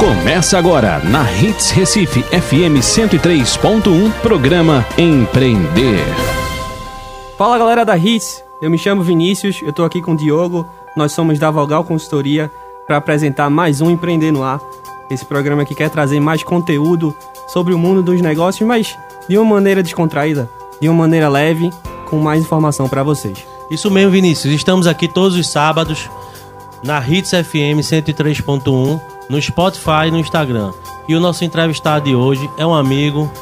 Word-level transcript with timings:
Começa 0.00 0.56
agora 0.56 0.98
na 1.00 1.30
Hits 1.30 1.72
Recife 1.72 2.22
FM 2.22 2.80
103.1, 2.80 4.10
programa 4.22 4.82
Empreender. 4.96 5.98
Fala 7.36 7.58
galera 7.58 7.84
da 7.84 7.98
Hits, 7.98 8.42
eu 8.62 8.70
me 8.70 8.78
chamo 8.78 9.02
Vinícius, 9.02 9.60
eu 9.60 9.74
tô 9.74 9.84
aqui 9.84 10.00
com 10.00 10.12
o 10.12 10.16
Diogo, 10.16 10.66
nós 10.96 11.12
somos 11.12 11.38
da 11.38 11.50
Vogal 11.50 11.84
Consultoria 11.84 12.50
para 12.86 12.96
apresentar 12.96 13.50
mais 13.50 13.82
um 13.82 13.90
Empreender 13.90 14.32
no 14.32 14.42
Ar. 14.42 14.58
Esse 15.10 15.26
programa 15.26 15.66
que 15.66 15.74
quer 15.74 15.90
trazer 15.90 16.18
mais 16.18 16.42
conteúdo 16.42 17.14
sobre 17.46 17.74
o 17.74 17.78
mundo 17.78 18.02
dos 18.02 18.22
negócios, 18.22 18.66
mas 18.66 18.96
de 19.28 19.36
uma 19.36 19.56
maneira 19.56 19.82
descontraída, 19.82 20.48
de 20.80 20.88
uma 20.88 20.96
maneira 20.96 21.28
leve, 21.28 21.70
com 22.08 22.16
mais 22.16 22.40
informação 22.40 22.88
para 22.88 23.02
vocês. 23.02 23.46
Isso 23.70 23.90
mesmo, 23.90 24.12
Vinícius. 24.12 24.54
Estamos 24.54 24.86
aqui 24.86 25.06
todos 25.06 25.36
os 25.36 25.46
sábados 25.46 26.08
na 26.82 27.06
Hits 27.06 27.32
FM 27.32 27.84
103.1 27.84 29.19
no 29.30 29.40
Spotify 29.40 30.08
e 30.08 30.10
no 30.10 30.18
Instagram. 30.18 30.72
E 31.08 31.14
o 31.14 31.20
nosso 31.20 31.44
entrevistado 31.44 32.06
de 32.06 32.16
hoje 32.16 32.50
é 32.58 32.66
um 32.66 32.74
amigo, 32.74 33.32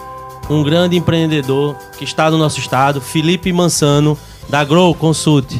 um 0.50 0.62
grande 0.62 0.96
empreendedor 0.96 1.74
que 1.96 2.04
está 2.04 2.30
no 2.30 2.36
nosso 2.36 2.60
estado, 2.60 3.00
Felipe 3.00 3.50
Mansano, 3.52 4.16
da 4.50 4.62
Grow 4.62 4.94
Consult. 4.94 5.58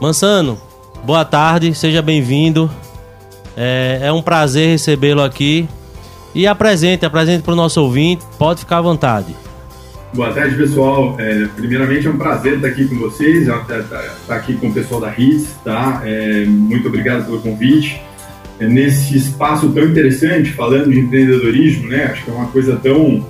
Mansano, 0.00 0.60
boa 1.04 1.24
tarde, 1.24 1.74
seja 1.74 2.02
bem-vindo. 2.02 2.70
É, 3.56 4.00
é, 4.02 4.12
um 4.12 4.20
prazer 4.20 4.68
recebê-lo 4.68 5.22
aqui. 5.22 5.66
E 6.34 6.46
apresente, 6.46 7.04
apresente 7.04 7.42
para 7.42 7.54
o 7.54 7.56
nosso 7.56 7.82
ouvinte, 7.82 8.22
pode 8.38 8.60
ficar 8.60 8.78
à 8.78 8.82
vontade. 8.82 9.34
Boa 10.12 10.32
tarde, 10.32 10.54
pessoal. 10.54 11.16
É, 11.18 11.46
primeiramente, 11.56 12.06
é 12.06 12.10
um 12.10 12.18
prazer 12.18 12.56
estar 12.56 12.68
aqui 12.68 12.86
com 12.86 12.96
vocês, 12.96 13.48
estar 13.48 14.36
aqui 14.36 14.54
com 14.56 14.68
o 14.68 14.72
pessoal 14.72 15.00
da 15.00 15.10
RIS, 15.10 15.54
tá? 15.64 16.02
É, 16.04 16.44
muito 16.46 16.88
obrigado 16.88 17.24
pelo 17.24 17.40
convite 17.40 18.00
nesse 18.68 19.16
espaço 19.16 19.70
tão 19.70 19.84
interessante, 19.84 20.52
falando 20.52 20.90
de 20.90 21.00
empreendedorismo, 21.00 21.88
né? 21.88 22.04
Acho 22.12 22.24
que 22.24 22.30
é 22.30 22.34
uma 22.34 22.48
coisa 22.48 22.76
tão, 22.76 23.26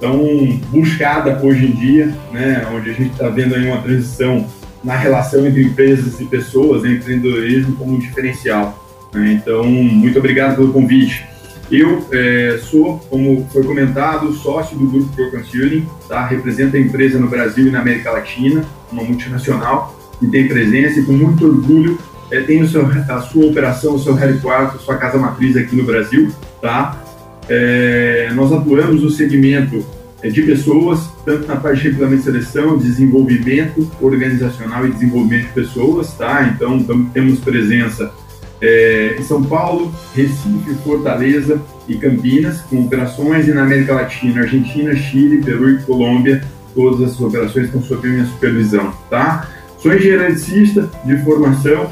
tão 0.00 0.60
buscada 0.70 1.40
hoje 1.42 1.66
em 1.66 1.72
dia, 1.72 2.14
né? 2.32 2.66
Onde 2.72 2.90
a 2.90 2.92
gente 2.92 3.12
está 3.12 3.28
vendo 3.28 3.54
aí 3.54 3.66
uma 3.66 3.82
transição 3.82 4.46
na 4.82 4.96
relação 4.96 5.46
entre 5.46 5.62
empresas 5.62 6.20
e 6.20 6.24
pessoas, 6.24 6.82
né? 6.82 6.92
empreendedorismo 6.92 7.76
como 7.76 7.94
um 7.94 7.98
diferencial. 7.98 8.84
Né? 9.12 9.32
Então, 9.32 9.64
muito 9.64 10.18
obrigado 10.18 10.56
pelo 10.56 10.72
convite. 10.72 11.26
Eu 11.70 12.06
é, 12.12 12.58
sou, 12.62 12.98
como 13.10 13.46
foi 13.52 13.62
comentado, 13.64 14.32
sócio 14.32 14.78
do 14.78 14.86
Grupo 14.86 15.14
Pro 15.14 15.30
Consulting, 15.30 15.86
tá? 16.08 16.26
represento 16.26 16.76
a 16.76 16.80
empresa 16.80 17.18
no 17.18 17.28
Brasil 17.28 17.66
e 17.66 17.70
na 17.70 17.80
América 17.80 18.10
Latina, 18.10 18.64
uma 18.90 19.02
multinacional 19.02 19.94
que 20.18 20.26
tem 20.28 20.48
presença 20.48 21.00
e 21.00 21.04
com 21.04 21.12
muito 21.12 21.46
orgulho 21.46 21.98
é, 22.30 22.40
tem 22.40 22.62
o 22.62 22.68
seu, 22.68 22.86
a 22.86 23.20
sua 23.20 23.46
operação, 23.46 23.94
o 23.94 23.98
seu 23.98 24.14
headquarter, 24.14 24.80
sua 24.80 24.96
casa 24.96 25.18
matriz 25.18 25.56
aqui 25.56 25.74
no 25.74 25.84
Brasil, 25.84 26.30
tá? 26.60 27.02
É, 27.48 28.30
nós 28.34 28.52
atuamos 28.52 29.02
no 29.02 29.10
segmento 29.10 29.84
é, 30.22 30.28
de 30.28 30.42
pessoas, 30.42 31.10
tanto 31.24 31.46
na 31.46 31.56
parte 31.56 31.82
de 31.82 31.88
regulamento 31.88 32.22
de 32.22 32.24
seleção, 32.24 32.76
desenvolvimento 32.76 33.90
organizacional 34.00 34.86
e 34.86 34.90
desenvolvimento 34.90 35.46
de 35.46 35.52
pessoas, 35.52 36.12
tá? 36.14 36.52
Então, 36.54 36.82
temos 37.12 37.38
presença 37.38 38.12
é, 38.60 39.16
em 39.18 39.22
São 39.22 39.42
Paulo, 39.42 39.94
Recife, 40.14 40.74
Fortaleza 40.84 41.60
e 41.88 41.96
Campinas, 41.96 42.60
com 42.62 42.84
operações 42.84 43.48
e 43.48 43.52
na 43.52 43.62
América 43.62 43.94
Latina, 43.94 44.42
Argentina, 44.42 44.94
Chile, 44.94 45.42
Peru 45.42 45.70
e 45.70 45.78
Colômbia, 45.78 46.42
todas 46.74 47.00
essas 47.02 47.20
operações 47.20 47.66
estão 47.66 47.82
sob 47.82 48.06
minha 48.06 48.26
supervisão, 48.26 48.92
tá? 49.08 49.48
Sou 49.78 49.94
engenheiro 49.94 50.24
eletricista 50.24 50.90
de 51.04 51.16
formação, 51.18 51.88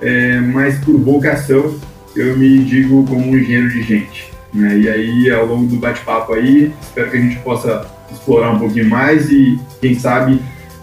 é, 0.00 0.38
mas 0.40 0.78
por 0.84 0.98
vocação 0.98 1.74
eu 2.16 2.36
me 2.36 2.58
digo 2.60 3.04
como 3.04 3.20
um 3.20 3.36
engenheiro 3.36 3.68
de 3.70 3.82
gente. 3.82 4.30
Né? 4.52 4.78
E 4.78 4.88
aí, 4.88 5.30
ao 5.30 5.46
longo 5.46 5.66
do 5.66 5.76
bate-papo 5.76 6.34
aí, 6.34 6.72
espero 6.80 7.10
que 7.10 7.16
a 7.16 7.20
gente 7.20 7.36
possa 7.40 7.86
explorar 8.10 8.52
um 8.52 8.58
pouquinho 8.58 8.88
mais 8.88 9.30
e, 9.30 9.58
quem 9.80 9.98
sabe, 9.98 10.40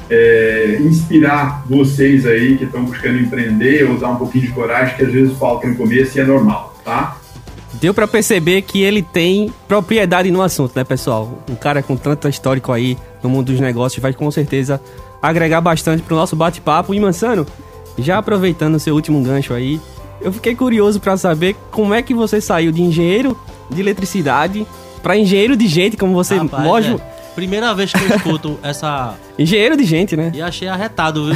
é, 0.09 0.77
inspirar 0.81 1.65
vocês 1.67 2.25
aí 2.25 2.57
que 2.57 2.65
estão 2.65 2.85
buscando 2.85 3.19
empreender 3.19 3.89
ou 3.89 3.97
dar 3.97 4.09
um 4.09 4.15
pouquinho 4.17 4.45
de 4.45 4.51
coragem, 4.51 4.95
que 4.95 5.03
às 5.03 5.11
vezes 5.11 5.37
falta 5.37 5.67
no 5.67 5.75
começo 5.75 6.17
e 6.17 6.21
é 6.21 6.23
normal, 6.23 6.75
tá? 6.83 7.17
Deu 7.81 7.93
para 7.93 8.07
perceber 8.07 8.61
que 8.61 8.81
ele 8.81 9.01
tem 9.01 9.51
propriedade 9.67 10.31
no 10.31 10.41
assunto, 10.41 10.73
né, 10.75 10.83
pessoal? 10.83 11.43
Um 11.49 11.55
cara 11.55 11.83
com 11.83 11.97
tanto 11.97 12.29
histórico 12.29 12.71
aí 12.71 12.97
no 13.21 13.29
mundo 13.29 13.51
dos 13.51 13.59
negócios 13.59 14.01
vai 14.01 14.13
com 14.13 14.29
certeza 14.31 14.79
agregar 15.21 15.59
bastante 15.59 16.03
pro 16.03 16.15
nosso 16.15 16.35
bate-papo. 16.35 16.93
E 16.93 16.99
Mansano, 16.99 17.45
já 17.97 18.17
aproveitando 18.17 18.75
o 18.75 18.79
seu 18.79 18.95
último 18.95 19.21
gancho 19.21 19.53
aí, 19.53 19.79
eu 20.21 20.31
fiquei 20.31 20.55
curioso 20.55 20.99
para 20.99 21.15
saber 21.17 21.55
como 21.71 21.93
é 21.93 22.01
que 22.01 22.13
você 22.13 22.41
saiu 22.41 22.71
de 22.71 22.81
engenheiro 22.81 23.37
de 23.69 23.81
eletricidade 23.81 24.65
para 25.01 25.17
engenheiro 25.17 25.55
de 25.55 25.67
gente, 25.67 25.95
como 25.97 26.13
você, 26.13 26.35
Rapaz, 26.35 26.63
lógico. 26.63 26.99
É. 26.99 27.15
Primeira 27.35 27.73
vez 27.75 27.91
que 27.91 27.99
eu 27.99 28.15
escuto 28.15 28.59
essa. 28.63 29.13
Engenheiro 29.37 29.75
de 29.75 29.83
gente, 29.83 30.15
né? 30.15 30.31
E 30.33 30.41
achei 30.41 30.69
arretado, 30.69 31.25
viu? 31.25 31.35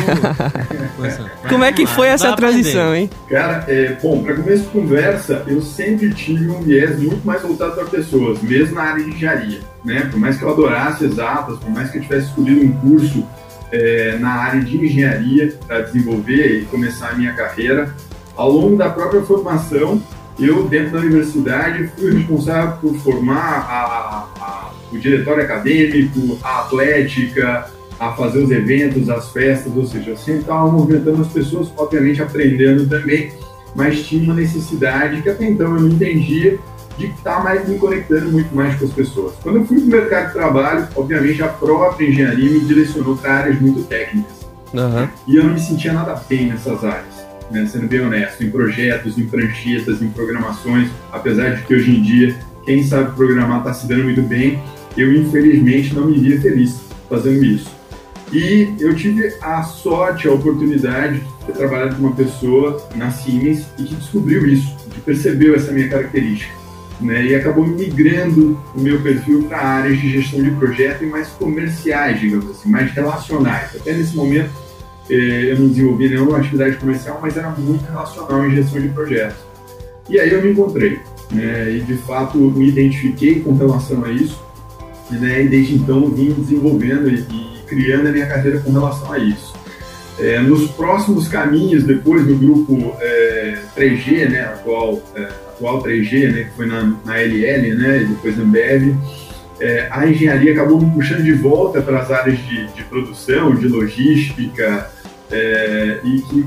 Como 1.50 1.64
é 1.66 1.74
que 1.74 1.86
foi 1.86 2.08
essa 2.08 2.34
transição, 2.36 2.96
hein? 2.96 3.10
Cara, 3.30 3.66
é, 3.68 3.98
bom, 4.02 4.24
para 4.24 4.36
começo 4.36 4.64
de 4.64 4.70
conversa, 4.70 5.44
eu 5.46 5.62
sempre 5.62 6.14
tive 6.14 6.50
um 6.50 6.62
viés 6.62 6.98
muito 6.98 7.26
mais 7.28 7.42
voltado 7.42 7.74
para 7.74 7.86
pessoas, 7.86 8.42
mesmo 8.42 8.76
na 8.76 8.84
área 8.84 9.04
de 9.04 9.12
engenharia. 9.12 9.60
Né? 9.84 10.08
Por 10.10 10.20
mais 10.20 10.38
que 10.38 10.44
eu 10.44 10.50
adorasse 10.50 11.04
exatas, 11.04 11.60
por 11.60 11.70
mais 11.70 11.92
que 11.92 11.98
eu 11.98 12.02
tivesse 12.02 12.28
escolhido 12.28 12.66
um 12.66 12.72
curso 12.72 13.28
é, 13.72 14.18
na 14.20 14.30
área 14.30 14.62
de 14.62 14.78
engenharia 14.78 15.54
para 15.68 15.82
desenvolver 15.82 16.62
e 16.62 16.66
começar 16.66 17.10
a 17.10 17.14
minha 17.14 17.34
carreira. 17.34 17.94
Ao 18.36 18.50
longo 18.50 18.78
da 18.78 18.90
própria 18.90 19.22
formação, 19.22 20.02
eu, 20.40 20.68
dentro 20.68 20.92
da 20.92 21.00
universidade, 21.00 21.92
fui 21.98 22.14
responsável 22.14 22.78
por 22.78 22.96
formar 23.00 23.68
a, 23.70 24.28
a, 24.40 24.72
o 24.92 24.98
diretório 24.98 25.44
acadêmico, 25.44 26.40
a 26.42 26.62
atlética, 26.62 27.70
a 28.00 28.14
fazer 28.14 28.40
os 28.40 28.50
eventos, 28.50 29.10
as 29.10 29.30
festas, 29.32 29.76
ou 29.76 29.86
seja, 29.86 30.12
eu 30.12 30.18
sempre 30.18 30.42
estava 30.42 30.72
movimentando 30.72 31.22
as 31.22 31.28
pessoas, 31.28 31.70
obviamente 31.76 32.22
aprendendo 32.22 32.88
também, 32.88 33.34
mas 33.76 34.08
tinha 34.08 34.24
uma 34.24 34.34
necessidade 34.34 35.22
que 35.22 35.30
até 35.30 35.46
então 35.46 35.76
eu 35.76 35.82
não 35.82 35.90
entendia 35.90 36.58
de 37.00 37.06
estar 37.08 37.42
mais 37.42 37.68
me 37.68 37.80
conectando 37.80 38.30
muito 38.30 38.54
mais 38.54 38.78
com 38.78 38.86
as 38.86 38.92
pessoas. 38.92 39.34
Quando 39.42 39.60
eu 39.60 39.66
fui 39.66 39.78
para 39.78 39.86
o 39.86 39.90
mercado 39.90 40.28
de 40.28 40.34
trabalho, 40.34 40.88
obviamente 40.96 41.42
a 41.42 41.48
própria 41.48 42.08
engenharia 42.08 42.52
me 42.52 42.60
direcionou 42.60 43.16
para 43.16 43.34
áreas 43.34 43.60
muito 43.60 43.84
técnicas. 43.88 44.46
Uhum. 44.74 45.08
E 45.26 45.38
eu 45.38 45.46
não 45.46 45.54
me 45.54 45.60
sentia 45.60 45.94
nada 45.94 46.22
bem 46.30 46.48
nessas 46.48 46.84
áreas, 46.84 47.26
né? 47.50 47.66
sendo 47.66 47.88
bem 47.88 48.02
honesto, 48.02 48.44
em 48.44 48.52
projetos, 48.52 49.18
em 49.18 49.26
pranchetas, 49.26 50.02
em 50.02 50.10
programações, 50.10 50.90
apesar 51.12 51.56
de 51.56 51.64
que 51.64 51.74
hoje 51.74 51.96
em 51.96 52.04
dia 52.04 52.36
quem 52.66 52.84
sabe 52.84 53.16
programar 53.16 53.60
está 53.60 53.74
se 53.74 53.88
dando 53.88 54.04
muito 54.04 54.22
bem, 54.22 54.62
eu 54.96 55.12
infelizmente 55.14 55.96
não 55.96 56.06
me 56.06 56.20
via 56.20 56.40
feliz 56.40 56.82
fazendo 57.10 57.44
isso. 57.44 57.72
E 58.32 58.76
eu 58.80 58.94
tive 58.96 59.34
a 59.42 59.64
sorte, 59.64 60.28
a 60.28 60.32
oportunidade 60.32 61.20
de 61.20 61.46
ter 61.48 61.54
trabalhado 61.54 61.96
com 61.96 62.04
uma 62.04 62.16
pessoa 62.16 62.86
na 62.94 63.10
Siemens 63.10 63.66
e 63.80 63.84
que 63.86 63.96
descobriu 63.96 64.46
isso, 64.46 64.76
que 64.92 65.02
percebeu 65.02 65.56
essa 65.56 65.72
minha 65.72 65.90
característica 65.90 66.59
né, 67.00 67.26
e 67.26 67.36
acabou 67.36 67.66
migrando 67.66 68.60
o 68.76 68.80
meu 68.80 69.02
perfil 69.02 69.44
para 69.44 69.60
áreas 69.60 70.00
de 70.00 70.10
gestão 70.10 70.44
de 70.44 70.52
projeto 70.52 71.04
e 71.04 71.08
mais 71.08 71.30
comerciais, 71.30 72.20
digamos 72.20 72.50
assim, 72.50 72.70
mais 72.70 72.92
relacionais. 72.92 73.76
Até 73.76 73.94
nesse 73.94 74.16
momento 74.16 74.50
eh, 75.10 75.52
eu 75.52 75.60
não 75.60 75.70
desenvolvi 75.70 76.10
nenhuma 76.10 76.38
atividade 76.38 76.76
comercial, 76.76 77.20
mas 77.22 77.38
era 77.38 77.50
muito 77.52 77.86
relacional 77.86 78.46
em 78.46 78.56
gestão 78.56 78.82
de 78.82 78.90
projetos. 78.90 79.38
E 80.10 80.20
aí 80.20 80.32
eu 80.32 80.42
me 80.42 80.52
encontrei, 80.52 81.00
né, 81.32 81.72
e 81.72 81.82
de 81.82 81.96
fato 81.98 82.38
me 82.38 82.68
identifiquei 82.68 83.40
com 83.40 83.54
relação 83.54 84.04
a 84.04 84.12
isso, 84.12 84.42
né, 85.10 85.44
e 85.44 85.48
desde 85.48 85.76
então 85.76 86.10
vim 86.10 86.34
desenvolvendo 86.34 87.10
e, 87.10 87.16
e 87.16 87.64
criando 87.66 88.08
a 88.08 88.12
minha 88.12 88.26
carreira 88.26 88.60
com 88.60 88.72
relação 88.72 89.12
a 89.14 89.20
isso. 89.20 89.54
É, 90.20 90.38
nos 90.42 90.70
próximos 90.72 91.30
caminhos, 91.30 91.86
depois 91.86 92.28
do 92.28 92.36
grupo 92.36 92.94
é, 93.00 93.58
3G, 93.78 94.30
né, 94.30 94.42
atual 94.42 95.02
é, 95.16 95.30
atual 95.60 95.84
3G, 95.84 96.32
né, 96.32 96.44
que 96.46 96.56
foi 96.56 96.66
na, 96.66 96.96
na 97.06 97.18
LL, 97.18 97.76
né, 97.76 98.02
e 98.02 98.06
depois 98.06 98.38
na 98.38 98.44
Ambev, 98.44 98.96
é, 99.60 99.90
a 99.92 100.08
engenharia 100.08 100.54
acabou 100.54 100.82
me 100.82 100.90
puxando 100.92 101.24
de 101.24 101.34
volta 101.34 101.82
para 101.82 102.00
as 102.00 102.10
áreas 102.10 102.40
de, 102.40 102.68
de 102.68 102.84
produção, 102.86 103.54
de 103.54 103.68
logística, 103.68 104.90
é, 105.30 106.00
e 106.04 106.22
que 106.22 106.46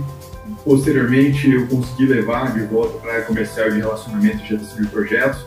posteriormente 0.64 1.50
eu 1.50 1.66
consegui 1.66 2.06
levar 2.06 2.54
de 2.54 2.64
volta 2.64 2.98
para 2.98 3.10
a 3.10 3.14
área 3.14 3.26
comercial 3.26 3.70
de 3.70 3.78
relacionamento 3.78 4.42
e 4.44 4.48
gestão 4.48 4.82
de 4.82 4.88
projetos. 4.88 5.46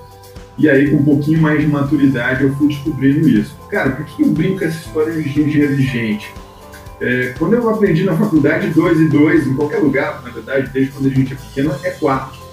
E 0.57 0.69
aí, 0.69 0.89
com 0.89 0.97
um 0.97 1.03
pouquinho 1.03 1.41
mais 1.41 1.59
de 1.59 1.67
maturidade, 1.67 2.43
eu 2.43 2.55
fui 2.55 2.69
descobrindo 2.69 3.27
isso. 3.27 3.57
Cara, 3.69 3.89
por 3.89 4.05
que 4.05 4.21
eu 4.21 4.29
brinco 4.29 4.59
com 4.59 4.65
essa 4.65 4.77
história 4.77 5.11
de 5.11 5.27
engenharia 5.27 5.67
de 5.67 5.81
gente? 5.81 6.31
É, 7.01 7.33
quando 7.37 7.55
eu 7.55 7.69
aprendi 7.69 8.05
na 8.05 8.15
faculdade, 8.15 8.69
dois 8.69 8.97
e 9.01 9.09
dois, 9.09 9.45
em 9.45 9.53
qualquer 9.53 9.79
lugar, 9.79 10.21
na 10.23 10.29
verdade, 10.29 10.69
desde 10.71 10.93
quando 10.93 11.07
a 11.07 11.09
gente 11.09 11.33
é 11.33 11.35
pequeno, 11.35 11.75
é 11.83 11.89
quatro 11.91 12.44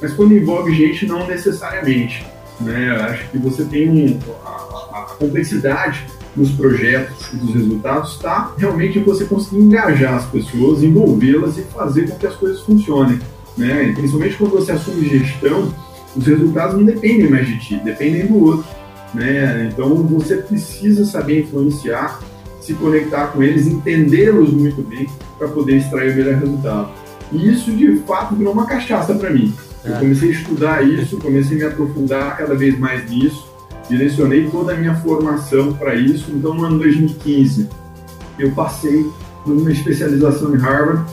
mas 0.00 0.12
quando 0.12 0.34
envolve 0.34 0.74
gente, 0.74 1.06
não 1.06 1.26
necessariamente. 1.26 2.24
Né? 2.60 2.90
Acho 2.90 3.28
que 3.30 3.38
você 3.38 3.64
tem 3.64 3.88
um, 3.88 4.18
a, 4.44 4.98
a, 4.98 5.02
complexidade 5.18 6.06
dos 6.36 6.50
projetos 6.52 7.32
e 7.32 7.36
dos 7.36 7.54
resultados 7.54 8.12
está 8.12 8.54
realmente 8.56 8.98
em 8.98 9.02
você 9.02 9.24
conseguir 9.24 9.62
engajar 9.62 10.14
as 10.14 10.26
pessoas, 10.26 10.82
envolvê-las 10.82 11.58
e 11.58 11.62
fazer 11.62 12.08
com 12.08 12.16
que 12.16 12.26
as 12.26 12.36
coisas 12.36 12.60
funcionem. 12.60 13.18
Né? 13.56 13.92
Principalmente 13.94 14.36
quando 14.36 14.52
você 14.52 14.72
assume 14.72 15.08
gestão, 15.08 15.74
os 16.16 16.26
resultados 16.26 16.76
não 16.76 16.84
dependem 16.84 17.28
mais 17.28 17.46
de 17.46 17.58
ti, 17.58 17.80
dependem 17.82 18.26
do 18.26 18.44
outro. 18.44 18.64
Né? 19.14 19.70
Então 19.72 19.94
você 20.04 20.36
precisa 20.36 21.04
saber 21.04 21.40
influenciar, 21.40 22.20
se 22.60 22.74
conectar 22.74 23.28
com 23.28 23.42
eles, 23.42 23.66
entendê-los 23.66 24.52
muito 24.52 24.82
bem 24.82 25.08
para 25.38 25.48
poder 25.48 25.78
extrair 25.78 26.12
o 26.12 26.16
melhor 26.16 26.34
resultado. 26.34 26.90
E 27.32 27.50
isso 27.50 27.72
de 27.72 27.96
fato 28.06 28.34
virou 28.34 28.52
uma 28.52 28.66
cachaça 28.66 29.14
para 29.14 29.30
mim. 29.30 29.52
Eu 29.84 29.96
comecei 29.96 30.28
a 30.28 30.32
estudar 30.32 30.86
isso, 30.86 31.16
comecei 31.16 31.56
a 31.56 31.60
me 31.60 31.72
aprofundar 31.72 32.36
cada 32.36 32.54
vez 32.54 32.78
mais 32.78 33.08
nisso, 33.08 33.48
direcionei 33.88 34.48
toda 34.50 34.74
a 34.74 34.76
minha 34.76 34.94
formação 34.96 35.72
para 35.72 35.94
isso. 35.94 36.30
Então, 36.30 36.54
no 36.54 36.64
ano 36.64 36.78
2015, 36.78 37.68
eu 38.38 38.50
passei 38.52 39.06
por 39.44 39.56
uma 39.56 39.72
especialização 39.72 40.54
em 40.54 40.58
Harvard 40.58 41.04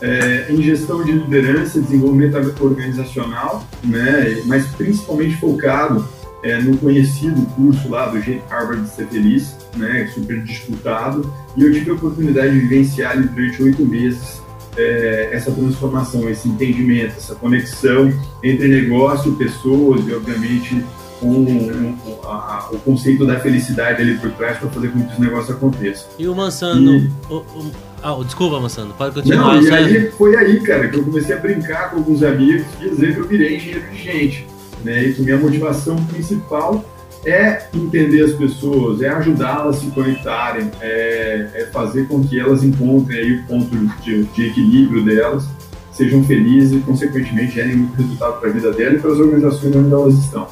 é, 0.00 0.46
em 0.50 0.62
gestão 0.62 1.02
de 1.02 1.12
liderança, 1.12 1.80
desenvolvimento 1.80 2.36
organizacional, 2.60 3.66
né, 3.82 4.42
mas 4.44 4.66
principalmente 4.66 5.36
focado 5.36 6.06
é, 6.42 6.60
no 6.60 6.76
conhecido 6.76 7.40
curso 7.54 7.88
lá 7.88 8.06
do 8.06 8.20
Jeito 8.20 8.46
Harvard 8.48 8.82
de 8.82 8.90
Ser 8.90 9.06
Feliz, 9.06 9.56
né, 9.76 10.08
super 10.12 10.42
disputado, 10.42 11.32
e 11.56 11.62
eu 11.62 11.72
tive 11.72 11.90
a 11.90 11.94
oportunidade 11.94 12.52
de 12.52 12.60
vivenciar 12.60 13.12
ali 13.12 13.26
durante 13.28 13.62
oito 13.62 13.84
meses 13.86 14.42
é, 14.76 15.30
essa 15.32 15.50
transformação, 15.50 16.28
esse 16.28 16.48
entendimento, 16.48 17.14
essa 17.16 17.34
conexão 17.34 18.12
entre 18.42 18.68
negócio, 18.68 19.32
pessoas 19.32 20.06
e, 20.06 20.14
obviamente, 20.14 20.84
com 21.20 21.28
um, 21.28 21.96
a, 22.24 22.28
a, 22.28 22.68
o 22.72 22.78
conceito 22.78 23.26
da 23.26 23.40
felicidade 23.40 24.02
ali 24.02 24.18
por 24.18 24.30
trás 24.32 24.58
para 24.58 24.68
fazer 24.68 24.88
com 24.88 25.02
que 25.02 25.12
os 25.12 25.18
negócios 25.18 25.56
aconteçam. 25.56 26.08
E 26.18 26.28
o 26.28 26.34
Mansano, 26.34 26.96
e... 26.96 27.10
o, 27.30 27.36
o, 27.36 27.72
ah, 28.02 28.16
desculpa, 28.22 28.60
Mansano, 28.60 28.94
pode 28.94 29.14
continuar. 29.14 29.54
Não, 29.54 29.62
e 29.62 29.70
aí 29.70 30.10
foi 30.12 30.36
aí, 30.36 30.60
cara, 30.60 30.88
que 30.88 30.96
eu 30.96 31.04
comecei 31.04 31.34
a 31.34 31.38
brincar 31.38 31.90
com 31.90 31.96
alguns 31.96 32.22
amigos 32.22 32.66
e 32.80 32.90
dizer 32.90 33.14
que 33.14 33.20
eu 33.20 33.26
virei 33.26 33.56
engenheiro 33.56 33.90
de 33.90 34.02
gente. 34.02 34.46
Né? 34.84 35.04
E 35.06 35.14
que 35.14 35.22
minha 35.22 35.38
motivação 35.38 35.96
principal 36.06 36.84
é 37.26 37.68
entender 37.74 38.22
as 38.22 38.32
pessoas, 38.32 39.02
é 39.02 39.08
ajudá-las 39.08 39.76
a 39.76 39.80
se 39.80 39.86
conectarem, 39.90 40.70
é, 40.80 41.48
é, 41.54 41.66
fazer 41.72 42.06
com 42.06 42.22
que 42.22 42.38
elas 42.38 42.62
encontrem 42.62 43.18
aí 43.18 43.32
o 43.40 43.42
ponto 43.44 43.76
de, 44.02 44.24
de 44.24 44.46
equilíbrio 44.46 45.04
delas, 45.04 45.44
sejam 45.90 46.22
felizes 46.22 46.78
e, 46.78 46.80
consequentemente, 46.80 47.54
gerem 47.54 47.76
muito 47.76 47.96
resultado 47.96 48.38
para 48.38 48.48
a 48.48 48.52
vida 48.52 48.72
delas 48.72 48.98
e 48.98 49.02
para 49.02 49.12
as 49.12 49.18
organizações 49.18 49.76
onde 49.76 49.92
elas 49.92 50.14
estão. 50.14 50.46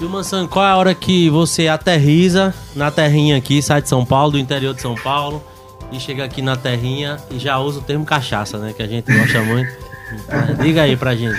E 0.00 0.04
o 0.04 0.10
Mansan, 0.10 0.46
qual 0.46 0.66
é 0.66 0.68
a 0.68 0.76
hora 0.76 0.94
que 0.94 1.30
você 1.30 1.68
aterriza 1.68 2.52
na 2.76 2.90
terrinha 2.90 3.36
aqui, 3.36 3.62
sai 3.62 3.80
de 3.80 3.88
São 3.88 4.04
Paulo, 4.04 4.32
do 4.32 4.38
interior 4.38 4.74
de 4.74 4.82
São 4.82 4.94
Paulo, 4.94 5.42
e 5.90 6.00
chega 6.00 6.24
aqui 6.24 6.42
na 6.42 6.56
terrinha 6.56 7.16
e 7.30 7.38
já 7.38 7.58
usa 7.58 7.78
o 7.78 7.82
termo 7.82 8.04
cachaça, 8.04 8.58
né? 8.58 8.74
Que 8.76 8.82
a 8.82 8.86
gente 8.86 9.12
gosta 9.12 9.40
muito. 9.42 9.72
Diga 10.60 10.82
aí 10.82 10.96
pra 10.96 11.14
gente. 11.14 11.38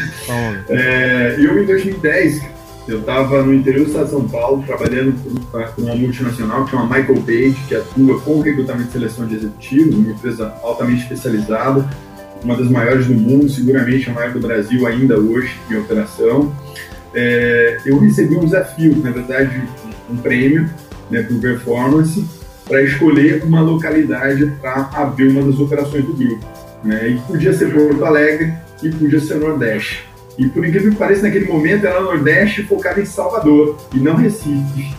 É, 0.69 1.35
eu, 1.37 1.61
em 1.61 1.65
2010, 1.65 2.54
eu 2.87 2.99
estava 2.99 3.41
no 3.43 3.53
interior 3.53 3.83
do 3.83 3.87
estado 3.87 4.05
de 4.05 4.11
São 4.11 4.27
Paulo, 4.27 4.63
trabalhando 4.65 5.13
com 5.23 5.81
uma 5.81 5.95
multinacional 5.95 6.65
que 6.65 6.71
chama 6.71 6.83
Michael 6.85 7.21
Page, 7.21 7.57
que 7.67 7.75
atua 7.75 8.19
com 8.21 8.41
recrutamento 8.41 8.89
e 8.89 8.91
seleção 8.91 9.27
de 9.27 9.35
executivos, 9.35 9.95
uma 9.95 10.11
empresa 10.11 10.53
altamente 10.61 11.01
especializada, 11.03 11.87
uma 12.43 12.55
das 12.55 12.69
maiores 12.69 13.07
do 13.07 13.13
mundo, 13.15 13.49
seguramente 13.49 14.09
a 14.09 14.13
maior 14.13 14.31
do 14.31 14.39
Brasil 14.39 14.85
ainda 14.85 15.19
hoje 15.19 15.55
em 15.69 15.77
operação. 15.77 16.53
É, 17.13 17.79
eu 17.85 17.97
recebi 17.97 18.35
um 18.35 18.45
desafio, 18.45 18.95
na 18.97 19.09
verdade, 19.09 19.63
um 20.09 20.17
prêmio 20.17 20.69
né, 21.09 21.23
por 21.23 21.39
performance, 21.39 22.23
para 22.65 22.83
escolher 22.83 23.43
uma 23.43 23.61
localidade 23.61 24.45
para 24.61 24.89
abrir 24.93 25.29
uma 25.29 25.43
das 25.43 25.59
operações 25.59 26.05
do 26.05 26.13
grupo. 26.13 26.45
Né? 26.83 27.09
E 27.09 27.17
podia 27.21 27.53
ser 27.53 27.73
Porto 27.73 28.03
Alegre 28.05 28.53
e 28.83 28.89
podia 28.89 29.19
ser 29.19 29.35
Nordeste. 29.35 30.03
E 30.37 30.47
por 30.47 30.65
incrível 30.65 30.91
que 30.91 30.97
pareça, 30.97 31.23
naquele 31.23 31.45
momento 31.45 31.85
era 31.85 32.01
Nordeste 32.01 32.63
focado 32.63 32.99
em 32.99 33.05
Salvador 33.05 33.77
e 33.93 33.97
não 33.97 34.15
Recife. 34.15 34.95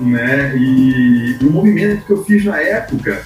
Né? 0.00 0.54
E, 0.56 1.38
o 1.42 1.50
movimento 1.50 2.04
que 2.04 2.12
eu 2.12 2.24
fiz 2.24 2.44
na 2.44 2.60
época 2.60 3.22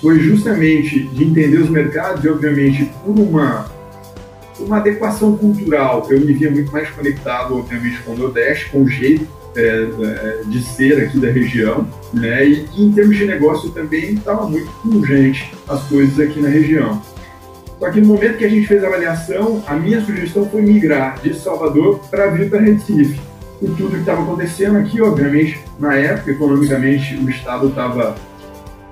foi 0.00 0.18
justamente 0.20 1.00
de 1.00 1.24
entender 1.24 1.58
os 1.58 1.68
mercados 1.68 2.24
e, 2.24 2.28
obviamente, 2.28 2.90
por 3.04 3.18
uma, 3.18 3.70
uma 4.58 4.78
adequação 4.78 5.36
cultural, 5.36 6.06
eu 6.10 6.20
me 6.20 6.32
via 6.32 6.50
muito 6.50 6.72
mais 6.72 6.88
conectado, 6.90 7.56
obviamente, 7.56 8.00
com 8.02 8.12
o 8.12 8.16
Nordeste, 8.16 8.70
com 8.70 8.82
o 8.82 8.88
jeito 8.88 9.26
é, 9.54 9.60
é, 9.60 10.42
de 10.46 10.62
ser 10.62 11.04
aqui 11.04 11.18
da 11.18 11.30
região, 11.30 11.86
né? 12.12 12.46
E, 12.46 12.66
em 12.76 12.90
termos 12.90 13.16
de 13.16 13.26
negócio 13.26 13.70
também 13.70 14.14
estava 14.14 14.48
muito 14.48 14.70
urgente 14.86 15.52
as 15.68 15.82
coisas 15.84 16.18
aqui 16.18 16.40
na 16.40 16.48
região. 16.48 17.02
Só 17.82 17.90
que 17.90 18.00
no 18.00 18.06
momento 18.06 18.38
que 18.38 18.44
a 18.44 18.48
gente 18.48 18.68
fez 18.68 18.84
a 18.84 18.86
avaliação, 18.86 19.60
a 19.66 19.74
minha 19.74 20.00
sugestão 20.04 20.48
foi 20.48 20.62
migrar 20.62 21.18
de 21.20 21.34
Salvador 21.34 21.98
para 22.08 22.28
vir 22.28 22.48
para 22.48 22.60
Recife. 22.60 23.20
Com 23.58 23.74
tudo 23.74 23.90
que 23.90 23.96
estava 23.96 24.22
acontecendo 24.22 24.78
aqui, 24.78 25.02
obviamente, 25.02 25.58
na 25.80 25.92
época, 25.96 26.30
economicamente, 26.30 27.16
o 27.16 27.28
Estado 27.28 27.70
estava 27.70 28.14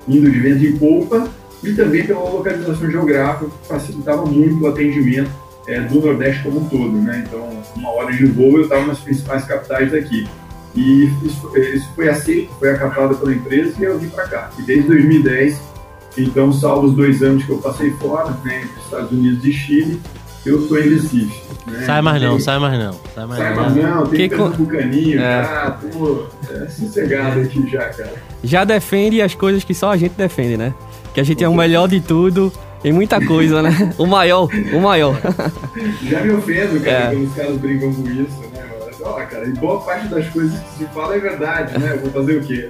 indo 0.05 0.29
de 0.29 0.37
vento 0.37 0.65
em 0.65 0.77
polpa 0.77 1.25
e 1.63 1.71
também 1.71 2.05
pela 2.05 2.19
localização 2.19 2.91
geográfica, 2.91 3.45
que 3.45 3.67
facilitava 3.69 4.25
muito 4.25 4.61
o 4.61 4.67
atendimento 4.67 5.31
é, 5.67 5.79
do 5.79 6.01
Nordeste 6.01 6.43
como 6.43 6.59
um 6.59 6.65
todo. 6.67 6.91
Né? 6.91 7.23
Então, 7.25 7.47
uma 7.77 7.91
hora 7.91 8.11
de 8.11 8.25
voo, 8.25 8.57
eu 8.57 8.63
estava 8.63 8.85
nas 8.87 8.99
principais 8.99 9.45
capitais 9.45 9.89
daqui. 9.93 10.27
E 10.75 11.05
isso, 11.23 11.57
isso 11.57 11.89
foi 11.95 12.09
aceito, 12.09 12.51
foi 12.59 12.71
acatado 12.71 13.15
pela 13.15 13.33
empresa 13.33 13.73
e 13.79 13.83
eu 13.85 13.97
vim 13.97 14.09
para 14.09 14.27
cá. 14.27 14.49
E 14.59 14.63
desde 14.63 14.85
2010, 14.89 15.70
então, 16.17 16.51
salvo 16.51 16.87
os 16.87 16.95
dois 16.95 17.21
anos 17.23 17.43
que 17.43 17.51
eu 17.51 17.57
passei 17.57 17.91
fora, 17.91 18.31
né, 18.43 18.63
entre 18.63 18.81
Estados 18.81 19.11
Unidos 19.11 19.45
e 19.45 19.53
Chile, 19.53 20.01
eu 20.45 20.61
estou 20.63 20.79
em 20.79 20.89
Recife. 20.89 21.41
Né? 21.67 21.85
Sai 21.85 22.01
mais 22.01 22.21
não, 22.21 22.39
sai 22.39 22.59
mais 22.59 22.79
não. 22.79 22.93
Sai 23.13 23.25
mais 23.25 23.39
sai 23.39 23.55
não, 23.55 23.61
mais 23.61 23.75
não 23.75 24.07
tem 24.07 24.29
que 24.29 24.35
com... 24.35 24.65
caninho, 24.65 25.19
é. 25.19 25.43
já, 25.43 25.71
tô 25.71 26.25
é, 26.49 26.67
sossegado 26.67 27.39
aqui 27.41 27.69
já, 27.69 27.89
cara. 27.89 28.13
Já 28.43 28.63
defende 28.63 29.21
as 29.21 29.35
coisas 29.35 29.63
que 29.63 29.73
só 29.73 29.91
a 29.91 29.97
gente 29.97 30.13
defende, 30.13 30.57
né? 30.57 30.73
Que 31.13 31.19
a 31.19 31.23
gente 31.23 31.43
é 31.43 31.47
o 31.47 31.53
melhor 31.53 31.87
de 31.87 32.01
tudo 32.01 32.51
em 32.83 32.91
muita 32.91 33.23
coisa, 33.23 33.61
né? 33.61 33.93
O 33.97 34.07
maior, 34.07 34.49
o 34.73 34.79
maior. 34.79 35.15
Já 36.03 36.21
me 36.21 36.31
ofendo, 36.31 36.83
cara, 36.83 36.97
é. 36.97 37.09
quando 37.11 37.27
os 37.27 37.35
caras 37.35 37.57
brincam 37.57 37.93
com 37.93 38.01
isso, 38.09 38.41
né? 38.53 38.61
Ó, 39.03 39.13
cara, 39.13 39.45
e 39.45 39.51
boa 39.51 39.81
parte 39.81 40.07
das 40.07 40.27
coisas 40.29 40.59
que 40.59 40.77
se 40.77 40.85
fala 40.85 41.15
é 41.15 41.19
verdade, 41.19 41.77
né? 41.77 41.93
Eu 41.93 41.99
vou 42.01 42.11
fazer 42.11 42.37
o 42.37 42.43
quê? 42.43 42.69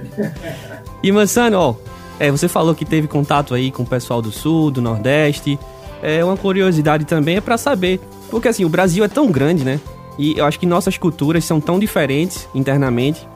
E 1.02 1.12
Mansano, 1.12 1.58
ó, 1.58 1.74
é, 2.26 2.30
você 2.30 2.48
falou 2.48 2.74
que 2.74 2.84
teve 2.84 3.08
contato 3.08 3.54
aí 3.54 3.70
com 3.70 3.82
o 3.82 3.86
pessoal 3.86 4.22
do 4.22 4.30
Sul, 4.30 4.70
do 4.70 4.80
Nordeste. 4.80 5.58
É 6.02 6.24
uma 6.24 6.36
curiosidade 6.36 7.04
também 7.04 7.36
é 7.36 7.40
para 7.40 7.56
saber, 7.56 8.00
porque 8.30 8.48
assim, 8.48 8.64
o 8.64 8.68
Brasil 8.68 9.04
é 9.04 9.08
tão 9.08 9.30
grande, 9.30 9.64
né? 9.64 9.80
E 10.18 10.36
eu 10.38 10.44
acho 10.44 10.58
que 10.58 10.66
nossas 10.66 10.96
culturas 10.96 11.44
são 11.44 11.60
tão 11.60 11.78
diferentes 11.78 12.48
internamente. 12.54 13.26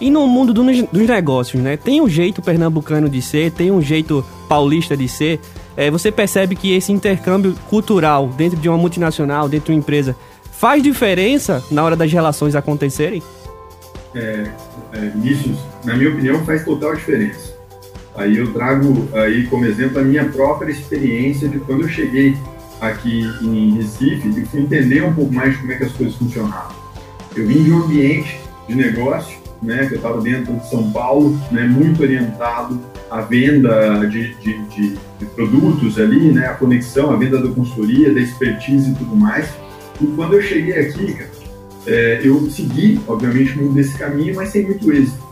E 0.00 0.10
no 0.10 0.26
mundo 0.26 0.52
do, 0.52 0.64
dos 0.64 1.08
negócios, 1.08 1.62
né? 1.62 1.76
Tem 1.76 2.00
um 2.00 2.08
jeito 2.08 2.42
pernambucano 2.42 3.08
de 3.08 3.20
ser, 3.20 3.50
tem 3.52 3.70
um 3.70 3.82
jeito 3.82 4.24
paulista 4.48 4.96
de 4.96 5.08
ser. 5.08 5.40
É, 5.76 5.90
você 5.90 6.12
percebe 6.12 6.54
que 6.54 6.74
esse 6.74 6.92
intercâmbio 6.92 7.54
cultural 7.68 8.28
dentro 8.28 8.58
de 8.58 8.68
uma 8.68 8.78
multinacional, 8.78 9.48
dentro 9.48 9.66
de 9.66 9.72
uma 9.72 9.78
empresa, 9.78 10.16
Faz 10.62 10.80
diferença 10.80 11.60
na 11.72 11.82
hora 11.82 11.96
das 11.96 12.12
relações 12.12 12.54
acontecerem? 12.54 13.20
É, 14.14 14.48
é, 14.92 15.12
na 15.84 15.96
minha 15.96 16.08
opinião, 16.08 16.46
faz 16.46 16.64
total 16.64 16.94
diferença. 16.94 17.51
Aí 18.14 18.36
eu 18.36 18.52
trago 18.52 19.08
aí 19.14 19.46
como 19.46 19.64
exemplo 19.64 19.98
a 19.98 20.02
minha 20.02 20.24
própria 20.24 20.70
experiência 20.70 21.48
de 21.48 21.58
quando 21.60 21.82
eu 21.82 21.88
cheguei 21.88 22.36
aqui 22.80 23.22
em 23.40 23.76
Recife 23.76 24.28
e 24.28 24.44
fui 24.44 24.60
entender 24.60 25.02
um 25.02 25.12
pouco 25.12 25.32
mais 25.32 25.56
como 25.56 25.72
é 25.72 25.76
que 25.76 25.84
as 25.84 25.92
coisas 25.92 26.14
funcionavam. 26.16 26.74
Eu 27.34 27.46
vim 27.46 27.62
de 27.62 27.72
um 27.72 27.84
ambiente 27.84 28.38
de 28.68 28.74
negócio, 28.74 29.38
né, 29.62 29.86
que 29.86 29.94
eu 29.94 29.96
estava 29.96 30.20
dentro 30.20 30.52
de 30.52 30.68
São 30.68 30.90
Paulo, 30.90 31.38
né, 31.50 31.66
muito 31.66 32.02
orientado 32.02 32.78
à 33.10 33.20
venda 33.20 34.06
de, 34.06 34.34
de, 34.34 34.58
de, 34.66 34.98
de 35.18 35.26
produtos 35.34 35.98
ali, 35.98 36.32
né, 36.32 36.46
a 36.46 36.54
conexão, 36.54 37.10
a 37.10 37.16
venda 37.16 37.40
da 37.40 37.48
consultoria, 37.48 38.12
da 38.12 38.20
expertise 38.20 38.90
e 38.90 38.94
tudo 38.94 39.14
mais. 39.16 39.48
E 40.00 40.06
quando 40.06 40.34
eu 40.34 40.42
cheguei 40.42 40.78
aqui, 40.78 41.14
cara, 41.14 41.30
é, 41.86 42.20
eu 42.24 42.50
segui, 42.50 43.00
obviamente, 43.06 43.56
muito 43.56 43.74
desse 43.74 43.96
caminho, 43.96 44.34
mas 44.34 44.50
sem 44.50 44.64
muito 44.64 44.92
êxito. 44.92 45.31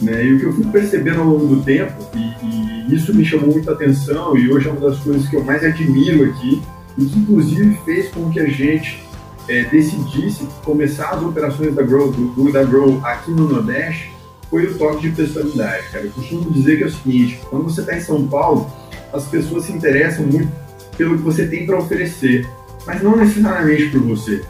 Né? 0.00 0.24
E 0.24 0.34
o 0.34 0.40
que 0.40 0.46
eu 0.46 0.52
fui 0.52 0.64
percebendo 0.66 1.20
ao 1.20 1.26
longo 1.26 1.46
do 1.54 1.62
tempo, 1.62 1.92
e, 2.14 2.46
e, 2.46 2.94
isso 2.94 3.14
me 3.14 3.24
chamou 3.24 3.52
muita 3.52 3.72
atenção, 3.72 4.36
e 4.36 4.50
hoje 4.50 4.68
é 4.68 4.72
uma 4.72 4.88
das 4.88 4.98
coisas 5.00 5.28
que 5.28 5.36
eu 5.36 5.44
mais 5.44 5.62
admiro 5.62 6.24
aqui, 6.24 6.62
e 6.98 7.04
que 7.04 7.18
inclusive 7.18 7.78
fez 7.84 8.08
com 8.08 8.30
que 8.30 8.40
a 8.40 8.48
gente 8.48 9.02
é, 9.48 9.64
decidisse 9.64 10.46
começar 10.64 11.10
as 11.10 11.22
operações 11.22 11.74
da 11.74 11.82
Grow, 11.82 12.10
do, 12.10 12.52
da 12.52 12.64
Grow 12.64 13.00
aqui 13.04 13.30
no 13.30 13.48
Nordeste, 13.48 14.12
foi 14.48 14.66
o 14.66 14.76
toque 14.76 15.08
de 15.08 15.14
personalidade, 15.14 15.88
cara. 15.92 16.04
Eu 16.04 16.10
costumo 16.10 16.50
dizer 16.50 16.78
que 16.78 16.82
é 16.82 16.86
o 16.86 16.90
seguinte, 16.90 17.40
quando 17.48 17.64
você 17.64 17.82
está 17.82 17.96
em 17.96 18.00
São 18.00 18.26
Paulo, 18.26 18.68
as 19.12 19.26
pessoas 19.26 19.64
se 19.64 19.72
interessam 19.72 20.26
muito 20.26 20.50
pelo 20.96 21.16
que 21.16 21.22
você 21.22 21.46
tem 21.46 21.66
para 21.66 21.78
oferecer 21.78 22.46
mas 22.86 23.02
não 23.02 23.16
necessariamente 23.16 23.90
por 23.90 24.00
você. 24.00 24.42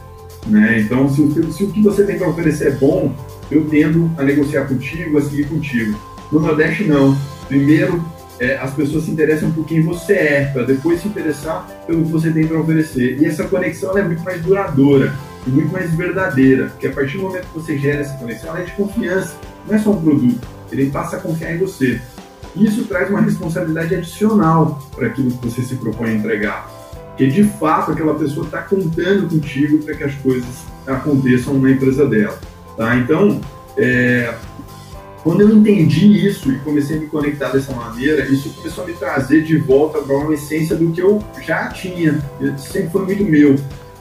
Né? 0.47 0.81
Então, 0.81 1.09
se 1.09 1.53
se 1.53 1.65
o 1.65 1.71
que 1.71 1.83
você 1.83 2.05
tem 2.05 2.19
para 2.19 2.29
oferecer 2.29 2.69
é 2.69 2.71
bom, 2.71 3.15
eu 3.51 3.65
tendo 3.67 4.11
a 4.17 4.23
negociar 4.23 4.67
contigo, 4.67 5.19
a 5.19 5.23
seguir 5.23 5.49
contigo. 5.49 5.99
No 6.31 6.41
Nordeste, 6.41 6.85
não. 6.85 7.17
Primeiro, 7.49 8.05
é, 8.39 8.57
as 8.57 8.73
pessoas 8.73 9.05
se 9.05 9.11
interessam 9.11 9.51
por 9.51 9.67
quem 9.67 9.83
você 9.83 10.13
é, 10.13 10.45
para 10.47 10.63
depois 10.63 11.03
se 11.03 11.09
interessar 11.09 11.67
pelo 11.87 12.05
que 12.05 12.11
você 12.11 12.31
tem 12.31 12.47
para 12.47 12.61
oferecer. 12.61 13.21
E 13.21 13.27
essa 13.27 13.45
conexão 13.45 13.97
é 13.99 14.03
muito 14.03 14.23
mais 14.23 14.41
duradoura. 14.41 15.13
e 15.47 15.51
muito 15.51 15.73
mais 15.73 15.95
verdadeira, 15.95 16.67
porque 16.67 16.87
a 16.87 16.93
partir 16.93 17.17
do 17.17 17.23
momento 17.23 17.47
que 17.47 17.55
você 17.55 17.79
gera 17.79 18.03
essa 18.03 18.15
conexão, 18.19 18.51
ela 18.51 18.61
é 18.61 18.65
de 18.65 18.73
confiança, 18.73 19.35
não 19.67 19.75
é 19.75 19.79
só 19.79 19.91
um 19.91 20.03
produto, 20.03 20.47
ele 20.71 20.91
passa 20.91 21.17
a 21.17 21.21
confiar 21.21 21.55
em 21.55 21.59
você. 21.59 21.99
Isso 22.57 22.85
traz 22.85 23.09
uma 23.09 23.21
responsabilidade 23.21 23.95
adicional 23.95 24.79
para 24.95 25.07
aquilo 25.07 25.31
que 25.31 25.49
você 25.49 25.63
se 25.63 25.77
propõe 25.77 26.11
a 26.11 26.15
entregar. 26.15 26.71
Porque 27.09 27.27
de 27.29 27.45
fato 27.45 27.93
aquela 27.93 28.15
pessoa 28.15 28.45
está 28.47 28.63
contando 28.63 29.29
contigo 29.29 29.79
para 29.79 29.95
que 29.95 30.05
as 30.05 30.15
coisas 30.17 30.65
aconteçam 30.87 31.55
na 31.59 31.71
empresa 31.71 32.07
dela. 32.07 32.39
Tá? 32.81 32.97
Então, 32.97 33.39
é, 33.77 34.33
quando 35.23 35.43
eu 35.43 35.51
entendi 35.51 36.27
isso 36.27 36.51
e 36.51 36.59
comecei 36.61 36.97
a 36.97 37.01
me 37.01 37.09
conectar 37.09 37.51
dessa 37.51 37.75
maneira, 37.75 38.25
isso 38.25 38.49
começou 38.55 38.85
a 38.85 38.87
me 38.87 38.95
trazer 38.95 39.43
de 39.43 39.59
volta 39.59 39.99
para 39.99 40.17
uma 40.17 40.33
essência 40.33 40.75
do 40.75 40.91
que 40.91 41.03
eu 41.03 41.23
já 41.43 41.69
tinha. 41.69 42.19
sempre 42.57 42.89
foi 42.89 43.05
muito 43.05 43.23
meu. 43.23 43.55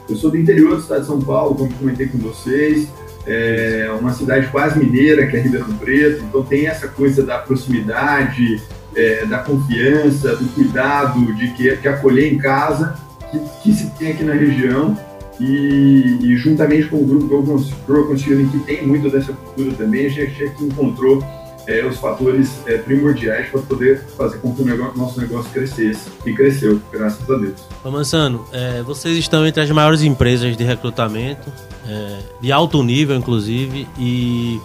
Eu 0.08 0.16
sou 0.16 0.30
do 0.30 0.38
interior 0.38 0.76
do 0.76 0.80
estado 0.80 1.02
de 1.02 1.06
São 1.08 1.20
Paulo, 1.20 1.56
como 1.56 1.70
comentei 1.74 2.06
com 2.06 2.16
vocês, 2.16 2.88
é 3.26 3.94
uma 4.00 4.14
cidade 4.14 4.46
quase 4.46 4.78
mineira, 4.78 5.26
que 5.26 5.36
é 5.36 5.40
Ribeirão 5.40 5.76
Preto, 5.76 6.24
então 6.24 6.42
tem 6.42 6.66
essa 6.66 6.88
coisa 6.88 7.22
da 7.22 7.36
proximidade, 7.36 8.62
é, 8.96 9.26
da 9.26 9.40
confiança, 9.40 10.36
do 10.36 10.48
cuidado, 10.54 11.34
de 11.34 11.50
que, 11.50 11.76
que 11.76 11.86
acolher 11.86 12.32
em 12.32 12.38
casa, 12.38 12.98
que, 13.30 13.38
que 13.62 13.74
se 13.74 13.90
tem 13.90 14.12
aqui 14.12 14.24
na 14.24 14.32
região, 14.32 14.98
e, 15.40 16.18
e, 16.20 16.36
juntamente 16.36 16.88
com 16.88 16.98
o 16.98 17.06
grupo 17.06 17.64
Grow 17.86 18.06
Concealing, 18.06 18.48
que 18.48 18.58
tem 18.60 18.86
muito 18.86 19.08
dessa 19.08 19.32
cultura 19.32 19.72
também, 19.72 20.06
a 20.06 20.08
gente 20.10 20.44
aqui 20.44 20.64
encontrou 20.64 21.24
é, 21.66 21.84
os 21.86 21.96
fatores 21.98 22.60
é, 22.66 22.76
primordiais 22.76 23.48
para 23.48 23.62
poder 23.62 24.04
fazer 24.16 24.38
com 24.38 24.54
que 24.54 24.62
o 24.62 24.64
negócio, 24.64 24.98
nosso 24.98 25.20
negócio 25.20 25.50
crescesse. 25.50 26.10
E 26.26 26.34
cresceu, 26.34 26.80
graças 26.92 27.28
a 27.30 27.36
Deus. 27.36 27.60
Ô 27.82 27.90
Mansano, 27.90 28.44
é, 28.52 28.82
vocês 28.82 29.16
estão 29.16 29.46
entre 29.46 29.62
as 29.62 29.70
maiores 29.70 30.02
empresas 30.02 30.56
de 30.56 30.64
recrutamento, 30.64 31.50
é, 31.88 32.18
de 32.40 32.52
alto 32.52 32.82
nível, 32.82 33.16
inclusive, 33.16 33.88
e 33.98 34.60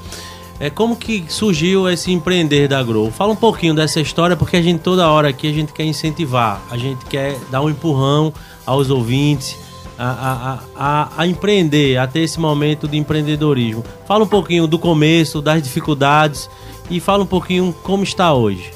é 0.59 0.69
como 0.69 0.95
que 0.95 1.25
surgiu 1.29 1.89
esse 1.89 2.11
empreender 2.11 2.67
da 2.67 2.81
Grow? 2.81 3.11
Fala 3.11 3.33
um 3.33 3.37
pouquinho 3.37 3.73
dessa 3.73 4.01
história, 4.01 4.35
porque 4.35 4.57
a 4.57 4.61
gente 4.61 4.79
toda 4.79 5.09
hora 5.09 5.29
aqui 5.29 5.49
a 5.49 5.53
gente 5.53 5.71
quer 5.73 5.83
incentivar, 5.83 6.61
a 6.69 6.77
gente 6.77 7.05
quer 7.05 7.37
dar 7.51 7.61
um 7.61 7.69
empurrão 7.69 8.33
aos 8.65 8.89
ouvintes, 8.89 9.57
a, 9.97 10.07
a, 10.07 10.59
a, 10.75 11.11
a, 11.17 11.27
empreender, 11.27 11.97
a 11.97 12.07
ter 12.07 12.21
esse 12.21 12.39
momento 12.39 12.87
de 12.87 12.97
empreendedorismo. 12.97 13.83
Fala 14.07 14.23
um 14.23 14.27
pouquinho 14.27 14.67
do 14.67 14.77
começo, 14.77 15.41
das 15.41 15.61
dificuldades 15.61 16.49
e 16.89 16.99
fala 16.99 17.23
um 17.23 17.27
pouquinho 17.27 17.73
como 17.83 18.03
está 18.03 18.33
hoje. 18.33 18.71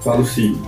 Falo 0.00 0.24
sim. 0.24 0.60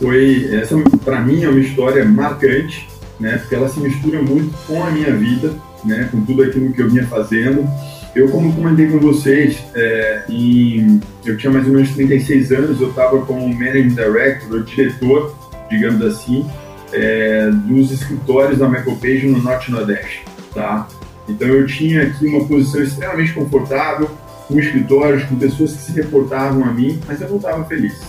Foi 0.00 0.54
essa 0.54 0.76
para 1.04 1.20
mim 1.20 1.42
é 1.42 1.48
uma 1.48 1.60
história 1.60 2.04
marcante, 2.04 2.88
né? 3.18 3.38
Porque 3.38 3.54
ela 3.54 3.68
se 3.68 3.80
mistura 3.80 4.22
muito 4.22 4.52
com 4.66 4.82
a 4.82 4.90
minha 4.90 5.14
vida, 5.14 5.54
né? 5.84 6.08
Com 6.10 6.24
tudo 6.24 6.42
aquilo 6.42 6.72
que 6.72 6.82
eu 6.82 6.90
vinha 6.90 7.06
fazendo. 7.06 7.66
Eu, 8.14 8.28
como 8.28 8.52
comentei 8.52 8.88
com 8.88 8.98
vocês, 8.98 9.56
é, 9.74 10.24
em, 10.28 11.00
eu 11.24 11.36
tinha 11.38 11.50
mais 11.50 11.66
ou 11.66 11.72
menos 11.72 11.90
36 11.92 12.52
anos, 12.52 12.80
eu 12.80 12.90
estava 12.90 13.18
como 13.22 13.48
Managing 13.48 13.94
Director, 13.94 14.62
diretor, 14.64 15.34
digamos 15.70 16.02
assim, 16.02 16.44
é, 16.92 17.50
dos 17.50 17.90
escritórios 17.90 18.58
da 18.58 18.68
Michael 18.68 18.96
Page 18.96 19.26
no 19.26 19.42
Norte 19.42 19.68
e 19.68 19.72
Nordeste, 19.72 20.24
tá? 20.54 20.88
Então 21.28 21.48
eu 21.48 21.66
tinha 21.66 22.02
aqui 22.02 22.26
uma 22.26 22.44
posição 22.46 22.82
extremamente 22.82 23.32
confortável, 23.32 24.10
com 24.48 24.58
escritórios, 24.58 25.24
com 25.24 25.36
pessoas 25.36 25.72
que 25.72 25.82
se 25.82 25.92
reportavam 25.92 26.64
a 26.64 26.72
mim, 26.72 27.00
mas 27.06 27.20
eu 27.20 27.28
não 27.28 27.36
estava 27.36 27.64
feliz. 27.64 28.00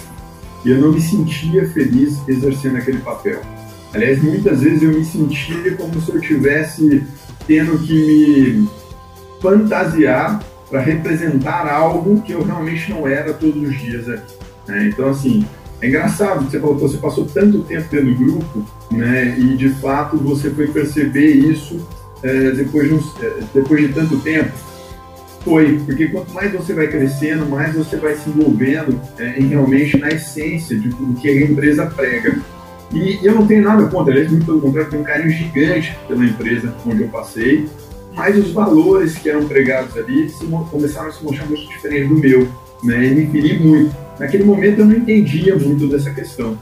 E 0.66 0.72
eu 0.72 0.78
não 0.78 0.92
me 0.92 1.02
sentia 1.02 1.68
feliz 1.70 2.18
exercendo 2.28 2.78
aquele 2.78 3.00
papel. 3.00 3.42
Aliás, 3.94 4.22
muitas 4.22 4.62
vezes 4.62 4.82
eu 4.82 4.90
me 4.90 5.06
sentia 5.06 5.76
como 5.76 6.02
se 6.02 6.10
eu 6.10 6.20
tivesse 6.20 7.04
tendo 7.46 7.78
que 7.80 7.94
me 7.94 8.70
fantasiar 9.42 10.42
para 10.70 10.82
representar 10.82 11.68
algo 11.68 12.22
que 12.22 12.32
eu 12.32 12.44
realmente 12.44 12.90
não 12.90 13.08
era 13.08 13.34
todos 13.34 13.62
os 13.62 13.78
dias 13.78 14.10
ali. 14.10 14.22
Né? 14.68 14.88
Então, 14.88 15.10
assim, 15.10 15.46
é 15.84 15.88
engraçado, 15.88 16.50
você 16.50 16.58
falou 16.62 16.78
você 16.78 16.98
passou 16.98 17.26
tanto 17.26 17.60
tempo 17.60 17.90
dentro 17.92 18.06
do 18.06 18.16
grupo, 18.16 18.66
né? 18.90 19.36
E 19.38 19.58
de 19.58 19.68
fato 19.68 20.16
você 20.16 20.50
foi 20.50 20.68
perceber 20.68 21.28
isso 21.28 21.86
é, 22.24 22.52
depois, 22.52 22.88
de 22.88 22.94
uns, 22.94 23.14
é, 23.22 23.40
depois 23.54 23.86
de 23.86 23.94
tanto 23.94 24.18
tempo. 24.20 24.50
Foi, 25.44 25.78
porque 25.86 26.08
quanto 26.08 26.34
mais 26.34 26.54
você 26.54 26.74
vai 26.74 26.88
crescendo, 26.88 27.46
mais 27.46 27.76
você 27.76 27.98
vai 27.98 28.16
se 28.16 28.30
envolvendo 28.30 28.98
é, 29.20 29.38
em 29.38 29.48
realmente 29.48 29.98
na 29.98 30.08
essência 30.08 30.80
de 30.80 30.88
tudo 30.88 31.20
que 31.20 31.28
a 31.28 31.42
empresa 31.42 31.86
prega. 31.86 32.40
E 32.94 33.20
eu 33.22 33.36
não 33.36 33.46
tenho 33.46 33.64
nada 33.64 33.86
contra, 33.88 34.14
aliás, 34.14 34.32
muito 34.32 34.46
pelo 34.46 34.62
contrário, 34.62 34.90
tenho 34.90 35.02
um 35.02 35.06
carinho 35.06 35.32
gigante 35.32 35.98
pela 36.08 36.24
empresa 36.24 36.74
onde 36.86 37.02
eu 37.02 37.10
passei, 37.10 37.68
mas 38.16 38.38
os 38.38 38.52
valores 38.52 39.18
que 39.18 39.30
eram 39.30 39.46
pregados 39.50 39.98
ali 39.98 40.30
se, 40.30 40.46
começaram 40.46 41.10
a 41.10 41.12
se 41.12 41.22
mostrar 41.22 41.46
muito 41.46 41.68
diferentes 41.68 42.08
do 42.08 42.16
meu, 42.16 42.48
né? 42.82 43.06
E 43.06 43.16
me 43.16 43.28
feri 43.28 43.60
muito. 43.60 44.03
Naquele 44.20 44.44
momento 44.44 44.80
eu 44.80 44.86
não 44.86 44.96
entendia 44.96 45.58
muito 45.58 45.88
dessa 45.88 46.12
questão. 46.12 46.58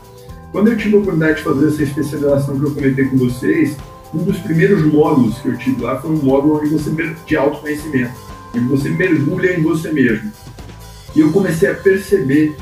Quando 0.51 0.69
eu 0.69 0.77
tive 0.77 0.95
a 0.95 0.99
oportunidade 0.99 1.37
de 1.37 1.43
fazer 1.43 1.67
essa 1.67 1.83
especialização 1.83 2.59
que 2.59 2.65
eu 2.65 2.71
comentei 2.71 3.05
com 3.05 3.17
vocês, 3.17 3.77
um 4.13 4.19
dos 4.19 4.37
primeiros 4.39 4.83
módulos 4.85 5.37
que 5.39 5.47
eu 5.47 5.57
tive 5.57 5.81
lá 5.81 5.99
foi 5.99 6.11
um 6.11 6.21
módulo 6.21 6.57
onde 6.57 6.69
você 6.69 6.91
de 7.25 7.37
autoconhecimento, 7.37 8.13
onde 8.53 8.65
você 8.65 8.89
mergulha 8.89 9.57
em 9.57 9.61
você 9.61 9.91
mesmo. 9.91 10.31
E 11.15 11.21
eu 11.21 11.31
comecei 11.31 11.69
a 11.69 11.73
perceber, 11.73 12.55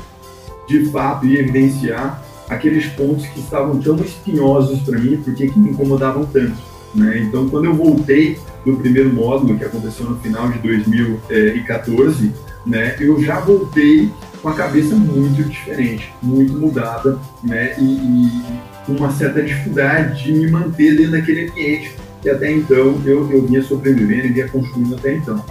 de 0.68 0.86
fato, 0.90 1.26
e 1.26 1.38
evidenciar 1.38 2.22
aqueles 2.48 2.86
pontos 2.86 3.26
que 3.26 3.40
estavam 3.40 3.80
tão 3.80 3.96
espinhosos 3.96 4.80
para 4.80 4.98
mim, 4.98 5.20
porque 5.24 5.48
que 5.48 5.58
me 5.58 5.70
incomodavam 5.70 6.24
tanto. 6.26 6.56
Né? 6.94 7.24
Então, 7.26 7.48
quando 7.48 7.66
eu 7.66 7.74
voltei 7.74 8.36
do 8.64 8.76
primeiro 8.76 9.12
módulo, 9.12 9.56
que 9.56 9.64
aconteceu 9.64 10.06
no 10.06 10.18
final 10.18 10.48
de 10.48 10.58
2014, 10.58 12.32
né, 12.66 12.96
eu 13.00 13.22
já 13.22 13.40
voltei 13.40 14.10
com 14.42 14.48
a 14.48 14.54
cabeça 14.54 14.94
muito 14.94 15.42
diferente, 15.48 16.12
muito 16.22 16.52
mudada, 16.54 17.18
né? 17.42 17.74
E, 17.78 18.70
com 18.86 18.92
uma 18.92 19.12
certa 19.12 19.42
dificuldade 19.42 20.24
de 20.24 20.32
me 20.32 20.50
manter 20.50 20.96
dentro 20.96 21.12
daquele 21.12 21.48
ambiente 21.48 21.94
que 22.22 22.28
até 22.28 22.50
então 22.50 23.00
eu, 23.04 23.30
eu 23.30 23.46
vinha 23.46 23.62
sobrevivendo 23.62 24.26
e 24.26 24.32
vinha 24.32 24.48
construindo 24.48 24.94
até 24.94 25.14
então. 25.14 25.42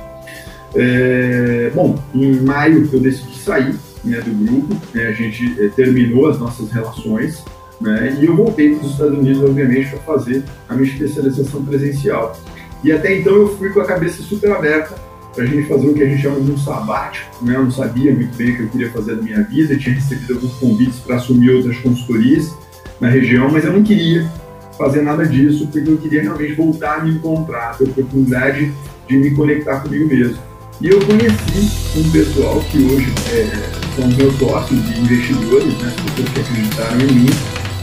É, 0.76 1.72
bom, 1.74 1.98
em 2.14 2.42
maio 2.42 2.88
eu 2.92 3.00
decidi 3.00 3.40
sair 3.40 3.76
né, 4.04 4.22
do 4.22 4.32
grupo, 4.46 4.76
né, 4.94 5.08
a 5.08 5.12
gente 5.12 5.56
é, 5.60 5.68
terminou 5.70 6.30
as 6.30 6.40
nossas 6.40 6.70
relações 6.72 7.44
né, 7.82 8.18
e 8.22 8.26
eu 8.26 8.36
voltei 8.36 8.76
para 8.76 8.86
os 8.86 8.92
Estados 8.92 9.18
Unidos, 9.18 9.42
obviamente, 9.44 9.90
para 9.90 10.00
fazer 10.00 10.44
a 10.68 10.76
minha 10.76 10.92
especialização 10.92 11.64
presencial. 11.66 12.38
E 12.84 12.92
até 12.92 13.18
então 13.18 13.34
eu 13.36 13.58
fui 13.58 13.70
com 13.70 13.80
a 13.80 13.86
cabeça 13.86 14.22
super 14.22 14.52
aberta 14.52 14.96
para 15.40 15.48
a 15.48 15.52
gente 15.52 15.70
fazer 15.70 15.88
o 15.88 15.94
que 15.94 16.04
a 16.04 16.06
gente 16.06 16.22
chama 16.22 16.42
de 16.42 16.52
um 16.52 16.58
sabático. 16.58 17.46
Né? 17.46 17.56
Eu 17.56 17.64
não 17.64 17.72
sabia 17.72 18.14
muito 18.14 18.36
bem 18.36 18.52
o 18.52 18.58
que 18.58 18.64
eu 18.64 18.70
queria 18.70 18.92
fazer 18.92 19.16
da 19.16 19.22
minha 19.22 19.42
vida, 19.44 19.74
eu 19.74 19.80
tinha 19.80 19.96
recebido 19.96 20.34
alguns 20.34 20.54
convites 20.56 21.00
para 21.00 21.16
assumir 21.16 21.52
outras 21.52 21.78
consultorias 21.78 22.54
na 23.00 23.08
região, 23.08 23.50
mas 23.50 23.64
eu 23.64 23.72
não 23.72 23.82
queria 23.82 24.30
fazer 24.78 25.02
nada 25.02 25.26
disso, 25.26 25.66
porque 25.68 25.90
eu 25.90 25.98
queria 25.98 26.24
realmente 26.24 26.54
voltar 26.56 27.00
a 27.00 27.04
me 27.06 27.12
encontrar, 27.12 27.78
ter 27.78 27.88
a 27.88 27.90
oportunidade 27.90 28.74
de 29.08 29.18
me 29.18 29.32
conectar 29.32 29.80
comigo 29.80 30.08
mesmo. 30.08 30.38
E 30.82 30.90
eu 30.90 31.00
conheci 31.06 31.98
um 31.98 32.12
pessoal 32.12 32.62
que 32.70 32.78
hoje 32.84 33.14
é, 33.32 33.96
são 33.96 34.08
meus 34.10 34.38
sócios 34.38 34.80
e 34.90 35.00
investidores, 35.00 35.74
né, 35.78 35.88
as 35.88 35.94
pessoas 35.94 36.30
que 36.30 36.40
acreditaram 36.42 37.00
em 37.00 37.14
mim, 37.14 37.30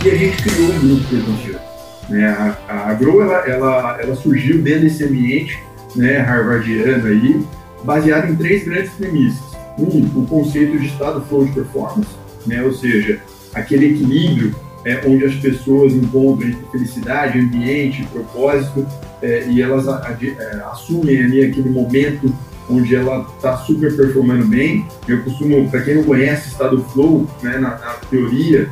e 0.05 0.11
a 0.11 0.15
gente 0.15 0.43
criou 0.43 0.69
um 0.73 0.79
grupo. 0.79 1.67
Né? 2.11 2.27
A, 2.69 2.91
a 2.91 2.95
Grow 2.95 3.23
ela, 3.23 3.39
ela, 3.49 3.99
ela 4.01 4.15
surgiu 4.15 4.63
dentro 4.63 4.83
desse 4.83 5.05
ambiente 5.05 5.66
né, 5.97 6.19
harvardiano 6.21 7.07
aí, 7.07 7.43
baseado 7.85 8.31
em 8.31 8.37
três 8.37 8.65
grandes 8.65 8.93
premissas. 8.93 9.57
Um, 9.79 10.21
o 10.21 10.27
conceito 10.27 10.79
de 10.79 10.87
estado 10.87 11.21
flow 11.23 11.45
de 11.45 11.53
performance, 11.53 12.09
né, 12.47 12.63
ou 12.63 12.73
seja, 12.73 13.21
aquele 13.55 13.87
equilíbrio 13.95 14.55
é, 14.85 15.03
onde 15.07 15.25
as 15.25 15.35
pessoas 15.35 15.93
encontram 15.93 16.49
entre 16.49 16.65
felicidade, 16.71 17.41
ambiente, 17.41 18.07
propósito, 18.13 18.87
é, 19.21 19.47
e 19.49 19.61
elas 19.61 19.89
a, 19.89 19.97
a, 19.99 20.17
é, 20.25 20.63
assumem 20.71 21.25
ali 21.25 21.45
aquele 21.45 21.69
momento 21.69 22.33
onde 22.71 22.95
ela 22.95 23.27
está 23.37 23.57
super 23.59 23.95
performando 23.97 24.47
bem. 24.47 24.87
Eu 25.09 25.23
costumo, 25.23 25.69
para 25.71 25.83
quem 25.83 25.97
não 25.97 26.05
conhece 26.05 26.49
estado 26.49 26.83
flow, 26.93 27.29
né, 27.43 27.59
na, 27.59 27.71
na 27.71 27.95
teoria, 28.11 28.69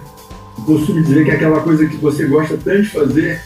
eu 0.56 0.64
costumo 0.64 1.02
dizer 1.02 1.24
que 1.24 1.30
é 1.30 1.34
aquela 1.34 1.60
coisa 1.60 1.86
que 1.86 1.96
você 1.96 2.26
gosta 2.26 2.56
tanto 2.56 2.82
de 2.82 2.90
fazer 2.90 3.40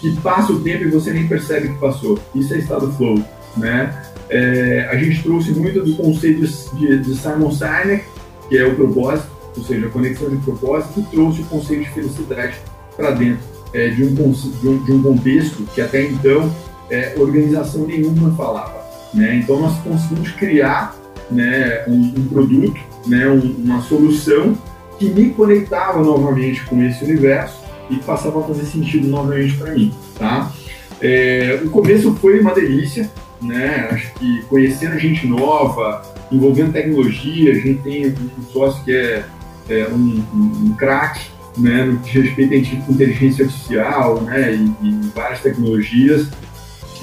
que 0.00 0.16
passa 0.20 0.52
o 0.52 0.60
tempo 0.60 0.84
e 0.84 0.90
você 0.90 1.12
nem 1.12 1.26
percebe 1.26 1.68
que 1.68 1.78
passou. 1.78 2.18
Isso 2.34 2.54
é 2.54 2.58
estado 2.58 2.90
flow, 2.92 3.22
né? 3.56 4.02
É, 4.28 4.88
a 4.90 4.96
gente 4.96 5.22
trouxe 5.22 5.50
muito 5.50 5.82
do 5.82 5.94
conceito 5.96 6.46
de, 6.76 6.98
de 6.98 7.16
Simon 7.16 7.50
Sinek, 7.50 8.04
que 8.48 8.56
é 8.56 8.64
o 8.64 8.74
propósito, 8.74 9.28
ou 9.56 9.64
seja, 9.64 9.86
a 9.86 9.90
conexão 9.90 10.30
de 10.30 10.36
propósito, 10.38 11.00
e 11.00 11.02
trouxe 11.04 11.42
o 11.42 11.44
conceito 11.44 11.84
de 11.84 11.90
felicidade 11.90 12.56
para 12.96 13.10
dentro 13.10 13.42
é, 13.72 13.88
de, 13.88 14.04
um, 14.04 14.14
de, 14.14 14.68
um, 14.68 14.84
de, 14.84 14.92
um, 14.92 15.02
contexto 15.02 15.64
que 15.74 15.80
até 15.80 16.02
então 16.02 16.52
é, 16.88 17.14
organização 17.16 17.86
nenhuma 17.86 18.34
falava. 18.36 18.80
Né? 19.12 19.36
Então 19.36 19.60
nós 19.60 19.76
conseguimos 19.80 20.30
criar 20.32 20.96
né, 21.30 21.84
um, 21.86 22.14
um 22.16 22.28
produto, 22.28 22.80
né, 23.06 23.28
uma 23.28 23.80
solução 23.82 24.56
que 24.98 25.06
me 25.06 25.30
conectava 25.30 26.02
novamente 26.02 26.64
com 26.64 26.82
esse 26.82 27.04
universo 27.04 27.59
e 27.90 27.96
passava 27.96 28.40
a 28.40 28.44
fazer 28.44 28.64
sentido 28.64 29.08
novamente 29.08 29.56
para 29.56 29.72
mim, 29.72 29.92
tá? 30.18 30.52
É, 31.00 31.60
o 31.64 31.70
começo 31.70 32.14
foi 32.16 32.40
uma 32.40 32.54
delícia, 32.54 33.10
né? 33.40 33.88
Acho 33.90 34.12
que 34.14 34.42
conhecendo 34.42 34.98
gente 34.98 35.26
nova, 35.26 36.02
envolvendo 36.30 36.72
tecnologia, 36.72 37.52
a 37.52 37.54
gente 37.54 37.82
tem 37.82 38.06
um 38.08 38.42
sócio 38.52 38.84
que 38.84 38.94
é, 38.94 39.24
é 39.68 39.88
um, 39.88 40.24
um, 40.34 40.74
craque 40.78 41.26
né, 41.56 41.84
no 41.84 41.98
que 41.98 42.18
respeita 42.18 42.54
à 42.54 42.58
inteligência 42.58 43.44
artificial 43.44 44.20
né, 44.20 44.54
e, 44.54 44.86
e 44.86 45.10
várias 45.14 45.40
tecnologias. 45.40 46.28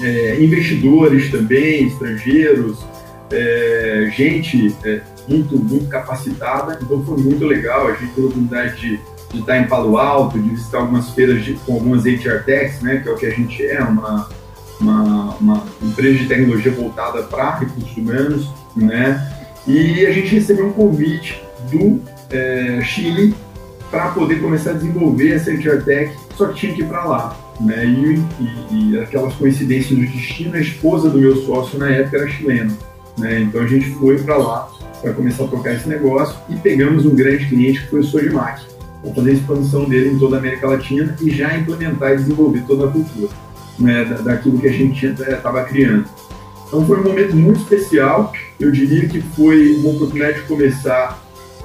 É, 0.00 0.40
investidores 0.40 1.30
também, 1.30 1.88
estrangeiros, 1.88 2.78
é, 3.32 4.10
gente 4.16 4.74
é, 4.84 5.00
muito, 5.28 5.58
muito 5.58 5.88
capacitada, 5.88 6.78
então 6.80 7.04
foi 7.04 7.18
muito 7.18 7.44
legal. 7.44 7.88
A 7.88 7.92
gente 7.92 8.12
teve 8.12 8.22
a 8.22 8.30
oportunidade 8.30 8.80
de, 8.80 9.00
de 9.32 9.40
estar 9.40 9.58
em 9.58 9.66
Palo 9.66 9.98
Alto, 9.98 10.38
de 10.38 10.48
visitar 10.48 10.78
algumas 10.78 11.10
feiras 11.10 11.44
de, 11.44 11.54
com 11.54 11.74
algumas 11.74 12.04
HR 12.04 12.44
Techs, 12.44 12.80
né, 12.80 12.96
que 12.96 13.08
é 13.08 13.12
o 13.12 13.16
que 13.16 13.26
a 13.26 13.30
gente 13.30 13.66
é, 13.66 13.82
uma, 13.82 14.28
uma, 14.80 15.34
uma 15.36 15.64
empresa 15.82 16.18
de 16.18 16.26
tecnologia 16.26 16.72
voltada 16.72 17.22
para 17.24 17.58
recursos 17.58 17.96
humanos, 17.96 18.50
né, 18.74 19.32
e 19.66 20.06
a 20.06 20.12
gente 20.12 20.34
recebeu 20.34 20.66
um 20.66 20.72
convite 20.72 21.42
do 21.70 22.00
é, 22.30 22.80
Chile 22.82 23.34
para 23.90 24.08
poder 24.08 24.40
começar 24.40 24.70
a 24.70 24.74
desenvolver 24.74 25.32
essa 25.32 25.50
HR 25.50 25.82
Tech, 25.84 26.14
só 26.36 26.46
que 26.48 26.54
tinha 26.54 26.74
que 26.74 26.82
ir 26.82 26.86
para 26.86 27.04
lá. 27.04 27.36
Né? 27.60 27.84
E, 27.86 28.22
e, 28.40 28.92
e, 28.92 29.00
aquelas 29.00 29.34
coincidências 29.34 29.98
do 29.98 30.06
destino, 30.06 30.54
a 30.54 30.60
esposa 30.60 31.10
do 31.10 31.18
meu 31.18 31.36
sócio 31.44 31.78
na 31.78 31.90
época 31.90 32.18
era 32.18 32.28
chilena. 32.28 32.72
Né? 33.18 33.40
Então 33.40 33.62
a 33.62 33.66
gente 33.66 33.90
foi 33.94 34.18
para 34.18 34.36
lá 34.36 34.70
para 35.00 35.12
começar 35.12 35.44
a 35.44 35.48
tocar 35.48 35.74
esse 35.74 35.88
negócio 35.88 36.36
e 36.48 36.56
pegamos 36.56 37.06
um 37.06 37.14
grande 37.14 37.46
cliente 37.46 37.82
que 37.82 37.88
foi 37.88 38.00
o 38.00 38.04
Sodimac, 38.04 38.62
para 39.02 39.14
fazer 39.14 39.30
a 39.30 39.34
expansão 39.34 39.84
dele 39.84 40.10
em 40.10 40.18
toda 40.18 40.36
a 40.36 40.38
América 40.38 40.68
Latina 40.68 41.16
e 41.20 41.30
já 41.30 41.56
implementar 41.56 42.12
e 42.12 42.16
desenvolver 42.16 42.64
toda 42.66 42.88
a 42.88 42.90
cultura 42.90 43.30
né? 43.78 44.04
daquilo 44.24 44.58
que 44.58 44.68
a 44.68 44.72
gente 44.72 45.06
estava 45.06 45.64
criando. 45.64 46.06
Então 46.66 46.84
foi 46.84 47.00
um 47.00 47.04
momento 47.04 47.34
muito 47.34 47.60
especial, 47.60 48.32
eu 48.60 48.70
diria 48.70 49.08
que 49.08 49.20
foi 49.20 49.76
uma 49.76 49.90
oportunidade 49.90 50.40
de 50.40 50.46
começar 50.46 51.18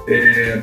é, 0.08 0.62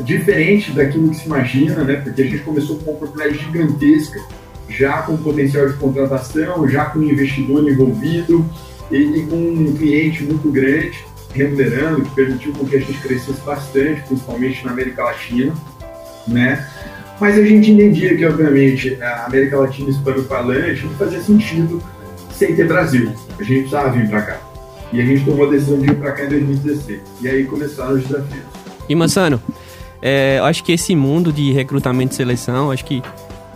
diferente 0.00 0.72
daquilo 0.72 1.08
que 1.10 1.16
se 1.16 1.26
imagina, 1.26 1.84
né? 1.84 1.96
Porque 1.96 2.20
a 2.20 2.24
gente 2.24 2.42
começou 2.42 2.76
com 2.76 2.90
uma 2.90 2.92
oportunidade 2.92 3.38
gigantesca, 3.38 4.20
já 4.68 5.02
com 5.02 5.16
potencial 5.16 5.66
de 5.68 5.74
contratação, 5.74 6.68
já 6.68 6.86
com 6.86 7.02
investidor 7.02 7.66
envolvido 7.68 8.44
e, 8.90 8.96
e 8.96 9.26
com 9.26 9.36
um 9.36 9.74
cliente 9.74 10.22
muito 10.22 10.50
grande 10.50 11.06
remunerando, 11.32 12.02
que 12.02 12.10
permitiu 12.10 12.52
com 12.52 12.66
que 12.66 12.76
a 12.76 12.80
gente 12.80 12.98
crescesse 12.98 13.40
bastante, 13.40 14.02
principalmente 14.02 14.64
na 14.64 14.72
América 14.72 15.04
Latina, 15.04 15.54
né? 16.28 16.66
Mas 17.20 17.36
a 17.36 17.42
gente 17.42 17.70
entendia 17.70 18.16
que, 18.16 18.24
obviamente, 18.24 18.96
a 19.02 19.26
América 19.26 19.58
Latina 19.58 19.90
hispano-falante 19.90 20.86
não 20.86 20.94
fazia 20.94 21.20
sentido 21.20 21.82
sem 22.32 22.54
ter 22.54 22.68
Brasil. 22.68 23.12
A 23.38 23.42
gente 23.42 23.60
precisava 23.60 23.90
vir 23.90 24.08
para 24.08 24.22
cá. 24.22 24.40
E 24.92 25.00
a 25.00 25.04
gente 25.04 25.24
tomou 25.24 25.46
a 25.46 25.50
decisão 25.50 25.78
de 25.78 25.86
vir 25.86 25.96
para 25.96 26.12
cá 26.12 26.24
em 26.24 26.28
2016. 26.28 27.00
E 27.20 27.28
aí 27.28 27.44
começaram 27.44 27.94
os 27.94 28.04
desafios. 28.04 28.44
E 28.88 28.94
Mansano, 28.94 29.42
é, 30.00 30.38
eu 30.38 30.44
acho 30.44 30.62
que 30.62 30.72
esse 30.72 30.94
mundo 30.94 31.32
de 31.32 31.52
recrutamento 31.52 32.12
e 32.12 32.16
seleção, 32.16 32.70
acho 32.70 32.84
que 32.84 33.02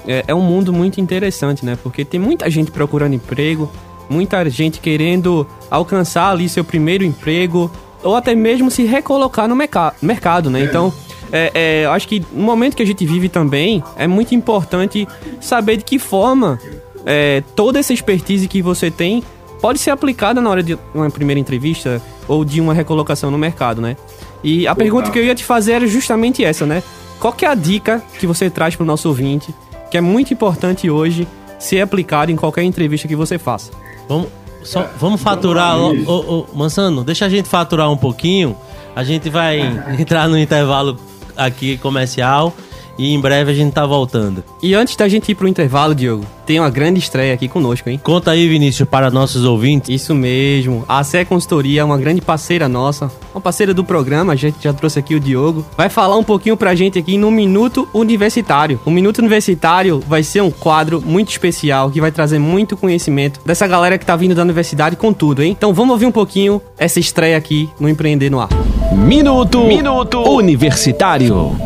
é, 0.06 0.24
é 0.26 0.34
um 0.34 0.42
mundo 0.42 0.72
muito 0.72 1.00
interessante, 1.00 1.64
né? 1.64 1.78
Porque 1.80 2.04
tem 2.04 2.18
muita 2.18 2.50
gente 2.50 2.70
procurando 2.70 3.14
emprego, 3.14 3.70
muita 4.10 4.48
gente 4.50 4.80
querendo 4.80 5.46
alcançar 5.70 6.30
ali 6.30 6.48
seu 6.48 6.64
primeiro 6.64 7.04
emprego, 7.04 7.70
ou 8.02 8.16
até 8.16 8.34
mesmo 8.34 8.70
se 8.70 8.84
recolocar 8.84 9.48
no 9.48 9.54
mercado, 9.54 9.94
mercado 10.02 10.50
né? 10.50 10.60
É. 10.60 10.64
Então, 10.64 10.92
é, 11.32 11.50
é, 11.54 11.84
eu 11.86 11.92
acho 11.92 12.06
que 12.06 12.22
no 12.30 12.44
momento 12.44 12.76
que 12.76 12.82
a 12.82 12.86
gente 12.86 13.06
vive 13.06 13.28
também, 13.28 13.82
é 13.96 14.06
muito 14.06 14.34
importante 14.34 15.08
saber 15.40 15.78
de 15.78 15.84
que 15.84 15.98
forma 15.98 16.60
é, 17.06 17.42
toda 17.56 17.78
essa 17.78 17.92
expertise 17.92 18.46
que 18.46 18.60
você 18.60 18.90
tem 18.90 19.24
pode 19.60 19.78
ser 19.78 19.90
aplicada 19.90 20.40
na 20.40 20.50
hora 20.50 20.62
de 20.62 20.78
uma 20.94 21.08
primeira 21.10 21.40
entrevista 21.40 22.02
ou 22.28 22.44
de 22.44 22.60
uma 22.60 22.74
recolocação 22.74 23.30
no 23.30 23.38
mercado, 23.38 23.80
né? 23.80 23.96
E 24.44 24.66
a 24.66 24.74
pergunta 24.74 25.10
que 25.10 25.18
eu 25.18 25.24
ia 25.24 25.34
te 25.34 25.44
fazer 25.44 25.72
era 25.72 25.86
justamente 25.86 26.44
essa, 26.44 26.66
né? 26.66 26.82
Qual 27.18 27.32
que 27.32 27.46
é 27.46 27.48
a 27.48 27.54
dica 27.54 28.02
que 28.18 28.26
você 28.26 28.50
traz 28.50 28.74
para 28.74 28.82
o 28.82 28.86
nosso 28.86 29.08
ouvinte, 29.08 29.54
que 29.90 29.96
é 29.96 30.00
muito 30.00 30.34
importante 30.34 30.90
hoje 30.90 31.26
ser 31.58 31.80
aplicado 31.80 32.32
em 32.32 32.36
qualquer 32.36 32.64
entrevista 32.64 33.06
que 33.06 33.14
você 33.14 33.38
faça? 33.38 33.70
Vamos, 34.08 34.28
só, 34.64 34.90
vamos 34.98 35.20
faturar, 35.22 35.78
ô, 35.78 35.92
ô, 36.04 36.40
ô, 36.40 36.46
Mansano, 36.52 37.04
deixa 37.04 37.24
a 37.24 37.28
gente 37.28 37.48
faturar 37.48 37.90
um 37.90 37.96
pouquinho. 37.96 38.56
A 38.94 39.04
gente 39.04 39.30
vai 39.30 39.60
entrar 39.98 40.28
no 40.28 40.36
intervalo 40.36 40.98
aqui 41.36 41.76
comercial 41.78 42.54
e 42.98 43.12
em 43.12 43.20
breve 43.20 43.50
a 43.50 43.54
gente 43.54 43.72
tá 43.72 43.86
voltando. 43.86 44.44
E 44.62 44.74
antes 44.74 44.96
da 44.96 45.08
gente 45.08 45.30
ir 45.30 45.34
pro 45.34 45.48
intervalo, 45.48 45.94
Diogo, 45.94 46.24
tem 46.46 46.58
uma 46.58 46.70
grande 46.70 46.98
estreia 46.98 47.34
aqui 47.34 47.48
conosco, 47.48 47.88
hein? 47.88 48.00
Conta 48.02 48.32
aí, 48.32 48.48
Vinícius, 48.48 48.88
para 48.88 49.10
nossos 49.10 49.44
ouvintes. 49.44 49.90
Isso 49.90 50.14
mesmo. 50.14 50.84
A 50.88 51.02
CE 51.04 51.24
Consultoria 51.24 51.80
é 51.80 51.84
uma 51.84 51.98
grande 51.98 52.20
parceira 52.20 52.68
nossa, 52.68 53.10
uma 53.34 53.40
parceira 53.40 53.72
do 53.72 53.84
programa, 53.84 54.32
a 54.32 54.36
gente 54.36 54.56
já 54.60 54.72
trouxe 54.72 54.98
aqui 54.98 55.14
o 55.14 55.20
Diogo. 55.20 55.64
Vai 55.76 55.88
falar 55.88 56.16
um 56.16 56.24
pouquinho 56.24 56.56
pra 56.56 56.74
gente 56.74 56.98
aqui 56.98 57.16
no 57.16 57.30
Minuto 57.30 57.88
Universitário. 57.94 58.80
O 58.84 58.90
Minuto 58.90 59.18
Universitário 59.18 60.02
vai 60.06 60.22
ser 60.22 60.42
um 60.42 60.50
quadro 60.50 61.00
muito 61.00 61.30
especial 61.30 61.90
que 61.90 62.00
vai 62.00 62.10
trazer 62.10 62.38
muito 62.38 62.76
conhecimento 62.76 63.40
dessa 63.44 63.66
galera 63.66 63.98
que 63.98 64.06
tá 64.06 64.16
vindo 64.16 64.34
da 64.34 64.42
universidade 64.42 64.96
com 64.96 65.12
tudo, 65.12 65.42
hein? 65.42 65.52
Então 65.56 65.72
vamos 65.72 65.92
ouvir 65.92 66.06
um 66.06 66.12
pouquinho 66.12 66.60
essa 66.78 67.00
estreia 67.00 67.36
aqui 67.36 67.68
no 67.78 67.88
Empreender 67.88 68.30
no 68.30 68.40
Ar. 68.40 68.48
Minuto, 68.92 69.64
Minuto 69.64 70.18
Universitário. 70.20 71.56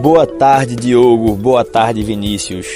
Boa 0.00 0.26
tarde, 0.26 0.76
Diogo. 0.76 1.34
Boa 1.34 1.64
tarde, 1.64 2.02
Vinícius. 2.02 2.74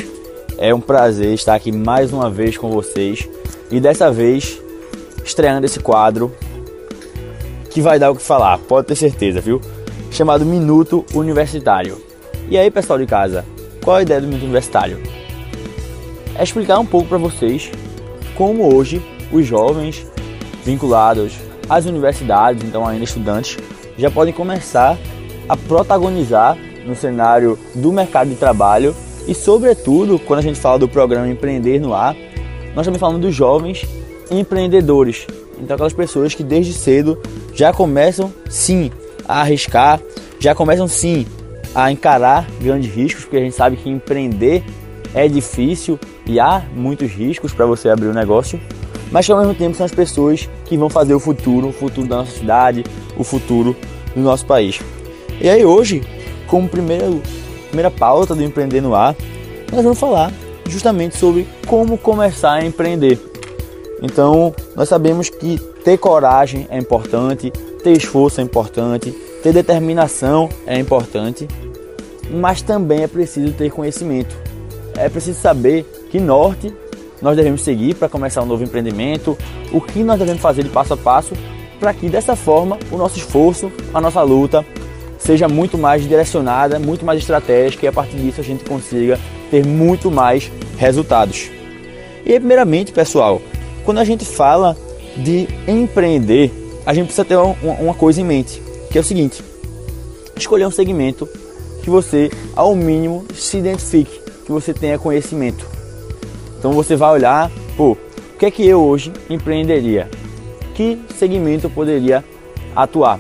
É 0.59 0.75
um 0.75 0.81
prazer 0.81 1.35
estar 1.35 1.55
aqui 1.55 1.71
mais 1.71 2.13
uma 2.13 2.31
vez 2.31 2.57
com 2.57 2.71
vocês 2.71 3.29
e 3.71 3.79
dessa 3.79 4.11
vez 4.11 4.61
estreando 5.25 5.67
esse 5.67 5.79
quadro 5.81 6.35
que 7.71 7.81
vai 7.81 7.99
dar 7.99 8.11
o 8.11 8.17
que 8.17 8.23
falar, 8.23 8.59
pode 8.59 8.89
ter 8.89 8.97
certeza, 8.97 9.41
viu? 9.41 9.61
Chamado 10.11 10.45
Minuto 10.45 11.05
Universitário. 11.15 12.01
E 12.49 12.59
aí, 12.59 12.71
pessoal 12.71 12.99
de 12.99 13.07
casa, 13.07 13.45
qual 13.85 13.97
a 13.97 14.03
ideia 14.03 14.21
do 14.21 14.27
Minuto 14.27 14.43
Universitário? 14.43 15.01
É 16.35 16.43
explicar 16.43 16.79
um 16.79 16.87
pouco 16.87 17.09
para 17.09 17.19
vocês 17.19 17.71
como 18.35 18.75
hoje 18.75 19.01
os 19.31 19.47
jovens 19.47 20.07
vinculados 20.65 21.35
às 21.69 21.85
universidades, 21.85 22.65
então 22.65 22.87
ainda 22.87 23.05
estudantes, 23.05 23.57
já 23.97 24.11
podem 24.11 24.35
começar 24.35 24.99
a 25.49 25.57
protagonizar 25.57 26.57
no 26.87 26.95
cenário 26.95 27.59
do 27.75 27.93
mercado 27.93 28.31
de 28.31 28.37
trabalho 28.37 28.95
e, 29.27 29.35
sobretudo, 29.35 30.19
quando 30.19 30.41
a 30.41 30.43
gente 30.43 30.59
fala 30.59 30.79
do 30.79 30.89
programa 30.89 31.29
Empreender 31.29 31.79
no 31.81 31.95
Ar, 31.95 32.17
nós 32.75 32.85
também 32.85 32.99
falamos 32.99 33.21
dos 33.21 33.35
jovens 33.35 33.87
empreendedores. 34.31 35.27
Então, 35.61 35.75
aquelas 35.75 35.93
pessoas 35.93 36.35
que 36.35 36.43
desde 36.43 36.73
cedo 36.73 37.21
já 37.55 37.73
começam 37.73 38.33
sim 38.49 38.91
a 39.29 39.41
arriscar, 39.41 40.01
já 40.39 40.55
começam 40.55 40.89
sim 40.89 41.27
a 41.75 41.93
encarar 41.93 42.47
grandes 42.61 42.93
riscos, 42.93 43.25
porque 43.25 43.37
a 43.37 43.41
gente 43.41 43.55
sabe 43.55 43.77
que 43.77 43.89
empreender 43.89 44.65
é 45.15 45.29
difícil 45.29 45.99
e 46.27 46.39
há 46.41 46.65
muitos 46.75 47.11
riscos 47.11 47.53
para 47.53 47.67
você 47.67 47.89
abrir 47.89 48.09
um 48.09 48.15
negócio, 48.15 48.61
mas 49.11 49.27
que 49.27 49.33
ao 49.33 49.39
mesmo 49.39 49.55
tempo 49.55 49.77
são 49.77 49.85
as 49.85 49.93
pessoas 49.93 50.49
que 50.65 50.77
vão 50.77 50.89
fazer 50.89 51.15
o 51.15 51.21
futuro, 51.21 51.69
o 51.69 51.73
futuro 51.73 52.07
da 52.07 52.17
nossa 52.19 52.33
cidade, 52.33 52.85
o 53.17 53.25
futuro 53.25 53.77
do 54.15 54.21
nosso 54.23 54.47
país. 54.47 54.81
E 55.41 55.49
aí 55.49 55.65
hoje 55.65 56.03
como 56.51 56.69
primeiro, 56.69 57.23
primeira 57.69 57.91
pauta 57.91 58.35
do 58.35 58.43
Empreender 58.43 58.81
no 58.81 58.95
Ar, 58.95 59.15
nós 59.73 59.85
vamos 59.85 59.99
falar 59.99 60.33
justamente 60.69 61.17
sobre 61.17 61.47
como 61.67 61.97
começar 61.97 62.55
a 62.55 62.65
empreender. 62.65 63.19
Então, 64.03 64.53
nós 64.75 64.89
sabemos 64.89 65.31
que 65.31 65.59
ter 65.85 65.97
coragem 65.97 66.67
é 66.69 66.77
importante, 66.77 67.53
ter 67.83 67.93
esforço 67.93 68.41
é 68.41 68.45
importante, 68.45 69.13
ter 69.43 69.53
determinação 69.53 70.49
é 70.67 70.79
importante, 70.79 71.47
mas 72.31 72.61
também 72.63 73.05
é 73.05 73.07
preciso 73.07 73.53
ter 73.53 73.71
conhecimento. 73.71 74.37
É 74.97 75.09
preciso 75.09 75.41
saber 75.41 75.85
que 76.11 76.19
norte 76.19 76.75
nós 77.23 77.37
devemos 77.37 77.63
seguir 77.63 77.95
para 77.95 78.09
começar 78.09 78.43
um 78.43 78.47
novo 78.47 78.65
empreendimento, 78.65 79.39
o 79.73 79.81
que 79.81 80.03
nós 80.03 80.19
devemos 80.19 80.43
fazer 80.43 80.65
de 80.65 80.71
passo 80.71 80.95
a 80.95 80.97
passo, 80.97 81.35
para 81.79 81.95
que 81.95 82.09
dessa 82.09 82.35
forma 82.35 82.79
o 82.91 82.97
nosso 82.97 83.19
esforço, 83.19 83.71
a 83.95 84.01
nossa 84.01 84.21
luta 84.23 84.65
seja 85.21 85.47
muito 85.47 85.79
mais 85.79 86.03
direcionada, 86.03 86.79
muito 86.79 87.05
mais 87.05 87.21
estratégica 87.21 87.87
e 87.87 87.89
a 87.89 87.93
partir 87.93 88.17
disso 88.17 88.41
a 88.41 88.45
gente 88.45 88.65
consiga 88.65 89.19
ter 89.51 89.65
muito 89.65 90.11
mais 90.11 90.51
resultados. 90.77 91.51
E 92.25 92.39
primeiramente, 92.39 92.93
pessoal, 92.93 93.41
quando 93.85 93.99
a 93.99 94.05
gente 94.05 94.25
fala 94.25 94.77
de 95.17 95.49
empreender, 95.69 96.51
a 96.85 96.95
gente 96.95 97.07
precisa 97.07 97.25
ter 97.25 97.37
uma 97.37 97.95
coisa 97.95 98.21
em 98.21 98.25
mente, 98.25 98.63
que 98.91 98.99
é 98.99 99.01
o 99.01 99.05
seguinte: 99.05 99.43
escolher 100.37 100.67
um 100.67 100.71
segmento 100.71 101.29
que 101.83 101.91
você, 101.91 102.31
ao 102.55 102.75
mínimo, 102.75 103.25
se 103.35 103.59
identifique, 103.59 104.21
que 104.45 104.53
você 104.53 104.73
tenha 104.73 104.99
conhecimento. 104.99 105.67
Então 106.59 106.73
você 106.73 106.97
vai 106.97 107.11
olhar, 107.11 107.51
pô, 107.77 107.93
o 107.93 108.39
que 108.39 108.47
é 108.47 108.51
que 108.51 108.67
eu 108.67 108.81
hoje 108.81 109.13
empreenderia? 109.29 110.09
Que 110.75 110.99
segmento 111.15 111.67
eu 111.67 111.71
poderia 111.71 112.25
atuar? 112.75 113.19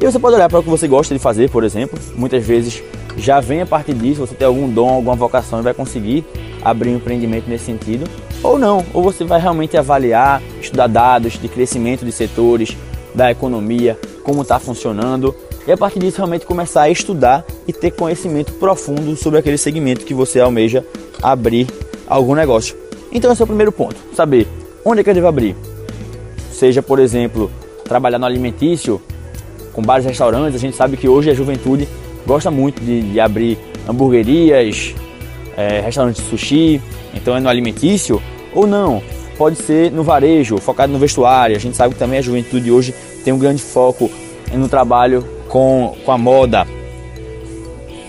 E 0.00 0.04
você 0.04 0.18
pode 0.18 0.36
olhar 0.36 0.48
para 0.48 0.60
o 0.60 0.62
que 0.62 0.68
você 0.68 0.86
gosta 0.86 1.12
de 1.12 1.20
fazer, 1.20 1.50
por 1.50 1.64
exemplo. 1.64 1.98
Muitas 2.14 2.44
vezes 2.44 2.82
já 3.16 3.40
vem 3.40 3.60
a 3.60 3.66
partir 3.66 3.94
disso, 3.94 4.20
você 4.20 4.34
tem 4.34 4.46
algum 4.46 4.68
dom, 4.68 4.88
alguma 4.88 5.16
vocação 5.16 5.58
e 5.58 5.62
vai 5.62 5.74
conseguir 5.74 6.24
abrir 6.62 6.90
um 6.90 6.96
empreendimento 6.96 7.48
nesse 7.48 7.64
sentido, 7.64 8.08
ou 8.42 8.58
não, 8.58 8.84
ou 8.94 9.02
você 9.02 9.24
vai 9.24 9.40
realmente 9.40 9.76
avaliar, 9.76 10.40
estudar 10.60 10.86
dados 10.86 11.38
de 11.40 11.48
crescimento 11.48 12.04
de 12.04 12.12
setores, 12.12 12.76
da 13.14 13.30
economia, 13.30 13.98
como 14.22 14.42
está 14.42 14.58
funcionando, 14.58 15.34
e 15.66 15.72
a 15.72 15.76
partir 15.76 15.98
disso 15.98 16.18
realmente 16.18 16.46
começar 16.46 16.82
a 16.82 16.90
estudar 16.90 17.44
e 17.66 17.72
ter 17.72 17.90
conhecimento 17.90 18.52
profundo 18.54 19.16
sobre 19.16 19.38
aquele 19.38 19.58
segmento 19.58 20.04
que 20.04 20.14
você 20.14 20.40
almeja 20.40 20.84
abrir 21.22 21.66
algum 22.06 22.34
negócio. 22.34 22.76
Então 23.10 23.32
esse 23.32 23.42
é 23.42 23.44
o 23.44 23.48
primeiro 23.48 23.72
ponto, 23.72 23.96
saber 24.14 24.46
onde 24.84 25.00
é 25.00 25.04
que 25.04 25.10
eu 25.10 25.14
devo 25.14 25.26
abrir. 25.26 25.56
Seja, 26.52 26.82
por 26.82 26.98
exemplo, 26.98 27.50
trabalhar 27.84 28.18
no 28.18 28.26
alimentício, 28.26 29.00
com 29.78 29.82
vários 29.82 30.08
restaurantes, 30.08 30.56
a 30.56 30.58
gente 30.58 30.76
sabe 30.76 30.96
que 30.96 31.08
hoje 31.08 31.30
a 31.30 31.34
juventude 31.34 31.88
gosta 32.26 32.50
muito 32.50 32.82
de, 32.82 33.00
de 33.00 33.20
abrir 33.20 33.56
hamburguerias, 33.86 34.92
é, 35.56 35.80
restaurantes 35.80 36.20
de 36.20 36.28
sushi, 36.28 36.82
então 37.14 37.36
é 37.36 37.38
no 37.38 37.48
alimentício, 37.48 38.20
ou 38.52 38.66
não, 38.66 39.00
pode 39.36 39.54
ser 39.54 39.92
no 39.92 40.02
varejo, 40.02 40.58
focado 40.58 40.92
no 40.92 40.98
vestuário. 40.98 41.54
A 41.54 41.60
gente 41.60 41.76
sabe 41.76 41.94
que 41.94 42.00
também 42.00 42.18
a 42.18 42.22
juventude 42.22 42.72
hoje 42.72 42.92
tem 43.22 43.32
um 43.32 43.38
grande 43.38 43.62
foco 43.62 44.10
no 44.52 44.68
trabalho 44.68 45.24
com, 45.48 45.94
com 46.04 46.10
a 46.10 46.18
moda 46.18 46.66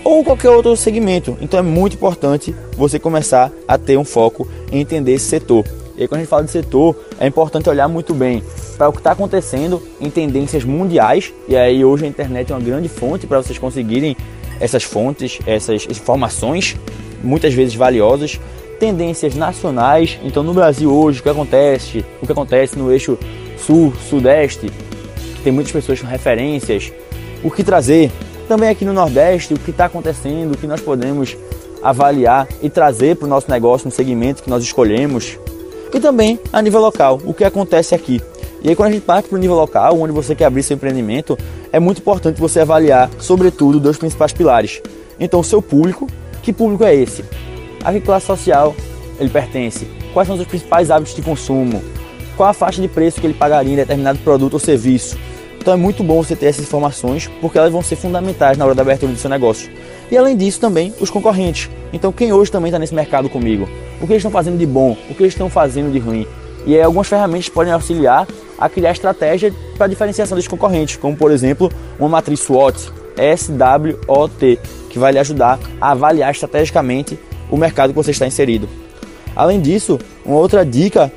ou 0.04 0.24
qualquer 0.24 0.50
outro 0.50 0.76
segmento. 0.76 1.38
Então 1.40 1.60
é 1.60 1.64
muito 1.64 1.94
importante 1.94 2.56
você 2.76 2.98
começar 2.98 3.52
a 3.68 3.78
ter 3.78 3.96
um 3.96 4.04
foco 4.04 4.48
em 4.72 4.80
entender 4.80 5.14
esse 5.14 5.26
setor. 5.26 5.64
E 5.96 6.02
aí, 6.02 6.08
quando 6.08 6.18
a 6.18 6.24
gente 6.24 6.30
fala 6.30 6.44
de 6.46 6.50
setor, 6.50 6.96
é 7.20 7.28
importante 7.28 7.70
olhar 7.70 7.88
muito 7.88 8.16
bem 8.16 8.42
para 8.80 8.88
o 8.88 8.94
que 8.94 9.00
está 9.00 9.12
acontecendo 9.12 9.84
em 10.00 10.10
tendências 10.10 10.64
mundiais. 10.64 11.34
E 11.50 11.58
aí, 11.58 11.84
hoje 11.84 12.06
a 12.06 12.08
internet 12.08 12.50
é 12.50 12.56
uma 12.56 12.62
grande 12.62 12.88
fonte 12.88 13.28
para 13.28 13.44
vocês 13.44 13.60
conseguirem 13.60 14.16
essas 14.58 14.84
fontes, 14.84 15.38
essas 15.46 15.86
informações, 15.90 16.78
muitas 17.22 17.54
vezes 17.54 17.76
valiosas. 17.76 18.40
Tendências 18.80 19.36
nacionais. 19.36 20.18
Então, 20.24 20.42
no 20.44 20.54
Brasil 20.54 20.90
hoje, 20.90 21.20
o 21.20 21.24
que 21.24 21.28
acontece? 21.28 22.06
O 22.22 22.26
que 22.26 22.32
acontece 22.32 22.80
no 22.80 22.90
eixo 22.90 23.20
sul-sudeste? 23.58 24.72
Tem 25.44 25.52
muitas 25.52 25.74
pessoas 25.74 26.00
com 26.00 26.08
referências. 26.08 26.90
O 27.44 27.52
que 27.52 27.66
trazer? 27.66 28.10
Também 28.48 28.70
aqui 28.70 28.86
no 28.86 28.94
Nordeste, 28.94 29.54
o 29.54 29.60
que 29.60 29.72
está 29.72 29.86
acontecendo, 29.86 30.54
o 30.54 30.58
que 30.58 30.66
nós 30.66 30.80
podemos 30.80 31.36
avaliar 31.84 32.48
e 32.62 32.70
trazer 32.70 33.18
para 33.18 33.26
o 33.26 33.30
nosso 33.30 33.52
negócio 33.52 33.88
no 33.88 33.92
segmento 33.92 34.42
que 34.42 34.50
nós 34.50 34.64
escolhemos 34.64 35.38
e 35.94 36.00
também 36.00 36.40
a 36.54 36.62
nível 36.62 36.80
local, 36.80 37.20
o 37.26 37.34
que 37.34 37.44
acontece 37.44 37.94
aqui. 37.94 38.22
E 38.62 38.70
aí 38.70 38.76
quando 38.76 38.90
a 38.90 38.92
gente 38.92 39.04
parte 39.04 39.30
para 39.30 39.36
o 39.36 39.40
nível 39.40 39.56
local, 39.56 40.00
onde 40.00 40.12
você 40.12 40.36
quer 40.36 40.46
abrir 40.46 40.64
seu 40.64 40.76
empreendimento, 40.76 41.38
é 41.72 41.80
muito 41.80 42.00
importante 42.00 42.40
você 42.40 42.60
avaliar, 42.60 43.10
sobretudo, 43.20 43.80
dois 43.80 43.98
principais 43.98 44.34
pilares. 44.34 44.82
Então, 45.20 45.44
seu 45.44 45.62
público, 45.62 46.08
que 46.42 46.52
público 46.52 46.84
é 46.84 46.96
esse? 46.96 47.24
A 47.84 47.92
que 47.92 48.02
classe 48.02 48.26
social 48.26 48.76
ele 49.20 49.30
pertence? 49.30 49.88
Quais 50.14 50.28
são 50.28 50.38
os 50.38 50.46
principais 50.46 50.90
hábitos 50.90 51.16
de 51.16 51.22
consumo? 51.22 51.82
Qual 52.36 52.50
a 52.50 52.54
faixa 52.54 52.82
de 52.82 52.88
preço 52.88 53.20
que 53.20 53.28
ele 53.28 53.34
pagaria 53.34 53.74
em 53.74 53.76
determinado 53.76 54.20
produto 54.20 54.54
ou 54.54 54.60
serviço? 54.60 55.18
Então 55.60 55.74
é 55.74 55.78
muito 55.78 56.04
bom 56.04 56.24
você 56.24 56.36
ter 56.36 56.48
essas 56.48 56.66
informações, 56.66 57.30
porque 57.42 57.58
elas 57.58 57.72
vão 57.72 57.82
ser 57.82 57.98
fundamentais 57.98 58.58
na 58.58 58.66
hora 58.66 58.74
da 58.74 58.82
abertura 58.82 59.12
do 59.12 59.18
seu 59.18 59.30
negócio. 59.30 59.70
E 60.10 60.18
além 60.18 60.36
disso, 60.36 60.60
também 60.60 60.94
os 61.00 61.10
concorrentes. 61.10 61.70
Então, 61.92 62.12
quem 62.12 62.32
hoje 62.32 62.52
também 62.52 62.70
está 62.70 62.80
nesse 62.80 62.96
mercado 62.96 63.30
comigo? 63.30 63.68
O 64.02 64.08
que 64.08 64.14
eles 64.14 64.22
estão 64.22 64.32
fazendo 64.32 64.58
de 64.58 64.66
bom? 64.66 64.98
O 65.10 65.14
que 65.14 65.22
eles 65.22 65.34
estão 65.34 65.50
fazendo 65.50 65.92
de 65.92 66.00
ruim? 66.00 66.26
E 66.66 66.76
aí, 66.76 66.82
algumas 66.82 67.08
ferramentas 67.08 67.50
podem 67.50 67.74
auxiliar 67.74 68.26
a 68.60 68.68
criar 68.68 68.92
estratégia 68.92 69.54
para 69.78 69.88
diferenciação 69.88 70.38
dos 70.38 70.48
concorrentes, 70.48 70.98
como 70.98 71.16
por 71.16 71.32
exemplo, 71.32 71.72
uma 71.98 72.10
matriz 72.10 72.42
SWOT, 72.42 72.92
SWOT, 73.38 74.60
que 74.90 75.00
vai 75.00 75.12
lhe 75.12 75.20
ajudar 75.20 75.60
a 75.80 75.92
avaliar 75.92 76.32
estrategicamente 76.32 77.18
o 77.50 77.58
mercado 77.58 77.92
que 77.92 77.96
você 77.96 78.12
está 78.12 78.28
inserido. 78.28 78.68
Além 79.36 79.60
disso, 79.62 80.00
uma 80.26 80.38
outra 80.38 80.66
dica 80.66 81.12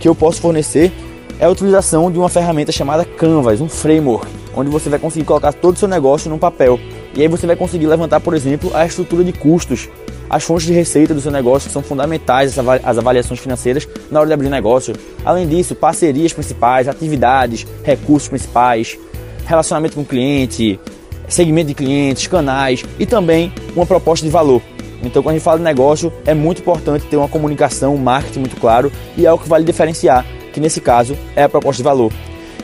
que 0.00 0.08
eu 0.08 0.14
posso 0.14 0.40
fornecer 0.40 0.92
é 1.38 1.44
a 1.44 1.50
utilização 1.50 2.10
de 2.10 2.18
uma 2.18 2.28
ferramenta 2.28 2.72
chamada 2.72 3.04
Canvas, 3.04 3.60
um 3.60 3.68
framework, 3.68 4.26
onde 4.54 4.70
você 4.70 4.88
vai 4.88 4.98
conseguir 4.98 5.26
colocar 5.26 5.52
todo 5.52 5.74
o 5.76 5.78
seu 5.78 5.88
negócio 5.88 6.30
num 6.30 6.38
papel. 6.38 6.80
E 7.14 7.22
aí 7.22 7.28
você 7.28 7.46
vai 7.46 7.56
conseguir 7.56 7.86
levantar, 7.86 8.20
por 8.20 8.34
exemplo, 8.34 8.70
a 8.74 8.84
estrutura 8.86 9.22
de 9.22 9.32
custos, 9.32 9.88
as 10.28 10.44
fontes 10.44 10.66
de 10.66 10.72
receita 10.72 11.14
do 11.14 11.20
seu 11.20 11.30
negócio, 11.30 11.70
são 11.70 11.82
fundamentais 11.82 12.58
as 12.58 12.98
avaliações 12.98 13.40
financeiras 13.40 13.88
na 14.10 14.20
hora 14.20 14.26
de 14.26 14.34
abrir 14.34 14.48
negócio. 14.48 14.94
Além 15.24 15.46
disso, 15.46 15.74
parcerias 15.74 16.32
principais, 16.32 16.88
atividades, 16.88 17.66
recursos 17.82 18.28
principais, 18.28 18.98
relacionamento 19.46 19.94
com 19.94 20.02
o 20.02 20.04
cliente, 20.04 20.80
segmento 21.28 21.68
de 21.68 21.74
clientes, 21.74 22.26
canais 22.26 22.84
e 22.98 23.06
também 23.06 23.52
uma 23.74 23.86
proposta 23.86 24.24
de 24.24 24.30
valor. 24.32 24.60
Então, 25.02 25.22
quando 25.22 25.34
a 25.34 25.38
gente 25.38 25.44
fala 25.44 25.58
de 25.58 25.64
negócio, 25.64 26.12
é 26.24 26.34
muito 26.34 26.60
importante 26.60 27.06
ter 27.06 27.16
uma 27.16 27.28
comunicação, 27.28 27.94
um 27.94 27.98
marketing 27.98 28.40
muito 28.40 28.56
claro 28.56 28.90
e 29.16 29.26
é 29.26 29.32
o 29.32 29.38
que 29.38 29.48
vai 29.48 29.60
lhe 29.60 29.66
diferenciar, 29.66 30.26
que 30.52 30.58
nesse 30.58 30.80
caso 30.80 31.16
é 31.36 31.44
a 31.44 31.48
proposta 31.48 31.78
de 31.78 31.84
valor. 31.84 32.12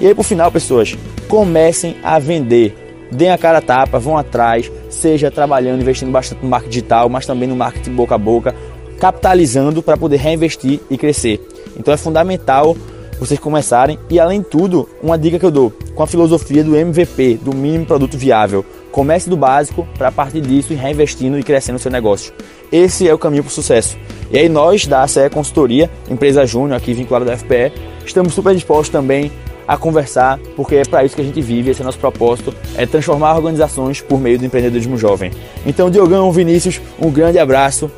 E 0.00 0.06
aí, 0.06 0.14
por 0.14 0.24
final, 0.24 0.50
pessoas, 0.50 0.96
comecem 1.28 1.96
a 2.02 2.18
vender 2.18 2.76
deem 3.12 3.30
a 3.30 3.38
cara 3.38 3.58
a 3.58 3.62
tapa, 3.62 3.98
vão 3.98 4.16
atrás, 4.16 4.70
seja 4.88 5.30
trabalhando, 5.30 5.80
investindo 5.80 6.10
bastante 6.10 6.42
no 6.42 6.48
marketing 6.48 6.70
digital, 6.70 7.08
mas 7.08 7.26
também 7.26 7.48
no 7.48 7.56
marketing 7.56 7.92
boca 7.92 8.14
a 8.14 8.18
boca, 8.18 8.54
capitalizando 8.98 9.82
para 9.82 9.96
poder 9.96 10.16
reinvestir 10.16 10.80
e 10.90 10.96
crescer. 10.96 11.40
Então 11.76 11.92
é 11.92 11.96
fundamental 11.96 12.76
vocês 13.18 13.38
começarem 13.38 13.98
e 14.10 14.18
além 14.18 14.40
de 14.40 14.48
tudo, 14.48 14.88
uma 15.02 15.16
dica 15.16 15.38
que 15.38 15.46
eu 15.46 15.50
dou, 15.50 15.72
com 15.94 16.02
a 16.02 16.06
filosofia 16.06 16.64
do 16.64 16.76
MVP, 16.76 17.38
do 17.42 17.54
mínimo 17.54 17.86
produto 17.86 18.18
viável. 18.18 18.64
Comece 18.90 19.30
do 19.30 19.36
básico 19.36 19.86
para 19.96 20.08
a 20.08 20.12
partir 20.12 20.40
disso 20.40 20.72
ir 20.72 20.76
reinvestindo 20.76 21.38
e 21.38 21.42
crescendo 21.42 21.76
o 21.76 21.78
seu 21.78 21.90
negócio. 21.90 22.32
Esse 22.70 23.08
é 23.08 23.14
o 23.14 23.18
caminho 23.18 23.44
para 23.44 23.50
o 23.50 23.54
sucesso. 23.54 23.96
E 24.30 24.38
aí 24.38 24.48
nós 24.48 24.86
da 24.86 25.02
ACE 25.04 25.30
Consultoria, 25.30 25.90
empresa 26.10 26.44
júnior 26.44 26.76
aqui 26.76 26.92
vinculada 26.92 27.24
da 27.24 27.36
FPE, 27.36 27.72
estamos 28.04 28.34
super 28.34 28.54
dispostos 28.54 28.88
também 28.88 29.30
a 29.66 29.76
conversar, 29.76 30.38
porque 30.56 30.76
é 30.76 30.84
para 30.84 31.04
isso 31.04 31.14
que 31.14 31.22
a 31.22 31.24
gente 31.24 31.40
vive, 31.40 31.70
esse 31.70 31.82
é 31.82 31.84
nosso 31.84 31.98
propósito, 31.98 32.54
é 32.76 32.86
transformar 32.86 33.36
organizações 33.36 34.00
por 34.00 34.20
meio 34.20 34.38
do 34.38 34.44
empreendedorismo 34.44 34.96
jovem. 34.96 35.30
Então, 35.66 35.90
Diogão, 35.90 36.30
Vinícius, 36.32 36.80
um 37.00 37.10
grande 37.10 37.38
abraço 37.38 37.90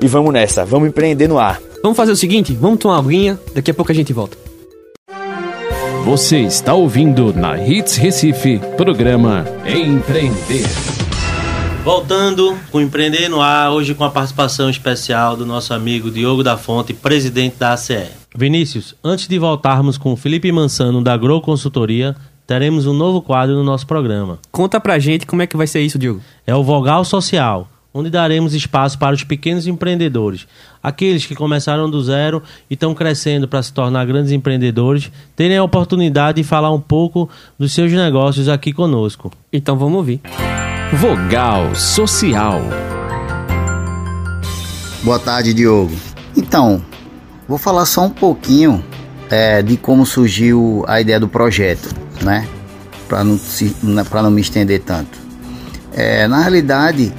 e 0.00 0.06
vamos 0.06 0.32
nessa, 0.32 0.64
vamos 0.64 0.88
empreender 0.88 1.28
no 1.28 1.38
ar. 1.38 1.60
Vamos 1.82 1.96
fazer 1.96 2.12
o 2.12 2.16
seguinte, 2.16 2.54
vamos 2.54 2.78
tomar 2.78 2.94
uma 2.94 3.08
aguinha, 3.08 3.38
daqui 3.54 3.70
a 3.70 3.74
pouco 3.74 3.92
a 3.92 3.94
gente 3.94 4.12
volta. 4.12 4.38
Você 6.04 6.40
está 6.40 6.74
ouvindo 6.74 7.32
na 7.32 7.58
Hits 7.58 7.96
Recife, 7.96 8.60
programa 8.76 9.46
Empreender. 9.66 10.93
Voltando 11.84 12.58
com 12.70 12.80
Empreender 12.80 13.28
no 13.28 13.42
Ar, 13.42 13.70
hoje 13.70 13.94
com 13.94 14.04
a 14.04 14.10
participação 14.10 14.70
especial 14.70 15.36
do 15.36 15.44
nosso 15.44 15.74
amigo 15.74 16.10
Diogo 16.10 16.42
da 16.42 16.56
Fonte, 16.56 16.94
presidente 16.94 17.56
da 17.58 17.74
ACE. 17.74 18.06
Vinícius, 18.34 18.94
antes 19.04 19.28
de 19.28 19.38
voltarmos 19.38 19.98
com 19.98 20.14
o 20.14 20.16
Felipe 20.16 20.50
Mansano 20.50 21.04
da 21.04 21.14
Grow 21.14 21.42
Consultoria, 21.42 22.16
teremos 22.46 22.86
um 22.86 22.94
novo 22.94 23.20
quadro 23.20 23.54
no 23.54 23.62
nosso 23.62 23.86
programa. 23.86 24.38
Conta 24.50 24.80
pra 24.80 24.98
gente 24.98 25.26
como 25.26 25.42
é 25.42 25.46
que 25.46 25.58
vai 25.58 25.66
ser 25.66 25.82
isso, 25.82 25.98
Diogo. 25.98 26.22
É 26.46 26.54
o 26.54 26.64
Vogal 26.64 27.04
Social, 27.04 27.68
onde 27.92 28.08
daremos 28.08 28.54
espaço 28.54 28.98
para 28.98 29.14
os 29.14 29.22
pequenos 29.22 29.66
empreendedores, 29.66 30.46
aqueles 30.82 31.26
que 31.26 31.34
começaram 31.34 31.90
do 31.90 32.02
zero 32.02 32.42
e 32.70 32.72
estão 32.72 32.94
crescendo 32.94 33.46
para 33.46 33.62
se 33.62 33.74
tornar 33.74 34.06
grandes 34.06 34.32
empreendedores, 34.32 35.12
terem 35.36 35.58
a 35.58 35.62
oportunidade 35.62 36.40
de 36.40 36.48
falar 36.48 36.72
um 36.72 36.80
pouco 36.80 37.28
dos 37.58 37.74
seus 37.74 37.92
negócios 37.92 38.48
aqui 38.48 38.72
conosco. 38.72 39.30
Então 39.52 39.76
vamos 39.76 39.98
ouvir. 39.98 40.22
Vogal 40.92 41.74
Social. 41.74 42.60
Boa 45.02 45.18
tarde, 45.18 45.52
Diogo. 45.52 45.94
Então, 46.36 46.82
Vou 47.46 47.58
falar 47.58 47.84
só 47.84 48.06
um 48.06 48.10
pouquinho 48.10 48.82
é, 49.28 49.60
de 49.60 49.76
como 49.76 50.06
surgiu 50.06 50.82
a 50.88 51.00
ideia 51.00 51.20
do 51.20 51.28
projeto, 51.28 51.94
né? 52.22 52.48
Para 53.06 53.22
não, 53.22 53.38
não 53.82 54.30
me 54.30 54.40
estender 54.40 54.80
tanto. 54.80 55.18
É, 55.92 56.26
na 56.26 56.40
realidade, 56.40 57.12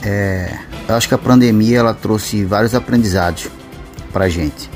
é, 0.00 0.56
eu 0.88 0.94
acho 0.94 1.08
que 1.08 1.14
a 1.14 1.18
pandemia 1.18 1.78
ela 1.78 1.92
trouxe 1.92 2.44
vários 2.44 2.72
aprendizados 2.72 3.48
para 4.12 4.28
gente. 4.28 4.70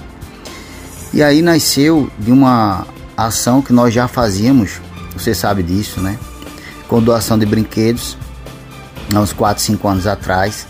E 1.14 1.22
aí 1.22 1.42
nasceu 1.42 2.10
de 2.18 2.32
uma 2.32 2.84
ação 3.16 3.62
que 3.62 3.72
nós 3.72 3.94
já 3.94 4.08
fazíamos, 4.08 4.80
você 5.12 5.32
sabe 5.32 5.62
disso, 5.62 6.00
né? 6.00 6.18
Com 6.88 7.00
doação 7.00 7.38
de 7.38 7.46
brinquedos, 7.46 8.18
há 9.14 9.20
uns 9.20 9.32
4, 9.32 9.62
5 9.62 9.88
anos 9.88 10.06
atrás. 10.06 10.66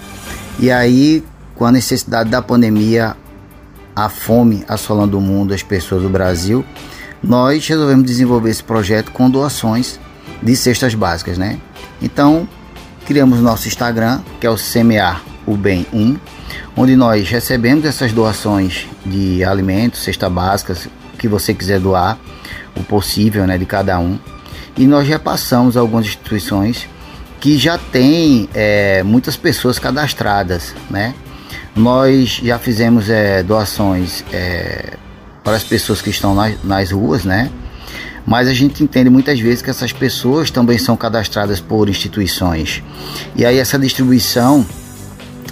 E 0.59 0.71
aí, 0.71 1.25
com 1.55 1.65
a 1.65 1.73
necessidade 1.73 2.31
da 2.31 2.43
pandemia, 2.43 3.17
a 3.95 4.09
fome 4.09 4.65
assolando 4.69 5.19
o 5.19 5.21
mundo, 5.21 5.53
as 5.53 5.63
pessoas 5.63 6.03
do 6.03 6.09
Brasil, 6.09 6.65
nós 7.23 7.67
resolvemos 7.67 8.05
desenvolver 8.05 8.51
esse 8.51 8.63
projeto 8.63 9.11
com 9.11 9.29
doações 9.29 9.99
de 10.43 10.55
cestas 10.55 10.95
básicas, 10.95 11.37
né? 11.37 11.59
Então, 12.01 12.49
criamos 13.07 13.41
nosso 13.41 13.67
Instagram, 13.67 14.21
que 14.41 14.47
é 14.47 14.51
o 14.51 14.57
Semear 14.57 15.23
o 15.47 15.57
Bem 15.57 15.87
1, 15.93 16.17
onde 16.77 16.95
nós 16.95 17.29
recebemos 17.29 17.85
essas 17.85 18.13
doações 18.13 18.87
de 19.05 19.43
alimentos, 19.43 20.03
cestas 20.03 20.31
básicas, 20.31 20.89
que 21.19 21.27
você 21.27 21.53
quiser 21.53 21.81
doar, 21.81 22.19
o 22.77 22.85
possível, 22.85 23.47
né, 23.47 23.59
de 23.59 23.67
cada 23.67 23.99
um. 23.99 24.19
E 24.77 24.87
nós 24.87 25.09
repassamos 25.09 25.77
algumas 25.77 26.07
instituições 26.07 26.87
que 27.41 27.57
já 27.59 27.79
têm 27.79 28.49
é, 28.55 29.03
muitas 29.03 29.37
pessoas 29.37 29.79
cadastradas, 29.79 30.75
né? 30.91 31.15
Nós 31.75 32.41
já 32.43 32.59
fizemos 32.59 33.09
é, 33.09 33.43
doações 33.43 34.25
é, 34.33 34.95
para 35.45 35.57
as 35.57 35.63
pessoas 35.63 36.03
que 36.03 36.11
estão 36.11 36.35
nas, 36.35 36.63
nas 36.65 36.91
ruas, 36.91 37.25
né? 37.25 37.51
mas 38.29 38.47
a 38.47 38.53
gente 38.53 38.85
entende 38.85 39.09
muitas 39.09 39.41
vezes 39.41 39.63
que 39.63 39.71
essas 39.71 39.91
pessoas 39.91 40.51
também 40.51 40.77
são 40.77 40.95
cadastradas 40.95 41.61
por 41.61 41.89
instituições. 41.89 42.83
E 43.35 43.47
aí 43.47 43.57
essa 43.57 43.79
distribuição 43.79 44.67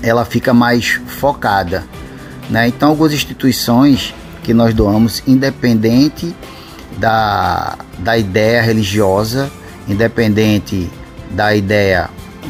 ela 0.03 0.27
fica 0.27 0.53
mais 0.53 1.01
focada, 1.07 1.87
né? 2.51 2.69
Então 2.69 2.91
algumas 2.91 3.15
instituições 3.15 4.15
que 4.43 4.53
nós 4.53 4.75
doamos, 4.75 5.23
independente 5.27 6.37
da, 6.99 7.79
da 7.99 8.19
ideia 8.19 8.61
religiosa, 8.61 9.51
independente 9.89 10.91
da 11.31 11.55
ideia 11.55 12.09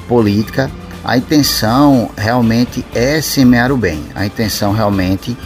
política, 0.08 0.70
a 1.04 1.16
intenção 1.16 2.10
realmente 2.16 2.84
é 2.94 3.20
semear 3.20 3.70
o 3.70 3.76
bem. 3.76 4.04
A 4.14 4.26
intenção 4.26 4.72
realmente 4.72 5.36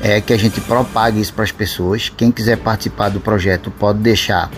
é 0.00 0.20
que 0.20 0.32
a 0.32 0.38
gente 0.38 0.60
propague 0.60 1.20
isso 1.20 1.32
para 1.32 1.44
as 1.44 1.52
pessoas. 1.52 2.12
Quem 2.14 2.30
quiser 2.30 2.58
participar 2.58 3.08
do 3.08 3.18
projeto 3.18 3.70
pode 3.70 3.98
deixar 4.00 4.50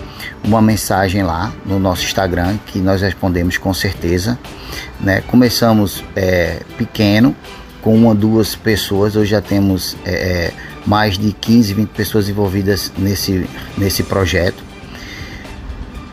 uma 0.44 0.60
mensagem 0.60 1.22
lá 1.22 1.52
no 1.64 1.78
nosso 1.78 2.04
Instagram 2.04 2.58
que 2.66 2.80
nós 2.80 3.02
respondemos 3.02 3.56
com 3.56 3.72
certeza. 3.72 4.38
Né? 5.00 5.20
Começamos 5.28 6.04
é, 6.16 6.60
pequeno, 6.76 7.36
com 7.80 7.94
uma 7.94 8.14
duas 8.14 8.56
pessoas, 8.56 9.14
hoje 9.14 9.30
já 9.30 9.40
temos 9.40 9.96
é, 10.04 10.10
é 10.10 10.52
mais 10.84 11.16
de 11.16 11.32
15, 11.32 11.74
20 11.74 11.88
pessoas 11.90 12.28
envolvidas 12.28 12.92
nesse, 12.98 13.48
nesse 13.76 14.02
projeto. 14.02 14.67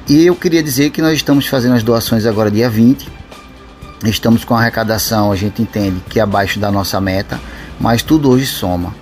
E 0.08 0.24
eu 0.24 0.36
queria 0.36 0.62
dizer 0.62 0.92
que 0.92 1.02
nós 1.02 1.14
estamos 1.14 1.48
fazendo 1.48 1.74
as 1.74 1.82
doações 1.82 2.28
agora 2.28 2.52
dia 2.52 2.70
20. 2.70 3.10
Estamos 4.04 4.46
com 4.46 4.54
a 4.54 4.60
arrecadação, 4.60 5.32
a 5.32 5.36
gente 5.36 5.64
entende 5.64 6.00
que 6.08 6.20
é 6.20 6.22
abaixo 6.22 6.60
da 6.60 6.72
nossa 6.72 7.02
meta, 7.02 7.40
mas 7.80 8.04
tudo 8.04 8.30
hoje 8.30 8.46
soma. 8.46 8.94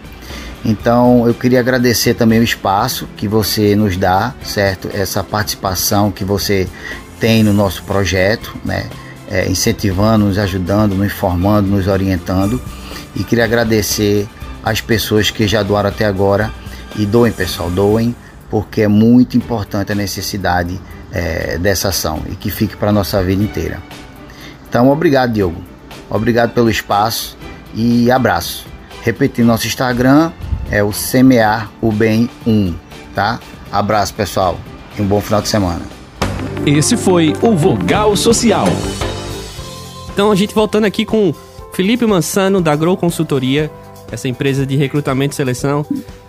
Então 0.63 1.27
eu 1.27 1.33
queria 1.33 1.59
agradecer 1.59 2.13
também 2.13 2.39
o 2.39 2.43
espaço 2.43 3.05
que 3.17 3.27
você 3.27 3.75
nos 3.75 3.97
dá, 3.97 4.33
certo? 4.45 4.89
Essa 4.93 5.21
participação 5.21 6.09
que 6.09 6.23
você 6.23 6.69
tem 7.19 7.43
no 7.43 7.51
nosso 7.51 7.83
projeto, 7.83 8.55
né? 8.63 8.85
É, 9.29 9.49
incentivando, 9.49 10.25
nos 10.25 10.37
ajudando, 10.37 10.95
nos 10.95 11.07
informando, 11.07 11.67
nos 11.67 11.85
orientando. 11.85 12.61
E 13.13 13.25
queria 13.25 13.43
agradecer 13.43 14.25
as 14.63 14.79
pessoas 14.79 15.29
que 15.29 15.49
já 15.49 15.63
doaram 15.63 15.89
até 15.89 16.05
agora. 16.05 16.49
E 16.95 17.05
doem, 17.05 17.33
pessoal, 17.33 17.69
doem, 17.69 18.15
porque 18.49 18.83
é 18.83 18.87
muito 18.87 19.35
importante 19.35 19.91
a 19.91 19.95
necessidade 19.95 20.79
é, 21.13 21.58
dessa 21.60 21.89
ação 21.89 22.23
e 22.30 22.36
que 22.36 22.49
fique 22.49 22.76
para 22.76 22.89
a 22.89 22.91
nossa 22.91 23.23
vida 23.23 23.43
inteira. 23.43 23.82
Então, 24.67 24.89
obrigado, 24.89 25.34
Diogo. 25.34 25.62
Obrigado 26.10 26.52
pelo 26.54 26.69
espaço 26.69 27.38
e 27.76 28.10
abraço. 28.10 28.65
Repetindo 29.04 29.45
nosso 29.45 29.67
Instagram, 29.67 30.32
é 30.71 30.84
o 30.84 30.91
Semear 30.91 31.69
o 31.82 31.91
Bem 31.91 32.30
1, 32.47 32.73
tá? 33.13 33.39
Abraço, 33.71 34.13
pessoal, 34.13 34.58
e 34.97 35.02
um 35.02 35.06
bom 35.06 35.21
final 35.21 35.41
de 35.41 35.47
semana. 35.47 35.82
Esse 36.65 36.97
foi 36.97 37.36
o 37.41 37.56
Vogal 37.56 38.15
Social. 38.15 38.65
Então, 40.12 40.32
a 40.32 40.36
gente 40.36 40.54
voltando 40.54 40.86
aqui 40.86 41.06
com 41.06 41.34
Felipe 41.73 42.06
Mansano, 42.06 42.62
da 42.62 42.76
Grow 42.76 42.95
Consultoria, 42.95 43.71
essa 44.12 44.28
empresa 44.28 44.65
de 44.65 44.76
recrutamento 44.76 45.34
e 45.34 45.36
seleção, 45.36 45.86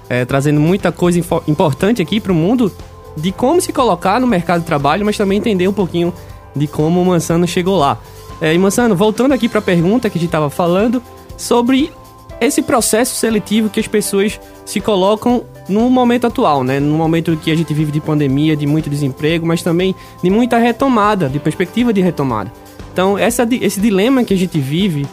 é, 0.09 0.25
trazendo 0.25 0.61
muita 0.61 0.91
coisa 0.91 1.21
importante 1.47 2.03
aqui 2.03 2.19
para 2.19 2.33
o 2.33 2.35
mundo 2.35 2.73
de 3.17 3.33
como 3.33 3.61
se 3.61 3.73
colocar 3.73 4.21
no 4.21 4.27
mercado 4.27 4.61
de 4.61 4.67
trabalho, 4.67 5.05
mas 5.05 5.17
também 5.17 5.39
entender 5.39 5.69
um 5.69 5.73
pouquinho 5.73 6.13
de 6.55 6.67
como 6.67 7.01
o 7.01 7.05
Mansano 7.05 7.47
chegou 7.47 7.77
lá. 7.77 7.99
É, 8.41 8.53
e 8.53 8.59
Mansano, 8.59 8.97
voltando 8.97 9.33
aqui 9.33 9.49
para 9.49 9.61
a 9.61 9.63
pergunta 9.63 10.11
que 10.11 10.19
a 10.19 10.21
gente 10.21 10.29
estava 10.29 10.51
falando 10.51 11.03
sobre 11.37 11.93
esse 12.41 12.63
processo 12.63 13.15
seletivo 13.15 13.71
que 13.71 13.81
as 13.81 13.87
pessoas 13.87 14.41
se 14.65 14.81
colocam 14.81 15.45
no 15.69 15.89
momento 15.89 16.27
atual, 16.27 16.65
né? 16.65 16.81
No 16.81 16.97
momento 16.97 17.37
que 17.37 17.51
a 17.51 17.55
gente 17.55 17.73
vive 17.73 17.93
de 17.93 18.01
pandemia, 18.01 18.57
de 18.57 18.67
muito 18.67 18.91
desemprego, 18.91 19.47
mas 19.47 19.63
também 19.63 19.95
de 20.23 20.31
muita 20.31 20.59
retomada, 20.59 21.29
de 21.29 21.39
perspectiva 21.39 21.93
de 21.93 22.01
retomada. 22.01 22.53
Então, 22.93 23.19
essa, 23.19 23.47
esse 23.61 23.81
dilema 23.81 24.25
que 24.25 24.35
a 24.35 24.37
gente 24.37 24.59
vive 24.59 25.07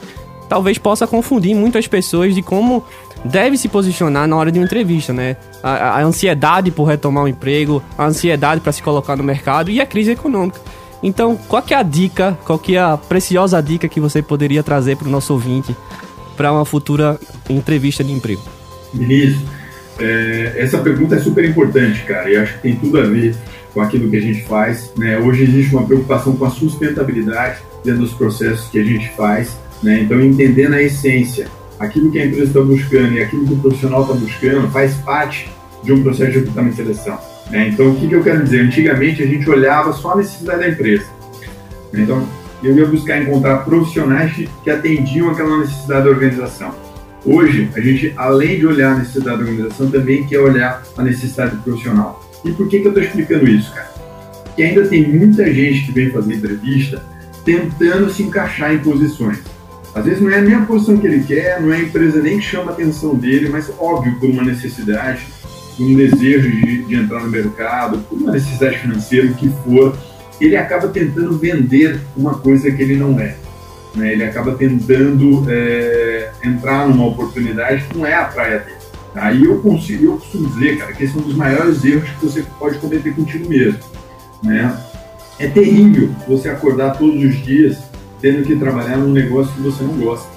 talvez 0.52 0.78
possa 0.78 1.08
confundir 1.08 1.56
muitas 1.56 1.88
pessoas 1.88 2.36
de 2.36 2.42
como 2.42 2.84
deve 3.24 3.58
se 3.58 3.70
posicionar 3.70 4.28
na 4.28 4.36
hora 4.36 4.52
de 4.52 4.60
uma 4.60 4.66
entrevista, 4.66 5.14
né? 5.14 5.38
A, 5.64 6.00
a 6.00 6.04
ansiedade 6.04 6.72
por 6.72 6.84
retomar 6.84 7.24
o 7.24 7.26
um 7.26 7.30
emprego, 7.30 7.82
a 7.98 8.06
ansiedade 8.06 8.60
para 8.60 8.74
se 8.74 8.84
colocar 8.84 9.16
no 9.16 9.24
mercado 9.24 9.72
e 9.72 9.80
a 9.80 9.86
crise 9.86 10.12
econômica. 10.12 10.60
Então, 11.02 11.38
qual 11.48 11.62
que 11.64 11.74
é 11.74 11.78
a 11.78 11.84
dica, 11.84 12.38
qual 12.44 12.60
que 12.60 12.76
é 12.76 12.82
a 12.82 12.98
preciosa 12.98 13.64
dica 13.64 13.88
que 13.88 14.02
você 14.02 14.22
poderia 14.22 14.62
trazer 14.62 14.98
para 14.98 15.08
o 15.08 15.10
nosso 15.10 15.32
ouvinte 15.32 15.74
para 16.36 16.52
uma 16.52 16.66
futura 16.66 17.18
entrevista 17.50 18.04
de 18.04 18.12
emprego? 18.12 18.42
Vinícius, 18.94 19.42
é, 20.02 20.56
essa 20.58 20.80
pergunta 20.80 21.16
é 21.16 21.20
super 21.20 21.46
importante, 21.46 22.04
cara, 22.04 22.30
e 22.30 22.36
acho 22.36 22.56
que 22.56 22.64
tem 22.64 22.76
tudo 22.76 23.00
a 23.00 23.04
ver 23.04 23.38
com 23.74 23.80
aquilo 23.80 24.10
que 24.10 24.18
a 24.18 24.22
gente 24.22 24.44
faz. 24.44 24.92
Né? 24.98 25.18
Hoje 25.18 25.44
existe 25.44 25.74
uma 25.74 25.88
preocupação 25.88 26.36
com 26.36 26.44
a 26.44 26.50
sustentabilidade 26.50 27.62
dentro 27.86 28.02
dos 28.02 28.12
processos 28.12 28.68
que 28.68 28.78
a 28.78 28.84
gente 28.84 29.10
faz, 29.16 29.58
né? 29.84 30.02
então 30.02 30.22
entendendo 30.22 30.74
a 30.74 30.82
essência, 30.82 31.48
aquilo 31.80 32.12
que 32.12 32.20
a 32.20 32.26
empresa 32.26 32.46
está 32.46 32.62
buscando 32.62 33.14
e 33.14 33.22
aquilo 33.22 33.46
que 33.48 33.54
o 33.54 33.58
profissional 33.58 34.02
está 34.04 34.14
buscando 34.14 34.70
faz 34.70 34.94
parte 34.96 35.50
de 35.84 35.92
um 35.92 36.04
processo 36.04 36.32
de 36.32 36.40
recrutamento 36.40 36.74
e 36.74 36.78
seleção. 36.78 37.18
Né? 37.50 37.70
Então, 37.70 37.92
o 37.92 37.96
que, 37.96 38.08
que 38.08 38.16
eu 38.16 38.24
quero 38.24 38.44
dizer? 38.44 38.62
Antigamente 38.62 39.24
a 39.24 39.26
gente 39.26 39.50
olhava 39.50 39.92
só 39.94 40.14
a 40.14 40.18
necessidade 40.18 40.60
da 40.60 40.70
empresa. 40.70 41.06
Então, 41.94 42.26
eu 42.64 42.76
ia 42.76 42.86
buscar 42.86 43.22
encontrar 43.22 43.66
profissionais 43.66 44.34
que 44.64 44.70
atendiam 44.70 45.30
aquela 45.32 45.60
necessidade 45.60 46.06
da 46.06 46.10
organização. 46.10 46.74
Hoje, 47.26 47.70
a 47.76 47.82
gente, 47.82 48.14
além 48.16 48.60
de 48.60 48.66
olhar 48.66 48.94
a 48.94 49.00
necessidade 49.00 49.44
da 49.44 49.50
organização, 49.50 49.92
também 49.92 50.26
quer 50.26 50.40
olhar 50.40 50.84
a 50.98 51.04
necessidade 51.04 51.56
do 51.56 51.62
profissional. 51.64 52.24
E 52.46 52.52
por 52.52 52.68
que, 52.68 52.80
que 52.80 52.88
eu 52.88 52.92
estou 52.92 53.04
explicando 53.04 53.48
isso, 53.48 53.74
cara? 53.74 53.92
Porque 54.46 54.64
ainda 54.64 54.88
tem 54.88 55.08
muita 55.08 55.52
gente 55.54 55.86
que 55.86 55.92
vem 55.92 56.10
fazer 56.10 56.36
entrevista 56.36 57.04
tentando 57.44 58.10
se 58.10 58.24
encaixar 58.24 58.74
em 58.74 58.80
posições. 58.80 59.40
Às 59.94 60.06
vezes 60.06 60.22
não 60.22 60.32
é 60.32 60.42
nem 60.42 60.56
a 60.56 60.62
posição 60.62 60.98
que 60.98 61.06
ele 61.06 61.24
quer, 61.24 61.62
não 61.62 61.74
é 61.74 61.78
a 61.78 61.82
empresa 61.82 62.22
nem 62.22 62.38
que 62.38 62.46
chama 62.46 62.72
a 62.72 62.74
atenção 62.74 63.14
dele, 63.14 63.50
mas 63.50 63.72
óbvio, 63.78 64.16
por 64.20 64.30
uma 64.30 64.44
necessidade, 64.44 65.26
por 65.76 65.86
um 65.86 65.96
desejo 65.96 66.50
de, 66.50 66.84
de 66.84 66.96
entrar 66.96 67.22
no 67.22 67.30
mercado, 67.30 68.00
por 68.10 68.18
uma 68.18 68.32
necessidade 68.32 68.78
financeira, 68.78 69.28
o 69.28 69.34
que 69.34 69.50
for, 69.66 69.98
ele 70.40 70.56
acaba 70.56 70.88
tentando 70.88 71.38
vender 71.38 72.00
uma 72.16 72.36
coisa 72.36 72.72
que 72.72 72.82
ele 72.82 72.96
não 72.96 73.20
é. 73.20 73.36
Né? 73.94 74.14
Ele 74.14 74.24
acaba 74.24 74.54
tentando 74.54 75.46
é, 75.50 76.32
entrar 76.44 76.88
numa 76.88 77.06
oportunidade 77.06 77.84
que 77.84 77.98
não 77.98 78.06
é 78.06 78.16
a 78.16 78.26
praia 78.26 78.60
dele. 78.60 78.82
Aí 79.14 79.44
eu 79.44 79.60
consigo, 79.60 80.06
eu 80.06 80.14
costumo 80.14 80.50
dizer, 80.52 80.78
cara, 80.78 80.94
que 80.94 81.04
esse 81.04 81.16
é 81.16 81.20
um 81.20 81.24
dos 81.24 81.36
maiores 81.36 81.84
erros 81.84 82.10
que 82.10 82.26
você 82.26 82.46
pode 82.58 82.78
cometer 82.80 83.14
contigo 83.14 83.50
mesmo. 83.50 83.80
Né? 84.42 84.74
É 85.38 85.48
terrível 85.48 86.10
você 86.26 86.50
acordar 86.50 86.98
todos 86.98 87.22
os 87.22 87.36
dias 87.44 87.91
tendo 88.22 88.44
que 88.44 88.56
trabalhar 88.56 88.98
num 88.98 89.12
negócio 89.12 89.54
que 89.54 89.62
você 89.62 89.84
não 89.84 89.94
gosta. 89.96 90.30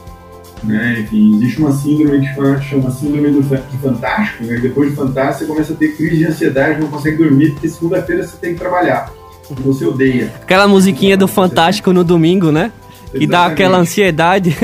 Né? 0.62 1.00
Enfim, 1.00 1.36
existe 1.36 1.60
uma 1.60 1.72
síndrome 1.72 2.20
que 2.20 2.64
chama 2.64 2.90
síndrome 2.90 3.30
do 3.30 3.42
fantástico, 3.82 4.44
né? 4.44 4.58
depois 4.58 4.90
de 4.90 4.96
fantástico 4.96 5.40
você 5.40 5.52
começa 5.52 5.72
a 5.74 5.76
ter 5.76 5.94
crise 5.94 6.16
de 6.16 6.24
ansiedade, 6.26 6.80
não 6.80 6.88
consegue 6.88 7.18
dormir, 7.18 7.50
porque 7.52 7.68
segunda-feira 7.68 8.26
você 8.26 8.36
tem 8.38 8.54
que 8.54 8.58
trabalhar 8.60 9.12
você 9.50 9.84
odeia. 9.84 10.32
Aquela 10.42 10.66
musiquinha 10.66 11.16
do 11.16 11.28
Fantástico 11.28 11.92
no 11.92 12.02
domingo, 12.02 12.50
né? 12.50 12.72
Que 13.12 13.26
dá 13.26 13.46
aquela 13.46 13.78
ansiedade. 13.78 14.56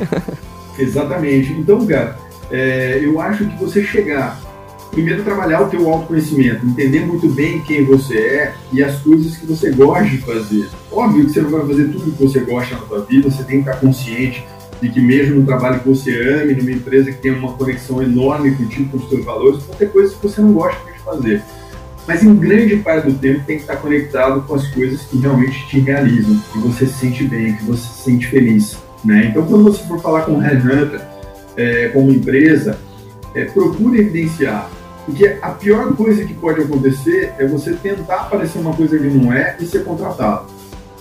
Exatamente. 0.79 1.53
Então, 1.53 1.87
cara, 1.87 2.17
é, 2.51 2.99
eu 3.03 3.21
acho 3.21 3.45
que 3.45 3.57
você 3.57 3.85
chegar, 3.85 4.41
primeiro 4.91 5.23
trabalhar 5.23 5.63
o 5.63 5.69
teu 5.69 5.89
autoconhecimento, 5.89 6.67
entender 6.67 7.07
muito 7.07 7.29
bem 7.29 7.61
quem 7.61 7.85
você 7.85 8.19
é 8.19 8.55
e 8.73 8.83
as 8.83 9.01
coisas 9.01 9.37
que 9.37 9.47
você 9.47 9.71
gosta 9.71 10.05
de 10.05 10.19
fazer. 10.19 10.69
Óbvio 10.91 11.27
que 11.27 11.33
você 11.33 11.41
não 11.41 11.51
vai 11.51 11.67
fazer 11.67 11.85
tudo 11.89 12.13
que 12.13 12.23
você 12.23 12.41
gosta 12.41 12.75
na 12.75 12.83
sua 12.83 13.01
vida, 13.05 13.31
você 13.31 13.45
tem 13.45 13.63
que 13.63 13.69
estar 13.69 13.81
consciente 13.81 14.45
de 14.81 14.89
que 14.89 15.01
mesmo 15.01 15.41
no 15.41 15.47
trabalho 15.47 15.81
que 15.81 15.89
você 15.89 16.11
ame, 16.11 16.55
numa 16.55 16.73
empresa 16.73 17.13
que 17.13 17.19
tem 17.19 17.33
uma 17.33 17.53
conexão 17.53 18.03
enorme 18.03 18.51
contigo, 18.53 18.91
com 18.91 18.97
os 18.97 19.09
seus 19.09 19.25
valores, 19.25 19.63
vão 19.63 19.77
ter 19.77 19.91
coisas 19.91 20.15
que 20.15 20.23
você 20.23 20.41
não 20.41 20.53
gosta 20.53 20.81
de 20.91 20.99
fazer 21.01 21.43
mas 22.11 22.25
em 22.25 22.35
grande 22.35 22.75
parte 22.77 23.09
do 23.09 23.15
tempo 23.15 23.45
tem 23.47 23.57
que 23.57 23.63
estar 23.63 23.77
conectado 23.77 24.43
com 24.43 24.57
as 24.57 24.67
coisas 24.69 25.03
que 25.03 25.17
realmente 25.19 25.69
te 25.69 25.79
realizam, 25.79 26.37
que 26.53 26.59
você 26.59 26.85
se 26.85 26.95
sente 26.95 27.23
bem, 27.23 27.55
que 27.55 27.65
você 27.65 27.87
se 27.87 28.03
sente 28.03 28.27
feliz. 28.27 28.77
Né? 29.05 29.27
Então, 29.27 29.47
quando 29.47 29.63
você 29.63 29.87
for 29.87 30.01
falar 30.01 30.23
com 30.23 30.33
o 30.33 30.39
Headhunter, 30.39 31.01
é, 31.57 31.89
como 31.89 32.11
empresa, 32.11 32.79
é, 33.33 33.45
procure 33.45 34.01
evidenciar, 34.01 34.69
porque 35.07 35.39
a 35.41 35.51
pior 35.51 35.95
coisa 35.97 36.25
que 36.25 36.35
pode 36.35 36.61
acontecer 36.61 37.33
é 37.39 37.47
você 37.47 37.73
tentar 37.75 38.31
parecer 38.31 38.59
uma 38.59 38.75
coisa 38.75 38.99
que 38.99 39.07
não 39.07 39.33
é 39.33 39.57
e 39.59 39.67
ser 39.67 39.85
contratado, 39.85 40.47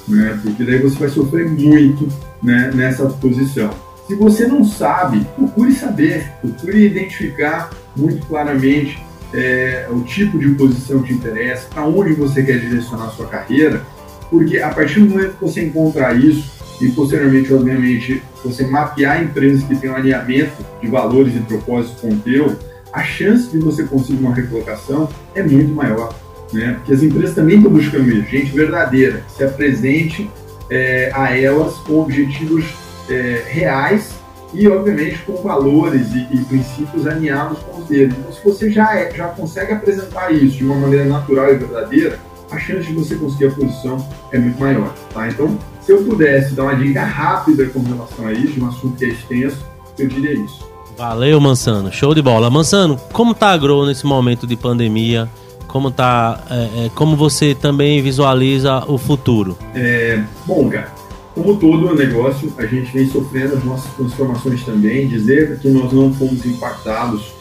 né? 0.08 0.40
porque 0.44 0.64
daí 0.64 0.80
você 0.80 0.98
vai 0.98 1.10
sofrer 1.10 1.50
muito 1.50 2.08
né, 2.42 2.72
nessa 2.74 3.06
posição. 3.06 3.70
Se 4.08 4.16
você 4.16 4.48
não 4.48 4.66
sabe, 4.66 5.26
procure 5.36 5.72
saber, 5.74 6.32
procure 6.42 6.86
identificar 6.86 7.70
muito 7.96 8.26
claramente 8.26 9.00
é, 9.34 9.88
o 9.92 10.02
tipo 10.02 10.40
de 10.40 10.50
posição 10.56 11.02
que 11.02 11.10
te 11.10 11.14
interessa, 11.14 11.68
para 11.70 11.86
onde 11.86 12.14
você 12.14 12.42
quer 12.42 12.60
direcionar 12.60 13.06
a 13.06 13.10
sua 13.10 13.28
carreira, 13.28 13.84
porque 14.30 14.60
a 14.60 14.70
partir 14.70 15.02
do 15.02 15.10
momento 15.10 15.34
que 15.34 15.42
você 15.42 15.64
encontrar 15.64 16.18
isso, 16.18 16.60
e 16.82 16.90
posteriormente, 16.92 17.54
obviamente, 17.54 18.24
você 18.44 18.66
mapear 18.66 19.22
empresas 19.22 19.64
que 19.64 19.76
têm 19.76 19.90
um 19.90 19.96
alinhamento 19.96 20.66
de 20.82 20.88
valores 20.88 21.36
e 21.36 21.40
propósitos 21.40 22.00
com 22.00 22.10
o 22.10 22.18
teu, 22.20 22.58
a 22.92 23.04
chance 23.04 23.50
de 23.50 23.60
você 23.60 23.84
conseguir 23.84 24.20
uma 24.20 24.34
recolocação 24.34 25.10
é 25.36 25.44
muito 25.44 25.74
maior. 25.74 26.14
Né? 26.52 26.74
Porque 26.74 26.94
as 26.94 27.04
empresas 27.04 27.36
também 27.36 27.58
estão 27.58 27.72
buscando 27.72 28.10
isso, 28.10 28.30
gente 28.30 28.52
verdadeira, 28.52 29.24
que 29.28 29.32
se 29.34 29.44
apresente 29.44 30.30
é, 30.70 31.12
a 31.14 31.38
elas 31.38 31.76
com 31.80 32.00
objetivos 32.00 32.66
é, 33.10 33.44
reais 33.48 34.14
e, 34.54 34.68
obviamente, 34.68 35.20
com 35.20 35.36
valores 35.36 36.08
e, 36.14 36.28
e, 36.32 36.44
princípios 36.46 37.06
alinhados 37.06 37.60
com 37.60 37.82
os 37.82 37.88
deles. 37.88 38.16
Então, 38.18 38.32
se 38.32 38.44
você 38.44 38.72
já, 38.72 38.96
é, 38.98 39.12
já 39.14 39.28
consegue 39.28 39.74
apresentar 39.74 40.32
isso 40.32 40.58
de 40.58 40.64
uma 40.64 40.76
maneira 40.76 41.06
natural 41.06 41.54
e 41.54 41.58
verdadeira, 41.58 42.20
a 42.50 42.58
chance 42.58 42.88
de 42.88 42.94
você 42.94 43.16
conseguir 43.16 43.48
a 43.48 43.52
posição 43.52 44.08
é 44.32 44.40
muito 44.40 44.60
maior. 44.60 44.94
Tá? 45.14 45.28
Então, 45.28 45.58
se 45.82 45.92
eu 45.92 46.04
pudesse 46.04 46.56
dar 46.56 46.64
uma 46.64 46.76
dica 46.76 47.04
rápida 47.04 47.68
com 47.68 47.80
relação 47.82 48.26
a 48.26 48.34
isso, 48.34 48.54
de 48.54 48.62
um 48.62 48.68
assunto 48.68 48.98
que 48.98 49.06
é 49.06 49.10
extenso, 49.10 49.64
eu 50.00 50.08
diria 50.08 50.34
isso. 50.34 50.69
Valeu, 51.00 51.40
Mansano. 51.40 51.94
Show 51.94 52.14
de 52.14 52.22
bola. 52.22 52.50
Mansano, 52.50 53.00
como 53.14 53.34
tá 53.34 53.52
a 53.52 53.58
Grow 53.58 53.86
nesse 53.86 54.06
momento 54.06 54.46
de 54.46 54.58
pandemia? 54.58 55.30
Como 55.66 55.90
tá, 55.90 56.44
é, 56.50 56.88
é, 56.88 56.92
como 56.94 57.16
você 57.16 57.56
também 57.56 58.02
visualiza 58.02 58.84
o 58.86 58.98
futuro? 58.98 59.58
É, 59.74 60.22
bom, 60.46 60.70
cara, 60.70 60.92
como 61.34 61.56
todo 61.56 61.96
negócio, 61.96 62.54
a 62.58 62.66
gente 62.66 62.92
vem 62.92 63.10
sofrendo 63.10 63.56
as 63.56 63.64
nossas 63.64 63.90
transformações 63.94 64.62
também. 64.66 65.08
Dizer 65.08 65.58
que 65.60 65.70
nós 65.70 65.94
não 65.94 66.14
fomos 66.14 66.46
impactados 66.46 67.32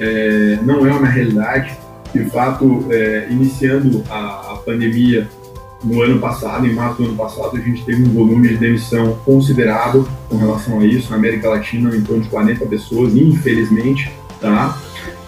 é, 0.00 0.58
não 0.64 0.84
é 0.84 0.92
uma 0.92 1.06
realidade. 1.06 1.78
De 2.12 2.24
fato, 2.30 2.84
é, 2.90 3.28
iniciando 3.30 4.02
a, 4.10 4.54
a 4.54 4.56
pandemia 4.66 5.28
no 5.84 6.02
ano 6.02 6.18
passado, 6.18 6.66
em 6.66 6.72
março 6.72 7.02
do 7.02 7.08
ano 7.08 7.16
passado, 7.16 7.56
a 7.56 7.60
gente 7.60 7.84
teve 7.84 8.02
um 8.02 8.12
volume 8.12 8.48
de 8.48 8.56
demissão 8.56 9.18
considerável 9.24 10.06
com 10.28 10.36
relação 10.36 10.80
a 10.80 10.84
isso. 10.84 11.10
Na 11.10 11.16
América 11.16 11.50
Latina, 11.50 11.94
em 11.94 12.00
torno 12.00 12.22
de 12.22 12.28
40 12.28 12.64
pessoas, 12.66 13.14
infelizmente, 13.14 14.10
tá? 14.40 14.78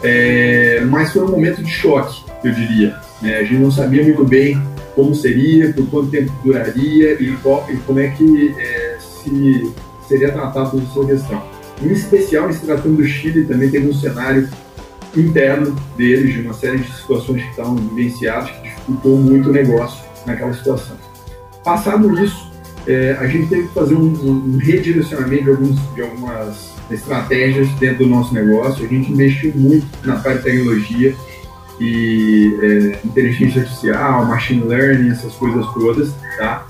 É, 0.03 0.83
mas 0.89 1.13
foi 1.13 1.23
um 1.23 1.31
momento 1.31 1.63
de 1.63 1.71
choque, 1.71 2.25
eu 2.43 2.53
diria. 2.53 2.97
Né? 3.21 3.39
A 3.39 3.45
gente 3.45 3.61
não 3.61 3.71
sabia 3.71 4.03
muito 4.03 4.25
bem 4.25 4.61
como 4.95 5.15
seria, 5.15 5.73
por 5.75 5.87
quanto 5.89 6.11
tempo 6.11 6.33
duraria 6.43 7.21
e, 7.21 7.37
qual, 7.43 7.67
e 7.69 7.77
como 7.77 7.99
é 7.99 8.09
que 8.09 8.55
é, 8.59 8.97
se 8.99 9.73
seria 10.09 10.33
tratado 10.33 10.81
toda 10.95 11.13
essa 11.13 11.27
questão. 11.27 11.43
Em 11.83 11.93
especial, 11.93 12.49
em 12.49 12.55
se 12.55 12.65
tratando 12.65 12.97
do 12.97 13.05
Chile, 13.05 13.45
também 13.45 13.71
teve 13.71 13.87
um 13.87 13.93
cenário 13.93 14.49
interno 15.15 15.77
deles, 15.97 16.33
de 16.33 16.41
uma 16.41 16.55
série 16.55 16.79
de 16.79 16.91
situações 16.95 17.43
que 17.43 17.51
estavam 17.51 17.77
vivenciadas, 17.77 18.51
que 18.51 18.63
dificultou 18.63 19.19
muito 19.19 19.51
o 19.51 19.53
negócio 19.53 20.06
naquela 20.27 20.53
situação. 20.53 20.97
Passado 21.65 22.23
isso, 22.23 22.51
é, 22.87 23.17
a 23.19 23.27
gente 23.27 23.49
teve 23.49 23.69
que 23.69 23.75
fazer 23.75 23.95
um, 23.95 24.55
um 24.55 24.59
redirecionamento 24.59 25.45
de, 25.45 25.51
alguns, 25.51 25.95
de 25.95 26.03
algumas 26.03 26.77
estratégias 26.91 27.69
dentro 27.81 28.05
do 28.05 28.11
nosso 28.11 28.33
negócio. 28.33 28.85
A 28.85 28.89
gente 28.89 29.11
investiu 29.11 29.53
muito 29.55 29.87
na 30.05 30.17
parte 30.17 30.39
de 30.39 30.45
tecnologia 30.45 31.15
e 31.81 32.59
é, 32.63 33.07
inteligência 33.07 33.63
artificial, 33.63 34.25
machine 34.25 34.63
learning, 34.63 35.11
essas 35.11 35.35
coisas 35.35 35.67
todas, 35.75 36.13
tá? 36.39 36.67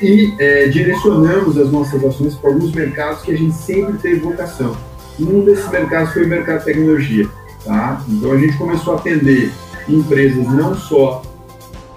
E 0.00 0.34
é, 0.38 0.68
direcionamos 0.68 1.58
as 1.58 1.70
nossas 1.70 2.04
ações 2.04 2.34
para 2.34 2.50
alguns 2.50 2.72
mercados 2.72 3.22
que 3.22 3.32
a 3.32 3.36
gente 3.36 3.54
sempre 3.54 3.98
teve 3.98 4.20
vocação. 4.20 4.76
Um 5.18 5.44
desses 5.44 5.68
mercados 5.70 6.12
foi 6.12 6.24
o 6.24 6.28
mercado 6.28 6.58
de 6.60 6.64
tecnologia, 6.66 7.28
tá? 7.64 8.04
Então 8.08 8.32
a 8.32 8.38
gente 8.38 8.56
começou 8.56 8.94
a 8.94 8.98
atender 8.98 9.50
empresas 9.88 10.46
não 10.46 10.74
só 10.74 11.22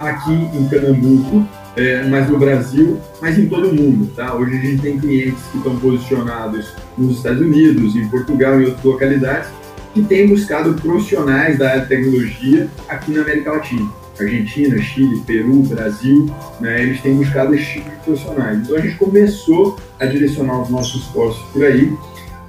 aqui 0.00 0.32
em 0.32 0.66
Pernambuco, 0.66 1.46
é, 1.76 2.02
mas 2.04 2.28
no 2.28 2.38
Brasil, 2.38 2.98
mas 3.20 3.38
em 3.38 3.46
todo 3.46 3.68
o 3.68 3.74
mundo. 3.74 4.10
Tá? 4.16 4.34
Hoje 4.34 4.56
a 4.56 4.60
gente 4.60 4.82
tem 4.82 4.98
clientes 4.98 5.42
que 5.52 5.58
estão 5.58 5.78
posicionados 5.78 6.72
nos 6.96 7.18
Estados 7.18 7.42
Unidos, 7.42 7.94
em 7.94 8.08
Portugal 8.08 8.60
e 8.60 8.64
outras 8.64 8.82
localidades, 8.82 9.50
que 9.92 10.02
têm 10.02 10.28
buscado 10.28 10.72
profissionais 10.74 11.58
da 11.58 11.68
área 11.68 11.82
de 11.82 11.88
tecnologia 11.88 12.68
aqui 12.88 13.12
na 13.12 13.22
América 13.22 13.52
Latina. 13.52 14.00
Argentina, 14.18 14.80
Chile, 14.82 15.22
Peru, 15.26 15.62
Brasil, 15.62 16.26
né, 16.60 16.82
eles 16.82 17.00
têm 17.00 17.14
buscado 17.14 17.54
esse 17.54 17.64
tipo 17.64 17.88
de 17.88 17.96
profissionais. 17.96 18.58
Então 18.58 18.76
a 18.76 18.80
gente 18.80 18.96
começou 18.96 19.78
a 19.98 20.04
direcionar 20.04 20.60
os 20.60 20.68
nossos 20.68 21.02
esforços 21.02 21.42
por 21.52 21.64
aí 21.64 21.96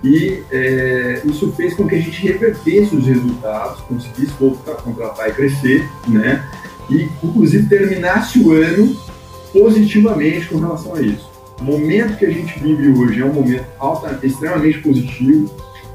e 0.04 0.44
é, 0.52 1.22
isso 1.24 1.52
fez 1.54 1.74
com 1.74 1.88
que 1.88 1.96
a 1.96 2.00
gente 2.00 2.22
revertesse 2.28 2.94
os 2.96 3.06
resultados, 3.06 3.82
conseguisse 3.82 4.34
voltar 4.40 4.74
contratar 4.76 5.30
e 5.30 5.32
crescer, 5.32 5.88
né? 6.08 6.44
E, 6.92 7.10
inclusive, 7.24 7.68
terminasse 7.68 8.40
o 8.40 8.52
ano 8.52 8.96
positivamente 9.54 10.48
com 10.48 10.58
relação 10.60 10.96
a 10.96 11.02
isso. 11.02 11.30
O 11.60 11.64
momento 11.64 12.18
que 12.18 12.26
a 12.26 12.32
gente 12.32 12.60
vive 12.60 12.90
hoje 12.90 13.22
é 13.22 13.26
um 13.26 13.34
momento 13.34 13.66
alta, 13.80 14.20
extremamente 14.26 14.80
positivo. 14.80 15.54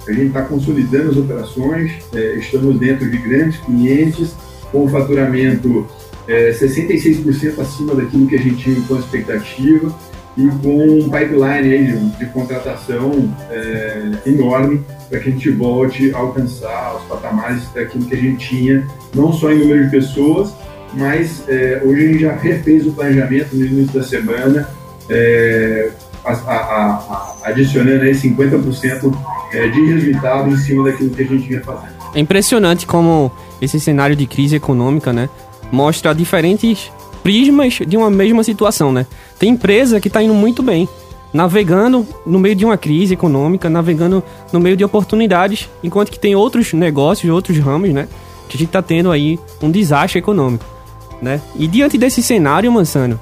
A 0.09 0.13
gente 0.13 0.29
está 0.29 0.43
consolidando 0.43 1.11
as 1.11 1.17
operações, 1.17 1.93
é, 2.15 2.37
estamos 2.37 2.79
dentro 2.79 3.11
de 3.11 3.19
grandes 3.19 3.59
clientes, 3.59 4.35
com 4.71 4.89
faturamento 4.89 5.87
é, 6.29 6.51
66% 6.51 7.59
acima 7.61 7.95
daquilo 7.95 8.27
que 8.27 8.37
a 8.37 8.41
gente 8.41 8.63
tinha 8.63 8.81
com 8.87 8.97
expectativa 8.97 9.93
e 10.37 10.47
com 10.63 10.87
um 10.87 11.09
pipeline 11.09 11.87
de, 11.87 12.19
de 12.19 12.27
contratação 12.27 13.35
é, 13.51 14.13
enorme 14.27 14.83
para 15.09 15.19
que 15.19 15.29
a 15.29 15.33
gente 15.33 15.51
volte 15.51 16.13
a 16.15 16.19
alcançar 16.19 16.97
os 16.97 17.03
patamares 17.05 17.69
daquilo 17.73 18.05
que 18.05 18.15
a 18.15 18.19
gente 18.19 18.49
tinha, 18.49 18.87
não 19.15 19.33
só 19.33 19.51
em 19.51 19.59
número 19.59 19.85
de 19.85 19.91
pessoas, 19.91 20.53
mas 20.95 21.45
é, 21.49 21.83
hoje 21.85 22.05
a 22.05 22.07
gente 22.09 22.19
já 22.21 22.33
refez 22.33 22.87
o 22.87 22.93
planejamento 22.93 23.55
no 23.55 23.65
início 23.65 23.99
da 23.99 24.05
semana, 24.05 24.69
é, 25.09 25.91
a, 26.25 26.33
a, 26.33 26.57
a, 26.57 27.37
adicionando 27.45 28.03
aí 28.03 28.13
50% 28.13 29.17
é, 29.53 29.69
de 29.69 29.85
resultado 29.93 30.51
em 30.51 30.57
cima 30.57 30.85
daquilo 30.85 31.11
que 31.11 31.23
a 31.23 31.27
gente 31.27 31.49
vinha 31.49 31.61
fazendo. 31.61 31.95
É 32.15 32.21
impressionante 32.21 32.87
como 32.87 33.31
esse 33.61 33.79
cenário 33.79 34.17
de 34.17 34.27
crise 34.27 34.57
econômica, 34.57 35.13
né, 35.13 35.29
mostra 35.71 36.15
diferentes 36.15 36.91
prismas 37.23 37.81
de 37.87 37.97
uma 37.97 38.11
mesma 38.11 38.45
situação, 38.45 38.93
né? 38.93 39.07
Tem 39.39 39.51
empresa 39.51 40.01
que 40.01 40.09
está 40.09 40.23
indo 40.23 40.35
muito 40.35 40.63
bem, 40.63 40.89
navegando 41.33 42.07
no 42.25 42.39
meio 42.39 42.55
de 42.55 42.65
uma 42.65 42.79
crise 42.79 43.15
econômica, 43.15 43.69
navegando 43.69 44.23
no 44.53 44.61
meio 44.61 44.77
de 44.77 44.85
oportunidades, 44.85 45.69
enquanto 45.83 46.11
que 46.11 46.19
tem 46.19 46.37
outros 46.37 46.73
negócios, 46.73 47.31
outros 47.31 47.59
ramos, 47.59 47.91
né, 47.93 48.09
que 48.49 48.57
a 48.57 48.59
gente 48.59 48.69
está 48.69 48.81
tendo 48.81 49.11
aí 49.11 49.39
um 49.61 49.71
desastre 49.71 50.19
econômico 50.19 50.76
né? 51.21 51.41
E 51.57 51.67
diante 51.67 51.97
desse 51.99 52.23
cenário, 52.23 52.71
Mansano, 52.71 53.19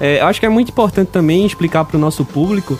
é, 0.00 0.20
acho 0.20 0.40
que 0.40 0.46
é 0.46 0.48
muito 0.48 0.70
importante 0.70 1.08
também 1.08 1.44
explicar 1.44 1.84
para 1.84 1.96
o 1.96 2.00
nosso 2.00 2.24
público 2.24 2.78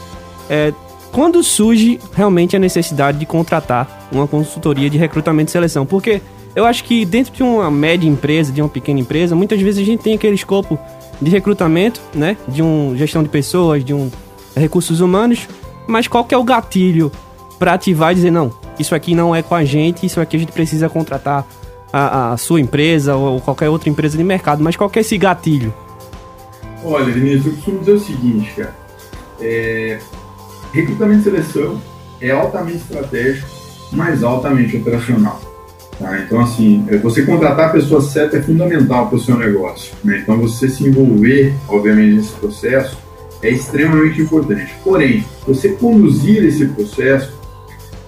é, 0.48 0.72
quando 1.10 1.42
surge 1.42 1.98
realmente 2.14 2.54
a 2.54 2.58
necessidade 2.58 3.18
de 3.18 3.26
contratar 3.26 4.08
uma 4.12 4.26
consultoria 4.26 4.88
de 4.88 4.98
recrutamento 4.98 5.48
e 5.48 5.52
seleção. 5.52 5.84
Porque 5.84 6.20
eu 6.54 6.64
acho 6.64 6.84
que 6.84 7.04
dentro 7.04 7.32
de 7.32 7.42
uma 7.42 7.70
média 7.70 8.08
empresa, 8.08 8.52
de 8.52 8.60
uma 8.60 8.68
pequena 8.68 9.00
empresa, 9.00 9.34
muitas 9.34 9.60
vezes 9.60 9.80
a 9.82 9.84
gente 9.84 10.02
tem 10.02 10.14
aquele 10.14 10.34
escopo 10.34 10.78
de 11.20 11.30
recrutamento, 11.30 12.00
né? 12.14 12.36
De 12.46 12.62
um 12.62 12.94
gestão 12.96 13.22
de 13.22 13.28
pessoas, 13.28 13.84
de 13.84 13.92
um 13.92 14.10
recursos 14.54 15.00
humanos, 15.00 15.48
mas 15.86 16.08
qual 16.08 16.24
que 16.24 16.34
é 16.34 16.38
o 16.38 16.44
gatilho 16.44 17.10
para 17.58 17.74
ativar 17.74 18.12
e 18.12 18.16
dizer, 18.16 18.30
não, 18.30 18.52
isso 18.78 18.94
aqui 18.94 19.14
não 19.14 19.34
é 19.34 19.42
com 19.42 19.54
a 19.54 19.64
gente, 19.64 20.04
isso 20.04 20.20
aqui 20.20 20.36
a 20.36 20.40
gente 20.40 20.52
precisa 20.52 20.88
contratar 20.88 21.46
a, 21.92 22.32
a, 22.32 22.36
sua 22.36 22.60
empresa 22.60 23.16
ou 23.16 23.40
qualquer 23.40 23.68
outra 23.68 23.88
empresa 23.88 24.16
de 24.16 24.24
mercado, 24.24 24.62
mas 24.62 24.76
qual 24.76 24.90
que 24.90 24.98
é 24.98 25.02
esse 25.02 25.16
gatilho? 25.16 25.72
Olha, 26.84 27.12
Vinícius, 27.12 27.46
eu 27.46 27.52
costumo 27.52 27.78
dizer 27.80 27.92
o 27.92 28.00
seguinte, 28.00 28.52
cara. 28.56 28.76
É, 29.40 29.98
recrutamento 30.72 31.20
e 31.20 31.24
seleção 31.24 31.80
é 32.20 32.30
altamente 32.30 32.78
estratégico, 32.78 33.48
mas 33.92 34.22
altamente 34.22 34.76
operacional. 34.76 35.40
Tá? 35.98 36.18
Então, 36.20 36.40
assim, 36.40 36.84
é, 36.88 36.96
você 36.98 37.22
contratar 37.22 37.70
a 37.70 37.72
pessoa 37.72 38.00
certa 38.00 38.36
é 38.36 38.42
fundamental 38.42 39.08
para 39.08 39.16
o 39.16 39.20
seu 39.20 39.36
negócio. 39.36 39.94
Né? 40.04 40.20
Então, 40.22 40.38
você 40.38 40.68
se 40.68 40.84
envolver, 40.84 41.52
obviamente, 41.68 42.16
nesse 42.16 42.32
processo 42.34 42.96
é 43.42 43.50
extremamente 43.50 44.20
importante. 44.20 44.72
Porém, 44.84 45.24
você 45.46 45.70
conduzir 45.70 46.44
esse 46.44 46.66
processo 46.66 47.32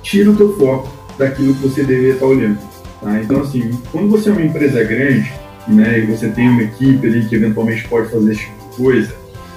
tira 0.03 0.31
o 0.31 0.37
teu 0.37 0.57
foco 0.57 0.89
daquilo 1.18 1.55
que 1.55 1.68
você 1.68 1.83
deveria 1.83 2.14
estar 2.14 2.26
olhando. 2.26 2.70
Tá? 3.01 3.21
Então, 3.21 3.41
assim, 3.41 3.71
quando 3.91 4.09
você 4.09 4.29
é 4.29 4.33
uma 4.33 4.43
empresa 4.43 4.83
grande, 4.85 5.33
né, 5.67 5.99
e 6.01 6.07
você 6.07 6.29
tem 6.29 6.49
uma 6.49 6.63
equipe 6.63 7.07
ali 7.07 7.25
que 7.27 7.35
eventualmente 7.35 7.87
pode 7.89 8.11
fazer 8.11 8.33
esse 8.33 8.41
tipo 8.41 8.71
de 8.71 8.77
coisa, 8.77 9.15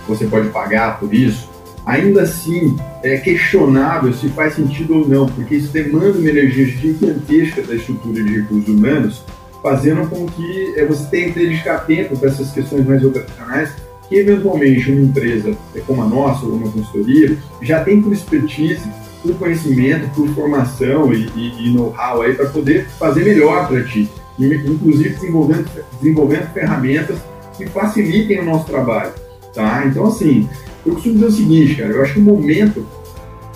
você 0.07 0.25
pode 0.25 0.49
pagar 0.49 0.99
por 0.99 1.13
isso, 1.13 1.49
ainda 1.85 2.23
assim 2.23 2.77
é 3.01 3.17
questionável 3.17 4.13
se 4.13 4.29
faz 4.29 4.55
sentido 4.55 4.95
ou 4.99 5.07
não, 5.07 5.27
porque 5.27 5.55
isso 5.55 5.71
demanda 5.71 6.17
uma 6.17 6.29
energia 6.29 6.65
gigantesca 6.65 7.61
da 7.61 7.75
estrutura 7.75 8.23
de 8.23 8.41
recursos 8.41 8.67
humanos, 8.69 9.23
fazendo 9.61 10.09
com 10.09 10.25
que 10.25 10.73
é, 10.75 10.85
você 10.85 11.05
tenha 11.09 11.31
que 11.31 11.39
dedicar 11.39 11.79
tempo 11.85 12.17
para 12.17 12.29
essas 12.29 12.51
questões 12.51 12.85
mais 12.85 13.03
operacionais, 13.03 13.71
que 14.09 14.15
eventualmente 14.15 14.91
uma 14.91 15.01
empresa 15.01 15.55
como 15.87 16.03
a 16.03 16.05
nossa, 16.05 16.45
ou 16.45 16.53
uma 16.53 16.69
consultoria, 16.69 17.37
já 17.61 17.83
tem 17.83 18.01
por 18.01 18.11
expertise 18.11 18.89
por 19.23 19.35
conhecimento, 19.35 20.13
por 20.13 20.27
formação 20.29 21.11
e, 21.13 21.29
e, 21.35 21.67
e 21.67 21.73
know-how 21.73 22.21
aí 22.21 22.35
para 22.35 22.47
poder 22.47 22.87
fazer 22.99 23.23
melhor 23.23 23.67
para 23.67 23.83
ti, 23.83 24.09
inclusive 24.37 25.09
desenvolvendo, 25.09 25.65
desenvolvendo 25.99 26.53
ferramentas 26.53 27.17
que 27.57 27.65
facilitem 27.67 28.41
o 28.41 28.45
nosso 28.45 28.65
trabalho, 28.65 29.13
tá? 29.53 29.85
Então, 29.85 30.05
assim, 30.05 30.49
Eu 30.85 30.93
costumo 30.93 31.15
dizer 31.15 31.27
o 31.27 31.31
seguinte, 31.31 31.75
cara, 31.75 31.93
eu 31.93 32.01
acho 32.01 32.13
que 32.13 32.19
o 32.19 32.23
momento 32.23 32.85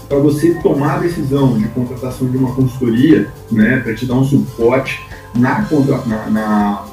para 0.07 0.17
você 0.19 0.53
tomar 0.55 0.95
a 0.95 0.99
decisão 0.99 1.57
de 1.57 1.67
contratação 1.67 2.29
de 2.29 2.37
uma 2.37 2.53
consultoria, 2.55 3.27
né, 3.51 3.81
para 3.83 3.93
te 3.93 4.05
dar 4.05 4.15
um 4.15 4.23
suporte 4.23 5.05
na, 5.35 5.67
na, 6.05 6.29
na, 6.29 6.85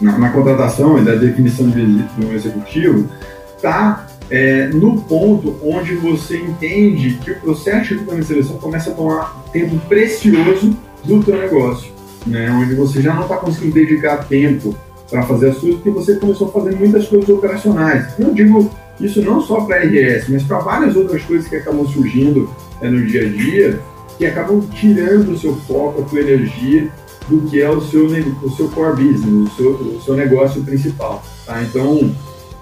na, 0.00 0.18
na, 0.18 0.30
contratação 0.30 0.98
e 0.98 1.04
da 1.04 1.14
definição 1.14 1.70
de 1.70 1.80
um 1.80 2.32
executivo, 2.32 3.08
está 3.56 4.06
é, 4.30 4.68
no 4.68 5.00
ponto 5.02 5.56
onde 5.62 5.94
você 5.94 6.36
entende 6.36 7.18
que 7.22 7.30
o 7.30 7.40
processo 7.40 7.88
de 7.88 7.94
recrutamento 7.94 8.26
seleção 8.26 8.56
começa 8.58 8.90
a 8.90 8.94
tomar 8.94 9.44
tempo 9.52 9.78
precioso 9.88 10.76
do 11.04 11.22
teu 11.22 11.38
negócio, 11.38 11.92
né, 12.26 12.50
onde 12.50 12.74
você 12.74 13.00
já 13.00 13.14
não 13.14 13.22
está 13.22 13.36
conseguindo 13.36 13.74
dedicar 13.74 14.28
tempo 14.28 14.74
para 15.10 15.22
fazer 15.22 15.50
as 15.50 15.58
coisas 15.58 15.80
porque 15.80 15.90
você 15.90 16.16
começou 16.16 16.48
a 16.48 16.52
fazer 16.52 16.76
muitas 16.76 17.06
coisas 17.06 17.28
operacionais. 17.28 18.06
Eu 18.18 18.34
digo 18.34 18.70
isso 19.00 19.22
não 19.22 19.40
só 19.40 19.62
para 19.62 19.84
RS, 19.84 20.28
mas 20.28 20.42
para 20.42 20.58
várias 20.58 20.96
outras 20.96 21.22
coisas 21.22 21.48
que 21.48 21.56
acabam 21.56 21.86
surgindo 21.86 22.50
é, 22.80 22.90
no 22.90 23.06
dia 23.06 23.22
a 23.22 23.28
dia, 23.28 23.80
que 24.18 24.26
acabam 24.26 24.60
tirando 24.74 25.30
o 25.30 25.38
seu 25.38 25.54
foco, 25.54 26.02
a 26.02 26.08
sua 26.08 26.20
energia 26.20 26.90
do 27.28 27.42
que 27.42 27.60
é 27.60 27.70
o 27.70 27.80
seu, 27.80 28.06
o 28.06 28.50
seu 28.50 28.68
core 28.68 29.04
business, 29.04 29.52
o 29.52 29.56
seu, 29.56 29.70
o 29.70 30.02
seu 30.02 30.16
negócio 30.16 30.62
principal. 30.62 31.22
Tá? 31.46 31.62
Então, 31.62 32.10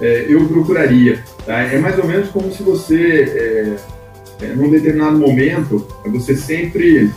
é, 0.00 0.26
eu 0.28 0.46
procuraria. 0.46 1.22
Tá? 1.44 1.60
É 1.60 1.78
mais 1.78 1.98
ou 1.98 2.06
menos 2.06 2.28
como 2.30 2.52
se 2.52 2.62
você, 2.62 3.76
é, 4.40 4.44
é, 4.44 4.54
num 4.54 4.70
determinado 4.70 5.18
momento, 5.18 5.86
você 6.06 6.36
sempre 6.36 7.10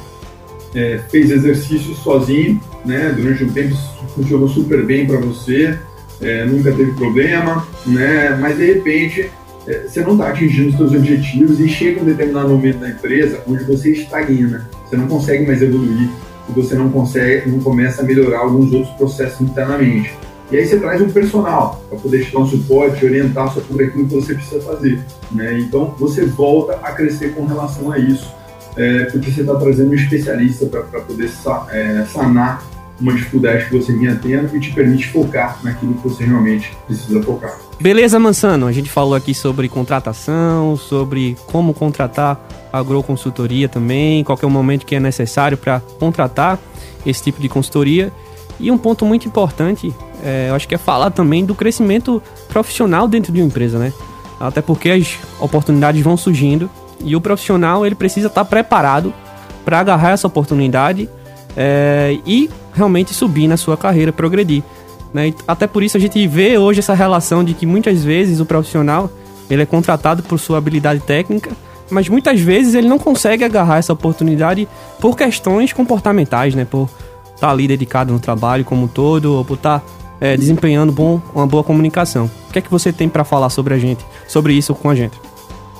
é, 0.75 0.99
fez 1.09 1.31
exercício 1.31 1.93
sozinho, 1.95 2.61
né? 2.85 3.13
durante 3.15 3.43
um 3.43 3.51
tempo 3.51 3.75
funcionou 4.15 4.47
super 4.47 4.85
bem 4.85 5.05
para 5.05 5.17
você, 5.17 5.77
é, 6.21 6.45
nunca 6.45 6.71
teve 6.71 6.91
problema, 6.93 7.67
né? 7.85 8.37
mas 8.39 8.57
de 8.57 8.73
repente 8.73 9.29
é, 9.67 9.83
você 9.87 10.01
não 10.01 10.13
está 10.13 10.29
atingindo 10.29 10.69
os 10.69 10.77
seus 10.77 10.93
objetivos 10.93 11.59
e 11.59 11.67
chega 11.67 12.01
um 12.01 12.05
determinado 12.05 12.49
momento 12.49 12.79
da 12.79 12.89
empresa 12.89 13.41
onde 13.47 13.63
você 13.63 13.91
estagna, 13.91 14.69
você 14.85 14.97
não 14.97 15.07
consegue 15.07 15.45
mais 15.45 15.61
evoluir, 15.61 16.09
você 16.49 16.75
não 16.75 16.89
consegue, 16.89 17.49
não 17.49 17.59
começa 17.59 18.01
a 18.01 18.05
melhorar 18.05 18.39
alguns 18.39 18.73
outros 18.73 18.93
processos 18.95 19.41
internamente. 19.41 20.11
E 20.51 20.57
aí 20.57 20.65
você 20.65 20.79
traz 20.79 20.99
um 21.01 21.09
personal 21.09 21.83
para 21.89 21.99
poder 21.99 22.25
te 22.25 22.33
dar 22.33 22.39
um 22.39 22.47
suporte, 22.47 23.05
orientar 23.05 23.53
sobre 23.53 23.85
aquilo 23.85 24.07
que 24.07 24.15
você 24.15 24.33
precisa 24.33 24.61
fazer. 24.61 24.99
Né? 25.31 25.59
Então 25.59 25.93
você 25.99 26.25
volta 26.25 26.79
a 26.81 26.91
crescer 26.91 27.35
com 27.35 27.45
relação 27.45 27.91
a 27.91 27.99
isso, 27.99 28.33
é, 28.75 29.05
porque 29.05 29.31
você 29.31 29.41
está 29.41 29.55
trazendo 29.55 29.91
um 29.91 29.95
especialista 29.95 30.65
para 30.65 31.01
poder 31.01 31.29
é, 31.71 32.05
sanar 32.05 32.63
uma 32.99 33.13
dificuldade 33.13 33.65
que 33.65 33.77
você 33.77 33.93
vinha 33.93 34.19
tendo 34.21 34.55
e 34.55 34.59
te 34.59 34.73
permite 34.73 35.07
focar 35.07 35.59
naquilo 35.63 35.93
que 35.93 36.03
você 36.03 36.25
realmente 36.25 36.75
precisa 36.85 37.21
focar. 37.23 37.57
Beleza, 37.79 38.19
Mansano. 38.19 38.67
A 38.67 38.71
gente 38.71 38.89
falou 38.89 39.15
aqui 39.15 39.33
sobre 39.33 39.69
contratação, 39.69 40.75
sobre 40.75 41.37
como 41.47 41.73
contratar 41.73 42.39
agroconsultoria 42.73 43.69
também, 43.69 44.23
qualquer 44.23 44.47
momento 44.47 44.85
que 44.85 44.95
é 44.95 44.99
necessário 44.99 45.57
para 45.57 45.79
contratar 45.99 46.59
esse 47.05 47.23
tipo 47.23 47.41
de 47.41 47.47
consultoria. 47.47 48.11
E 48.59 48.69
um 48.69 48.77
ponto 48.77 49.05
muito 49.05 49.27
importante, 49.27 49.93
é, 50.23 50.47
eu 50.49 50.55
acho 50.55 50.67
que 50.67 50.75
é 50.75 50.77
falar 50.77 51.11
também 51.11 51.45
do 51.45 51.55
crescimento 51.55 52.21
profissional 52.47 53.07
dentro 53.07 53.31
de 53.31 53.41
uma 53.41 53.47
empresa, 53.47 53.77
né? 53.77 53.93
Até 54.39 54.61
porque 54.61 54.89
as 54.89 55.17
oportunidades 55.39 56.01
vão 56.01 56.15
surgindo 56.15 56.69
e 57.03 57.15
o 57.15 57.21
profissional 57.21 57.85
ele 57.85 57.95
precisa 57.95 58.27
estar 58.27 58.45
preparado 58.45 59.13
para 59.65 59.79
agarrar 59.79 60.11
essa 60.11 60.27
oportunidade 60.27 61.09
é, 61.55 62.17
e 62.25 62.49
realmente 62.73 63.13
subir 63.13 63.47
na 63.47 63.57
sua 63.57 63.75
carreira, 63.75 64.13
progredir. 64.13 64.63
Né? 65.13 65.33
Até 65.47 65.67
por 65.67 65.83
isso 65.83 65.97
a 65.97 65.99
gente 65.99 66.25
vê 66.27 66.57
hoje 66.57 66.79
essa 66.79 66.93
relação 66.93 67.43
de 67.43 67.53
que 67.53 67.65
muitas 67.65 68.03
vezes 68.03 68.39
o 68.39 68.45
profissional 68.45 69.09
ele 69.49 69.63
é 69.63 69.65
contratado 69.65 70.23
por 70.23 70.39
sua 70.39 70.57
habilidade 70.57 71.01
técnica, 71.01 71.51
mas 71.89 72.07
muitas 72.07 72.39
vezes 72.39 72.75
ele 72.75 72.87
não 72.87 72.99
consegue 72.99 73.43
agarrar 73.43 73.77
essa 73.77 73.91
oportunidade 73.91 74.67
por 74.99 75.17
questões 75.17 75.73
comportamentais, 75.73 76.53
né? 76.53 76.65
Por 76.65 76.87
estar 77.33 77.47
tá 77.47 77.49
ali 77.49 77.67
dedicado 77.67 78.13
no 78.13 78.19
trabalho 78.19 78.63
como 78.63 78.83
um 78.83 78.87
todo, 78.87 79.33
ou 79.33 79.43
por 79.43 79.55
estar 79.55 79.79
tá, 79.79 79.85
é, 80.19 80.35
desempenhando 80.37 80.91
bom, 80.91 81.21
uma 81.33 81.47
boa 81.47 81.63
comunicação. 81.63 82.29
O 82.49 82.51
que 82.51 82.59
é 82.59 82.61
que 82.61 82.71
você 82.71 82.91
tem 82.91 83.07
para 83.07 83.23
falar 83.23 83.49
sobre 83.49 83.73
a 83.73 83.77
gente, 83.77 84.05
sobre 84.27 84.53
isso 84.53 84.73
com 84.75 84.89
a 84.89 84.95
gente? 84.95 85.19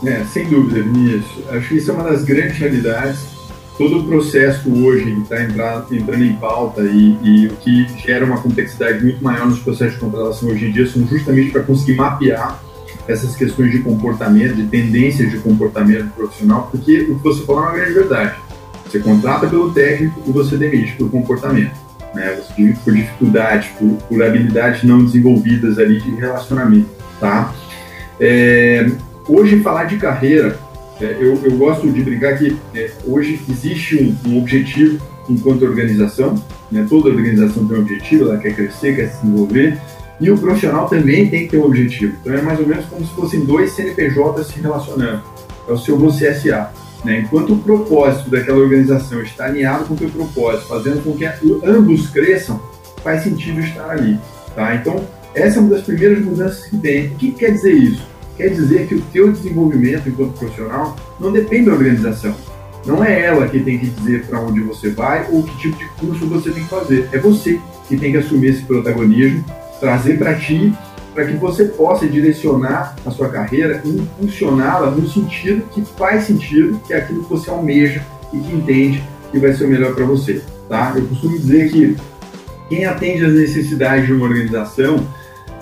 É, 0.06 0.24
sem 0.26 0.48
dúvida, 0.48 0.82
Vinícius. 0.82 1.26
Acho 1.50 1.68
que 1.68 1.76
isso 1.76 1.92
é 1.92 1.94
uma 1.94 2.04
das 2.04 2.24
grandes 2.24 2.58
realidades 2.58 3.40
todo 3.80 4.00
o 4.00 4.04
processo 4.04 4.70
hoje 4.84 5.10
está 5.22 5.42
entrando, 5.42 5.96
entrando 5.96 6.26
em 6.26 6.34
pauta 6.34 6.82
e, 6.82 7.18
e, 7.24 7.48
o 7.48 7.56
que 7.56 7.88
gera 7.98 8.26
uma 8.26 8.42
complexidade 8.42 9.02
muito 9.02 9.24
maior 9.24 9.48
nos 9.48 9.60
processos 9.60 9.94
de 9.94 10.02
contratação 10.02 10.50
hoje 10.50 10.66
em 10.66 10.72
dia 10.74 10.86
são 10.86 11.08
justamente 11.08 11.50
para 11.50 11.64
conseguir 11.64 11.96
mapear 11.96 12.62
essas 13.08 13.38
questões 13.38 13.72
de 13.72 13.80
comportamento, 13.80 14.56
de 14.56 14.66
tendências 14.66 15.32
de 15.32 15.38
comportamento 15.38 16.14
profissional, 16.14 16.68
porque 16.70 17.04
o 17.04 17.16
que 17.16 17.24
você 17.24 17.46
falou 17.46 17.64
é 17.64 17.68
uma 17.68 17.76
grande 17.78 17.94
verdade. 17.94 18.36
Você 18.86 19.00
contrata 19.00 19.48
pelo 19.48 19.72
técnico 19.72 20.22
e 20.28 20.32
você 20.32 20.58
demite 20.58 20.92
por 20.98 21.10
comportamento. 21.10 21.72
Né? 22.14 22.40
Por 22.84 22.94
dificuldade, 22.94 23.70
por, 23.78 23.90
por 24.08 24.24
habilidades 24.24 24.84
não 24.84 25.04
desenvolvidas 25.04 25.78
ali 25.78 26.00
de 26.00 26.16
relacionamento. 26.16 26.90
Tá? 27.20 27.54
É, 28.20 28.90
hoje, 29.28 29.62
falar 29.62 29.86
de 29.86 29.98
carreira 29.98 30.58
é, 31.02 31.16
eu, 31.18 31.40
eu, 31.44 31.58
gosto 31.58 31.90
de 31.90 32.04
brincar 32.04 32.38
que 32.38 32.58
é, 32.76 32.92
hoje 33.06 33.40
existe 33.50 33.96
um, 33.96 34.30
um, 34.30 34.40
objetivo 34.40 35.02
enquanto 35.30 35.64
organização, 35.64 36.36
né? 36.70 36.86
toda 36.90 37.08
organização 37.10 37.66
tem 37.66 37.78
um 37.78 37.82
objetivo, 37.82 38.26
ela 38.26 38.38
quer 38.38 38.54
crescer, 38.54 38.96
quer 38.98 39.08
se 39.08 39.22
desenvolver, 39.22 39.80
e 40.20 40.30
o 40.30 40.38
profissional 40.38 40.90
também 40.90 41.30
tem 41.30 41.44
que 41.44 41.52
ter 41.52 41.58
um 41.58 41.64
objetivo. 41.64 42.18
Então 42.20 42.34
é 42.34 42.42
mais 42.42 42.60
ou 42.60 42.68
menos 42.68 42.86
como 42.86 43.06
se 43.06 43.14
fossem 43.14 43.46
dois 43.46 43.72
CNPJs 43.72 44.48
se 44.48 44.60
relacionando. 44.60 45.24
É 45.68 45.72
o 45.72 45.78
seu 45.78 45.98
você 45.98 46.34
SA. 46.34 46.70
Né? 47.04 47.22
Enquanto 47.22 47.54
o 47.54 47.60
propósito 47.60 48.30
daquela 48.30 48.58
organização 48.58 49.22
está 49.22 49.46
alinhado 49.46 49.86
com 49.86 49.94
o 49.94 49.98
teu 49.98 50.10
propósito, 50.10 50.68
fazendo 50.68 51.04
com 51.04 51.14
que 51.14 51.26
ambos 51.64 52.10
cresçam, 52.10 52.62
faz 53.04 53.24
sentido 53.24 53.60
estar 53.62 53.90
ali. 53.90 54.20
Tá? 54.56 54.76
Então, 54.76 55.08
essa 55.34 55.60
é 55.60 55.62
uma 55.62 55.70
das 55.70 55.84
primeiras 55.84 56.24
mudanças 56.24 56.66
que 56.66 56.78
tem. 56.78 57.08
O 57.08 57.16
que 57.16 57.32
quer 57.32 57.52
dizer 57.52 57.74
isso? 57.74 58.10
quer 58.40 58.52
dizer 58.52 58.88
que 58.88 58.96
o 58.96 59.02
teu 59.12 59.30
desenvolvimento 59.30 60.08
enquanto 60.08 60.40
profissional 60.40 60.96
não 61.20 61.30
depende 61.30 61.66
da 61.66 61.74
organização. 61.74 62.34
Não 62.86 63.04
é 63.04 63.26
ela 63.26 63.50
que 63.50 63.60
tem 63.60 63.78
que 63.78 63.88
dizer 63.88 64.26
para 64.26 64.40
onde 64.40 64.62
você 64.62 64.90
vai 64.90 65.28
ou 65.30 65.44
que 65.44 65.58
tipo 65.58 65.78
de 65.78 65.86
curso 66.00 66.26
você 66.26 66.50
tem 66.50 66.64
que 66.64 66.70
fazer. 66.70 67.10
É 67.12 67.20
você 67.20 67.60
que 67.90 67.98
tem 67.98 68.14
que 68.14 68.18
assumir 68.18 68.52
esse 68.52 68.64
protagonismo, 68.64 69.44
trazer 69.82 70.18
para 70.18 70.36
ti, 70.36 70.74
para 71.14 71.26
que 71.26 71.34
você 71.34 71.66
possa 71.66 72.08
direcionar 72.08 72.96
a 73.06 73.12
sua 73.12 73.30
carreira 73.30 73.82
e 73.84 73.90
impulsioná-la 73.90 74.92
no 74.92 75.08
sentido 75.08 75.64
que 75.72 75.82
faz 75.98 76.26
sentido, 76.26 76.80
que 76.86 76.94
é 76.94 76.98
aquilo 76.98 77.24
que 77.24 77.30
você 77.30 77.50
almeja 77.50 78.04
e 78.32 78.40
que 78.40 78.56
entende 78.56 79.04
que 79.32 79.40
vai 79.40 79.54
ser 79.54 79.66
o 79.66 79.68
melhor 79.68 79.94
para 79.94 80.06
você. 80.06 80.42
Tá? 80.68 80.94
Eu 80.96 81.06
costumo 81.08 81.38
dizer 81.38 81.72
que 81.72 81.98
quem 82.70 82.86
atende 82.86 83.26
às 83.26 83.34
necessidades 83.34 84.06
de 84.06 84.14
uma 84.14 84.26
organização 84.26 85.06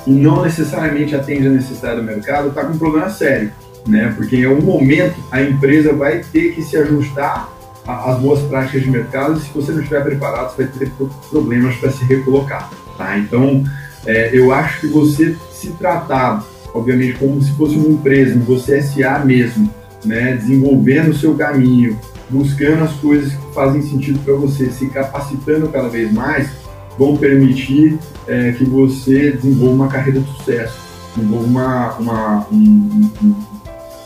e 0.05 0.11
não 0.11 0.43
necessariamente 0.43 1.15
atende 1.15 1.47
a 1.47 1.49
necessidade 1.49 1.99
do 1.99 2.03
mercado, 2.03 2.49
está 2.49 2.63
com 2.63 2.73
um 2.73 2.77
problema 2.77 3.09
sério, 3.09 3.51
né? 3.85 4.13
Porque 4.15 4.37
em 4.37 4.45
algum 4.45 4.61
momento 4.61 5.15
a 5.31 5.41
empresa 5.41 5.93
vai 5.93 6.19
ter 6.19 6.53
que 6.53 6.61
se 6.61 6.77
ajustar 6.77 7.49
às 7.85 8.19
boas 8.19 8.41
práticas 8.43 8.83
de 8.83 8.89
mercado 8.89 9.37
e 9.37 9.41
se 9.41 9.49
você 9.53 9.71
não 9.71 9.79
estiver 9.79 10.03
preparado, 10.03 10.53
você 10.53 10.63
vai 10.63 10.73
ter 10.73 10.91
problemas 11.29 11.75
para 11.75 11.91
se 11.91 12.03
recolocar, 12.05 12.69
tá? 12.97 13.17
Então, 13.17 13.63
é, 14.07 14.29
eu 14.33 14.53
acho 14.53 14.79
que 14.81 14.87
você 14.87 15.35
se 15.51 15.69
tratar, 15.71 16.41
obviamente, 16.73 17.19
como 17.19 17.41
se 17.41 17.51
fosse 17.51 17.75
uma 17.75 17.89
empresa, 17.89 18.39
você 18.39 18.81
SA 18.81 19.19
mesmo, 19.19 19.69
né? 20.05 20.37
Desenvolvendo 20.37 21.09
o 21.09 21.13
seu 21.13 21.35
caminho, 21.35 21.99
buscando 22.29 22.85
as 22.85 22.93
coisas 22.93 23.33
que 23.33 23.53
fazem 23.53 23.81
sentido 23.81 24.19
para 24.23 24.33
você, 24.35 24.71
se 24.71 24.87
capacitando 24.89 25.67
cada 25.67 25.89
vez 25.89 26.11
mais, 26.11 26.49
vão 26.97 27.17
permitir 27.17 27.99
é, 28.27 28.53
que 28.53 28.63
você 28.63 29.31
desenvolva 29.31 29.75
uma 29.75 29.87
carreira 29.89 30.21
de 30.21 30.37
sucesso, 30.37 30.77
desenvolva 31.13 31.45
uma, 31.45 31.93
uma, 31.97 32.47
um, 32.49 33.11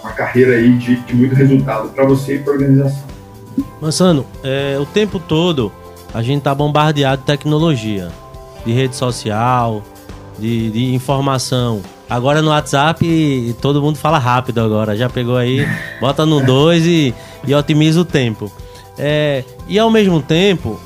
uma 0.02 0.12
carreira 0.14 0.56
aí 0.56 0.78
de, 0.78 0.96
de 0.96 1.16
muito 1.16 1.36
resultado 1.36 1.90
para 1.90 2.06
você 2.06 2.36
e 2.36 2.40
para 2.40 2.54
a 2.54 2.56
organização. 2.56 3.04
Mansano, 3.80 4.26
é, 4.44 4.78
o 4.80 4.86
tempo 4.86 5.20
todo 5.20 5.72
a 6.12 6.24
gente 6.24 6.42
tá 6.42 6.54
bombardeado 6.56 7.22
de 7.22 7.28
tecnologia, 7.28 8.12
de 8.66 8.72
rede 8.72 8.96
social, 8.96 9.82
de, 10.38 10.70
de 10.70 10.94
informação. 10.94 11.82
Agora 12.10 12.42
no 12.42 12.50
WhatsApp 12.50 13.56
todo 13.62 13.82
mundo 13.82 13.98
fala 13.98 14.18
rápido 14.18 14.60
agora, 14.60 14.98
já 14.98 15.10
pegou 15.10 15.38
aí, 15.38 15.66
bota 16.02 16.26
no 16.26 16.46
2 16.46 16.86
e, 16.86 17.16
e 17.46 17.54
otimiza 17.54 18.02
o 18.02 18.06
tempo. 18.06 18.52
É, 18.98 19.44
e 19.68 19.80
ao 19.80 19.90
mesmo 19.90 20.22
tempo, 20.22 20.80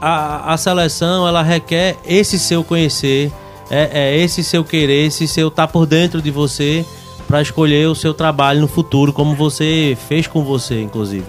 a, 0.00 0.52
a 0.52 0.56
seleção 0.56 1.26
ela 1.28 1.42
requer 1.42 1.96
esse 2.04 2.38
seu 2.38 2.64
conhecer, 2.64 3.30
é, 3.70 3.90
é 3.92 4.18
esse 4.18 4.42
seu 4.42 4.64
querer, 4.64 5.06
esse 5.06 5.28
seu 5.28 5.48
estar 5.48 5.66
tá 5.66 5.72
por 5.72 5.86
dentro 5.86 6.20
de 6.20 6.30
você 6.30 6.84
para 7.28 7.40
escolher 7.40 7.88
o 7.88 7.94
seu 7.94 8.12
trabalho 8.12 8.60
no 8.60 8.68
futuro, 8.68 9.12
como 9.12 9.34
você 9.34 9.96
fez 10.08 10.26
com 10.26 10.42
você, 10.44 10.82
inclusive. 10.82 11.26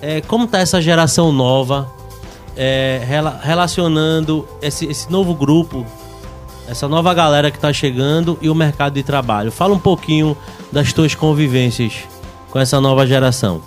É, 0.00 0.20
como 0.20 0.44
está 0.44 0.60
essa 0.60 0.80
geração 0.80 1.32
nova 1.32 1.90
é, 2.56 3.02
rela, 3.06 3.40
relacionando 3.42 4.46
esse, 4.62 4.86
esse 4.86 5.10
novo 5.10 5.34
grupo 5.34 5.84
essa 6.68 6.88
nova 6.88 7.14
galera 7.14 7.50
que 7.50 7.56
está 7.56 7.72
chegando 7.72 8.38
e 8.42 8.50
o 8.50 8.54
mercado 8.54 8.94
de 8.94 9.02
trabalho. 9.02 9.52
Fala 9.52 9.74
um 9.74 9.78
pouquinho 9.78 10.36
das 10.72 10.92
tuas 10.92 11.14
convivências 11.14 12.04
com 12.50 12.58
essa 12.58 12.80
nova 12.80 13.06
geração. 13.06 13.60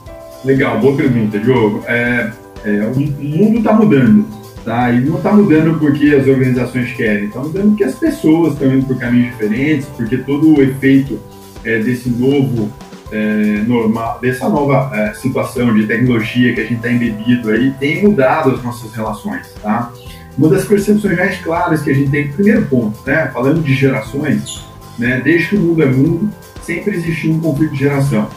Legal, 0.43 0.79
boa 0.79 0.95
pergunta, 0.95 1.39
Diogo. 1.39 1.83
É, 1.87 2.31
é, 2.65 2.91
o 2.93 2.99
mundo 2.99 3.59
está 3.59 3.73
mudando, 3.73 4.25
tá? 4.63 4.91
E 4.91 5.01
não 5.01 5.17
está 5.17 5.33
mudando 5.33 5.79
porque 5.79 6.15
as 6.15 6.27
organizações 6.27 6.91
querem, 6.93 7.25
está 7.25 7.39
mudando 7.39 7.69
porque 7.69 7.83
as 7.83 7.95
pessoas 7.95 8.53
estão 8.53 8.73
indo 8.73 8.85
por 8.85 8.97
caminhos 8.97 9.31
diferentes, 9.31 9.87
porque 9.95 10.17
todo 10.17 10.55
o 10.55 10.61
efeito 10.61 11.19
é, 11.63 11.79
desse 11.79 12.09
novo 12.09 12.71
é, 13.11 13.63
normal, 13.65 14.19
dessa 14.21 14.47
nova 14.47 14.91
é, 14.95 15.13
situação 15.13 15.73
de 15.73 15.85
tecnologia 15.87 16.53
que 16.53 16.61
a 16.61 16.63
gente 16.63 16.75
está 16.75 16.91
embebido 16.91 17.49
aí, 17.49 17.71
tem 17.79 18.03
mudado 18.03 18.51
as 18.51 18.63
nossas 18.63 18.93
relações, 18.93 19.47
tá? 19.61 19.91
Uma 20.37 20.49
das 20.49 20.65
percepções 20.65 21.17
mais 21.17 21.37
claras 21.39 21.81
que 21.81 21.89
a 21.89 21.93
gente 21.93 22.11
tem, 22.11 22.31
primeiro 22.31 22.65
ponto, 22.67 22.97
né, 23.05 23.29
falando 23.33 23.61
de 23.61 23.73
gerações, 23.73 24.63
né, 24.97 25.21
desde 25.23 25.49
que 25.49 25.55
o 25.55 25.59
mundo 25.59 25.83
é 25.83 25.85
mundo, 25.85 26.29
sempre 26.61 26.95
existiu 26.95 27.31
um 27.31 27.39
conflito 27.39 27.73
de 27.73 27.79
geração. 27.79 28.29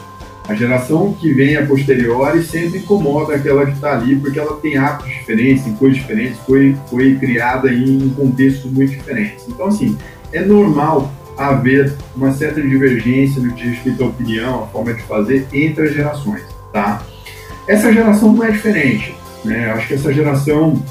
A 0.47 0.53
geração 0.53 1.13
que 1.13 1.31
vem 1.31 1.55
a 1.55 1.65
posteriori 1.65 2.43
sempre 2.43 2.79
incomoda 2.79 3.35
aquela 3.35 3.65
que 3.65 3.71
está 3.71 3.93
ali, 3.93 4.17
porque 4.17 4.37
ela 4.37 4.57
tem 4.57 4.77
hábitos 4.77 5.13
diferentes, 5.13 5.63
tem 5.63 5.73
coisas 5.75 5.97
diferentes, 5.97 6.37
foi, 6.39 6.75
foi 6.89 7.15
criada 7.15 7.71
em 7.71 8.09
contextos 8.09 8.69
muito 8.69 8.91
diferentes. 8.91 9.45
Então, 9.47 9.67
assim, 9.67 9.97
é 10.33 10.41
normal 10.41 11.09
haver 11.37 11.93
uma 12.15 12.31
certa 12.31 12.61
divergência 12.61 13.41
no 13.41 13.53
que 13.53 13.63
diz 13.63 13.75
respeito 13.75 14.03
à 14.03 14.07
opinião, 14.07 14.63
à 14.63 14.67
forma 14.67 14.93
de 14.93 15.01
fazer 15.03 15.47
entre 15.53 15.87
as 15.87 15.93
gerações, 15.93 16.43
tá? 16.71 17.03
Essa 17.67 17.91
geração 17.93 18.33
não 18.33 18.43
é 18.43 18.51
diferente, 18.51 19.15
né? 19.43 19.71
Acho 19.71 19.87
que 19.87 19.93
essa 19.93 20.13
geração 20.13 20.81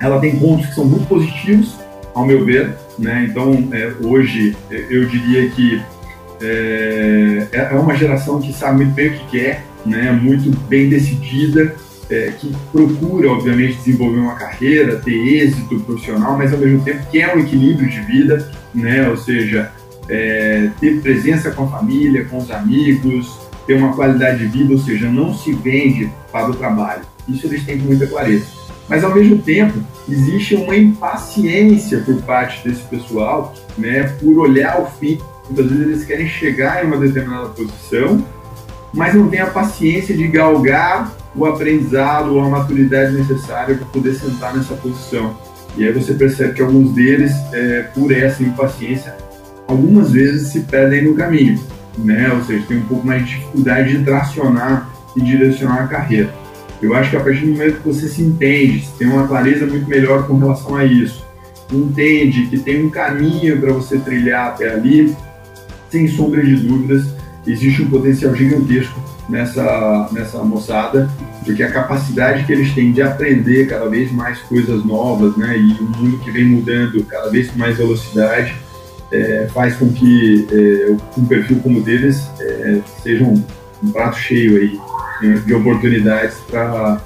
ela 0.00 0.20
tem 0.20 0.38
pontos 0.38 0.66
que 0.66 0.74
são 0.74 0.84
muito 0.84 1.06
positivos, 1.06 1.76
ao 2.16 2.26
meu 2.26 2.44
ver. 2.44 2.74
Né? 2.98 3.26
Então, 3.30 3.68
é, 3.72 3.92
hoje, 4.02 4.56
eu 4.70 5.04
diria 5.04 5.50
que 5.50 5.82
é, 6.40 7.46
é, 7.52 7.74
uma 7.74 7.94
geração 7.94 8.40
que 8.40 8.52
sabe 8.52 8.84
muito 8.84 8.94
bem 8.94 9.08
o 9.08 9.12
que 9.12 9.38
quer, 9.38 9.64
né? 9.84 10.10
muito 10.10 10.50
bem 10.66 10.88
decidida, 10.88 11.74
é, 12.08 12.32
que 12.38 12.54
procura, 12.72 13.30
obviamente, 13.30 13.76
desenvolver 13.76 14.18
uma 14.18 14.34
carreira, 14.34 14.96
ter 14.96 15.12
êxito 15.12 15.78
profissional, 15.80 16.38
mas 16.38 16.52
ao 16.52 16.58
mesmo 16.58 16.82
tempo 16.82 17.04
quer 17.10 17.36
um 17.36 17.40
equilíbrio 17.40 17.88
de 17.88 18.00
vida, 18.00 18.50
né? 18.76 19.08
ou 19.08 19.16
seja, 19.16 19.72
é, 20.08 20.70
ter 20.78 21.00
presença 21.00 21.50
com 21.50 21.64
a 21.64 21.68
família, 21.68 22.24
com 22.26 22.38
os 22.38 22.50
amigos, 22.50 23.38
ter 23.66 23.74
uma 23.74 23.94
qualidade 23.94 24.38
de 24.38 24.46
vida, 24.46 24.72
ou 24.72 24.78
seja, 24.78 25.08
não 25.10 25.34
se 25.34 25.52
vende 25.52 26.10
para 26.30 26.50
o 26.50 26.54
trabalho. 26.54 27.02
Isso 27.28 27.46
eles 27.46 27.64
têm 27.64 27.78
com 27.78 27.86
muita 27.86 28.06
clareza. 28.06 28.46
Mas, 28.88 29.02
ao 29.02 29.12
mesmo 29.12 29.38
tempo, 29.38 29.80
existe 30.08 30.54
uma 30.54 30.76
impaciência 30.76 31.98
por 32.00 32.22
parte 32.22 32.66
desse 32.66 32.82
pessoal 32.82 33.52
né, 33.76 34.04
por 34.20 34.38
olhar 34.38 34.80
o 34.80 34.86
fim. 34.86 35.18
Muitas 35.46 35.66
vezes 35.66 35.86
eles 35.86 36.04
querem 36.04 36.28
chegar 36.28 36.84
em 36.84 36.86
uma 36.86 36.96
determinada 36.96 37.48
posição, 37.48 38.24
mas 38.94 39.14
não 39.14 39.28
tem 39.28 39.40
a 39.40 39.46
paciência 39.46 40.16
de 40.16 40.26
galgar 40.28 41.12
o 41.34 41.44
aprendizado 41.44 42.34
ou 42.34 42.40
a 42.40 42.48
maturidade 42.48 43.12
necessária 43.12 43.74
para 43.74 43.86
poder 43.86 44.14
sentar 44.14 44.56
nessa 44.56 44.74
posição. 44.74 45.36
E 45.76 45.84
aí 45.84 45.92
você 45.92 46.14
percebe 46.14 46.54
que 46.54 46.62
alguns 46.62 46.92
deles, 46.92 47.32
é, 47.52 47.82
por 47.94 48.10
essa 48.10 48.42
impaciência, 48.42 49.14
algumas 49.68 50.12
vezes 50.12 50.48
se 50.48 50.60
perdem 50.60 51.04
no 51.04 51.14
caminho, 51.14 51.60
né? 51.98 52.32
ou 52.32 52.42
seja, 52.44 52.64
tem 52.66 52.78
um 52.78 52.86
pouco 52.86 53.06
mais 53.06 53.26
de 53.26 53.34
dificuldade 53.34 53.98
de 53.98 54.04
tracionar 54.04 54.88
e 55.14 55.20
direcionar 55.20 55.82
a 55.82 55.86
carreira. 55.86 56.30
Eu 56.80 56.94
acho 56.94 57.10
que 57.10 57.16
a 57.16 57.20
partir 57.20 57.40
do 57.40 57.52
momento 57.52 57.80
que 57.80 57.88
você 57.88 58.08
se 58.08 58.22
entende, 58.22 58.88
tem 58.98 59.08
uma 59.08 59.26
clareza 59.26 59.66
muito 59.66 59.88
melhor 59.88 60.26
com 60.26 60.38
relação 60.38 60.76
a 60.76 60.84
isso, 60.84 61.24
entende 61.72 62.46
que 62.46 62.58
tem 62.58 62.84
um 62.84 62.90
caminho 62.90 63.60
para 63.60 63.72
você 63.72 63.98
trilhar 63.98 64.48
até 64.48 64.70
ali, 64.70 65.14
sem 65.90 66.08
sombra 66.08 66.42
de 66.42 66.56
dúvidas, 66.56 67.06
existe 67.46 67.82
um 67.82 67.90
potencial 67.90 68.34
gigantesco 68.34 69.15
nessa, 69.28 70.08
nessa 70.12 70.42
moçada, 70.42 71.10
porque 71.44 71.62
a 71.62 71.70
capacidade 71.70 72.44
que 72.44 72.52
eles 72.52 72.72
têm 72.74 72.92
de 72.92 73.02
aprender 73.02 73.66
cada 73.66 73.88
vez 73.88 74.10
mais 74.12 74.38
coisas 74.40 74.84
novas, 74.84 75.36
né, 75.36 75.56
e 75.56 75.72
um 75.82 75.88
mundo 75.96 76.18
que 76.18 76.30
vem 76.30 76.44
mudando 76.44 77.02
cada 77.04 77.30
vez 77.30 77.50
com 77.50 77.58
mais 77.58 77.76
velocidade, 77.76 78.54
é, 79.12 79.48
faz 79.52 79.76
com 79.76 79.92
que 79.92 80.46
é, 80.50 80.96
um 81.18 81.24
perfil 81.26 81.60
como 81.60 81.78
o 81.78 81.82
deles 81.82 82.28
é, 82.40 82.80
seja 83.02 83.24
um, 83.24 83.42
um 83.82 83.90
prato 83.90 84.18
cheio 84.18 84.56
aí 84.56 84.80
de 85.46 85.54
oportunidades 85.54 86.36
para 86.50 87.00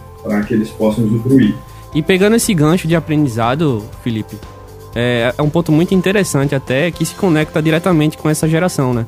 que 0.46 0.54
eles 0.54 0.70
possam 0.70 1.04
usufruir. 1.04 1.54
E 1.94 2.02
pegando 2.02 2.36
esse 2.36 2.52
gancho 2.54 2.88
de 2.88 2.96
aprendizado, 2.96 3.84
Felipe, 4.02 4.36
é, 4.94 5.32
é, 5.36 5.42
um 5.42 5.50
ponto 5.50 5.70
muito 5.70 5.94
interessante 5.94 6.54
até 6.54 6.90
que 6.90 7.04
se 7.04 7.14
conecta 7.14 7.62
diretamente 7.62 8.18
com 8.18 8.28
essa 8.28 8.48
geração, 8.48 8.92
né? 8.92 9.06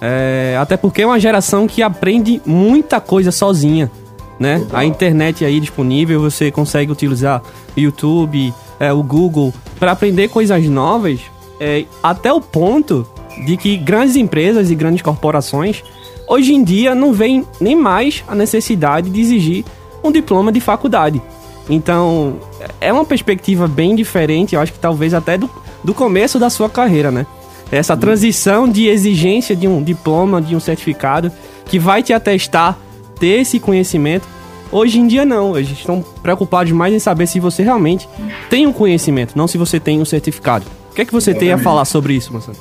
É, 0.00 0.56
até 0.60 0.76
porque 0.76 1.02
é 1.02 1.06
uma 1.06 1.18
geração 1.18 1.66
que 1.66 1.82
aprende 1.82 2.40
muita 2.44 3.00
coisa 3.00 3.32
sozinha, 3.32 3.90
né? 4.38 4.66
A 4.72 4.84
internet 4.84 5.44
aí 5.44 5.58
disponível, 5.58 6.20
você 6.20 6.50
consegue 6.50 6.92
utilizar 6.92 7.42
YouTube, 7.76 8.52
é, 8.78 8.92
o 8.92 9.02
Google 9.02 9.54
para 9.78 9.92
aprender 9.92 10.28
coisas 10.28 10.64
novas, 10.66 11.20
é, 11.58 11.84
até 12.02 12.32
o 12.32 12.40
ponto 12.40 13.06
de 13.44 13.56
que 13.56 13.76
grandes 13.76 14.16
empresas 14.16 14.70
e 14.70 14.74
grandes 14.74 15.02
corporações 15.02 15.82
hoje 16.28 16.54
em 16.54 16.62
dia 16.62 16.94
não 16.94 17.12
vem 17.12 17.46
nem 17.60 17.76
mais 17.76 18.24
a 18.26 18.34
necessidade 18.34 19.10
de 19.10 19.20
exigir 19.20 19.64
um 20.02 20.12
diploma 20.12 20.52
de 20.52 20.60
faculdade. 20.60 21.20
Então, 21.68 22.36
é 22.80 22.92
uma 22.92 23.04
perspectiva 23.04 23.66
bem 23.66 23.94
diferente, 23.94 24.54
eu 24.54 24.60
acho 24.60 24.72
que 24.72 24.78
talvez 24.78 25.12
até 25.12 25.36
do, 25.36 25.50
do 25.82 25.92
começo 25.92 26.38
da 26.38 26.48
sua 26.48 26.68
carreira, 26.68 27.10
né? 27.10 27.26
Essa 27.70 27.96
transição 27.96 28.68
de 28.68 28.86
exigência 28.86 29.56
de 29.56 29.66
um 29.66 29.82
diploma, 29.82 30.40
de 30.40 30.54
um 30.54 30.60
certificado, 30.60 31.32
que 31.64 31.78
vai 31.78 32.02
te 32.02 32.12
atestar 32.12 32.78
ter 33.18 33.40
esse 33.40 33.58
conhecimento. 33.58 34.26
Hoje 34.70 34.98
em 34.98 35.06
dia 35.06 35.24
não, 35.24 35.56
eles 35.56 35.70
estão 35.70 36.04
preocupados 36.22 36.72
mais 36.72 36.94
em 36.94 36.98
saber 36.98 37.26
se 37.26 37.40
você 37.40 37.62
realmente 37.62 38.08
tem 38.50 38.66
um 38.66 38.72
conhecimento, 38.72 39.36
não 39.36 39.46
se 39.46 39.58
você 39.58 39.80
tem 39.80 40.00
um 40.00 40.04
certificado. 40.04 40.64
O 40.90 40.94
que 40.94 41.02
é 41.02 41.04
que 41.04 41.12
você 41.12 41.34
tem 41.34 41.52
a 41.52 41.58
falar 41.58 41.84
sobre 41.84 42.14
isso, 42.14 42.32
Marcelo? 42.32 42.56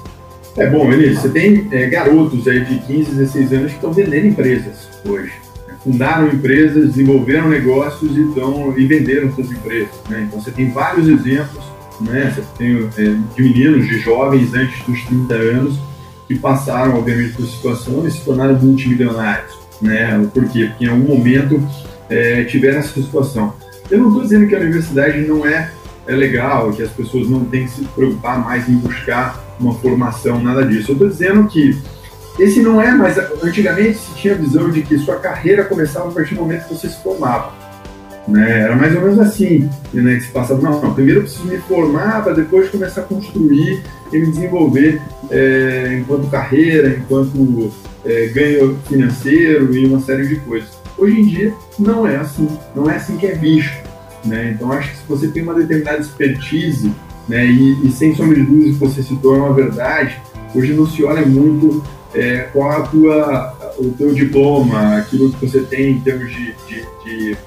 É 0.57 0.67
bom, 0.67 0.89
Vinícius, 0.89 1.19
você 1.19 1.29
tem 1.29 1.67
é, 1.71 1.87
garotos 1.87 2.47
aí 2.47 2.63
de 2.63 2.79
15, 2.79 3.11
16 3.11 3.53
anos 3.53 3.71
que 3.71 3.75
estão 3.75 3.91
vendendo 3.91 4.27
empresas 4.27 4.89
hoje. 5.05 5.33
Né? 5.67 5.73
Fundaram 5.83 6.27
empresas, 6.29 6.93
desenvolveram 6.93 7.49
negócios 7.49 8.15
e, 8.15 8.21
estão, 8.21 8.73
e 8.77 8.85
venderam 8.85 9.33
suas 9.33 9.51
empresas. 9.51 9.89
Né? 10.09 10.25
Então 10.27 10.39
você 10.39 10.51
tem 10.51 10.69
vários 10.69 11.09
exemplos, 11.09 11.63
né? 12.01 12.35
Tem 12.57 12.89
é, 12.97 13.15
de 13.35 13.43
meninos, 13.43 13.87
de 13.87 13.99
jovens 13.99 14.53
antes 14.53 14.83
dos 14.85 15.01
30 15.03 15.33
anos 15.33 15.79
que 16.27 16.35
passaram, 16.37 16.97
obviamente, 16.97 17.33
por 17.33 17.45
situação 17.45 18.05
e 18.07 18.11
se 18.11 18.21
tornaram 18.21 18.55
multimilionários. 18.55 19.53
Né? 19.81 20.27
Por 20.33 20.47
quê? 20.49 20.65
Porque 20.69 20.85
em 20.85 20.87
algum 20.87 21.15
momento 21.15 21.61
é, 22.09 22.43
tiveram 22.45 22.79
essa 22.79 23.01
situação. 23.01 23.53
Eu 23.89 23.99
não 23.99 24.07
estou 24.07 24.23
dizendo 24.23 24.47
que 24.47 24.55
a 24.55 24.59
universidade 24.59 25.19
não 25.21 25.45
é, 25.45 25.71
é 26.07 26.15
legal, 26.15 26.71
que 26.71 26.81
as 26.81 26.89
pessoas 26.89 27.29
não 27.29 27.45
têm 27.45 27.65
que 27.65 27.71
se 27.71 27.83
preocupar 27.83 28.39
mais 28.39 28.67
em 28.67 28.75
buscar 28.77 29.43
uma 29.59 29.73
formação, 29.75 30.41
nada 30.41 30.65
disso. 30.65 30.91
Eu 30.91 30.93
estou 30.93 31.07
dizendo 31.07 31.47
que 31.47 31.77
esse 32.39 32.61
não 32.61 32.81
é 32.81 32.91
mais. 32.91 33.17
Antigamente 33.17 33.97
se 33.97 34.13
tinha 34.15 34.33
a 34.33 34.37
visão 34.37 34.69
de 34.69 34.81
que 34.81 34.97
sua 34.97 35.15
carreira 35.15 35.63
começava 35.63 36.09
a 36.09 36.11
partir 36.11 36.35
do 36.35 36.41
momento 36.41 36.67
que 36.67 36.73
você 36.73 36.89
se 36.89 37.01
formava. 37.01 37.53
Né? 38.27 38.61
Era 38.61 38.75
mais 38.75 38.95
ou 38.95 39.01
menos 39.01 39.19
assim, 39.19 39.69
né? 39.93 40.15
que 40.15 40.21
se 40.21 40.31
passava, 40.31 40.61
não, 40.61 40.81
não, 40.81 40.93
primeiro 40.93 41.19
eu 41.19 41.23
preciso 41.23 41.45
me 41.45 41.57
formar 41.57 42.23
para 42.23 42.33
depois 42.33 42.69
começar 42.69 43.01
a 43.01 43.03
construir 43.03 43.83
e 44.11 44.17
me 44.17 44.31
desenvolver 44.31 45.01
é, 45.29 45.97
enquanto 45.99 46.29
carreira, 46.29 46.89
enquanto 46.89 47.71
é, 48.03 48.27
ganho 48.27 48.77
financeiro 48.87 49.75
e 49.75 49.85
uma 49.85 49.99
série 49.99 50.27
de 50.27 50.37
coisas. 50.37 50.69
Hoje 50.97 51.19
em 51.19 51.25
dia 51.25 51.53
não 51.77 52.07
é 52.07 52.15
assim, 52.17 52.47
não 52.75 52.89
é 52.89 52.95
assim 52.95 53.17
que 53.17 53.27
é 53.27 53.35
visto. 53.35 53.85
Né? 54.23 54.53
Então 54.55 54.71
acho 54.71 54.89
que 54.89 54.97
se 54.97 55.03
você 55.07 55.27
tem 55.27 55.43
uma 55.43 55.53
determinada 55.53 55.99
expertise 55.99 56.91
né? 57.27 57.45
E, 57.45 57.87
e, 57.87 57.91
sem 57.91 58.15
sombra 58.15 58.35
de 58.35 58.43
dúvidas, 58.43 58.77
você 58.77 59.03
citou 59.03 59.35
é 59.35 59.39
uma 59.39 59.53
verdade. 59.53 60.21
Hoje 60.53 60.73
não 60.73 60.85
se 60.85 61.03
olha 61.03 61.25
muito 61.25 61.83
é, 62.13 62.47
qual 62.53 62.71
a 62.71 62.81
tua, 62.83 63.73
o 63.77 63.89
teu 63.91 64.13
diploma, 64.13 64.97
aquilo 64.97 65.31
que 65.31 65.45
você 65.45 65.61
tem 65.61 65.93
em 65.93 65.99
termos 65.99 66.31
de, 66.31 66.55
de, 66.67 66.85
de 67.03 67.37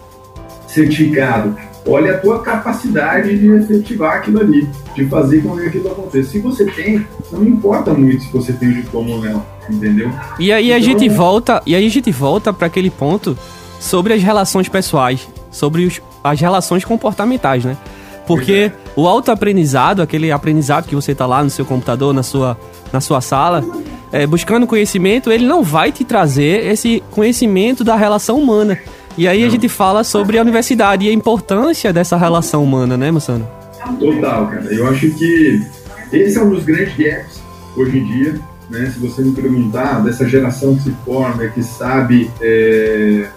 certificado. 0.69 1.57
Olha 1.87 2.15
a 2.15 2.19
tua 2.19 2.43
capacidade 2.43 3.37
de 3.37 3.51
efetivar 3.51 4.19
aquilo 4.19 4.41
ali, 4.41 4.69
de 4.95 5.07
fazer 5.07 5.43
com 5.43 5.57
que 5.57 5.67
aquilo 5.67 5.91
aconteça. 5.91 6.31
Se 6.31 6.39
você 6.39 6.67
tem, 6.67 7.07
não 7.33 7.45
importa 7.45 7.95
muito 7.95 8.23
se 8.25 8.31
você 8.31 8.53
tem 8.53 8.69
o 8.69 8.75
diploma 8.75 9.11
ou 9.11 9.25
não, 9.25 9.47
entendeu? 9.69 10.13
E 10.39 10.53
aí 10.53 10.67
então, 10.67 10.77
a 10.77 10.81
gente 10.81 11.09
volta, 11.09 11.63
e 11.65 11.75
aí 11.75 11.87
a 11.87 11.91
gente 11.91 12.11
volta 12.13 12.53
para 12.53 12.67
aquele 12.67 12.91
ponto 12.91 13.37
sobre 13.81 14.13
as 14.13 14.23
relações 14.23 14.69
pessoais, 14.69 15.27
sobre 15.51 15.87
os, 15.87 16.01
as 16.23 16.39
relações 16.39 16.85
comportamentais, 16.85 17.65
né? 17.65 17.77
Porque 18.27 18.71
o 18.95 19.09
autoaprendizado, 19.09 20.03
aquele 20.03 20.31
aprendizado 20.31 20.87
que 20.87 20.95
você 20.95 21.13
está 21.13 21.25
lá 21.25 21.43
no 21.43 21.49
seu 21.49 21.65
computador, 21.65 22.13
na 22.13 22.23
sua, 22.23 22.59
na 22.93 23.01
sua 23.01 23.23
sala, 23.23 23.65
é, 24.13 24.27
buscando 24.27 24.67
conhecimento, 24.67 25.33
ele 25.33 25.47
não 25.47 25.63
vai 25.63 25.91
te 25.91 26.05
trazer 26.05 26.67
esse 26.67 27.03
conhecimento 27.11 27.83
da 27.83 27.97
relação 27.97 28.39
humana. 28.39 28.79
E 29.17 29.27
aí 29.27 29.45
a 29.45 29.49
gente 29.49 29.69
fala 29.69 30.05
sobre 30.05 30.39
a 30.39 30.43
universidade 30.43 31.07
e 31.07 31.09
a 31.09 31.13
importância 31.13 31.93
dessa 31.93 32.17
relação 32.17 32.63
humana, 32.63 32.97
né, 32.97 33.11
Moçano? 33.11 33.49
Total, 33.99 34.47
cara. 34.49 34.65
Eu 34.73 34.87
acho 34.89 35.11
que 35.11 35.63
Esse 36.13 36.39
é 36.39 36.43
um 36.43 36.51
dos 36.51 36.65
grandes 36.65 36.97
gaps 36.97 37.43
hoje 37.77 37.99
em 37.99 38.05
dia, 38.05 38.41
né? 38.71 38.91
Se 38.93 38.99
você 38.99 39.23
me 39.23 39.33
perguntar 39.33 40.03
dessa 40.03 40.27
geração 40.29 40.77
que 40.77 40.85
se 40.85 40.91
forma, 41.05 41.47
que 41.49 41.63
sabe 41.63 42.31
é, 42.41 43.29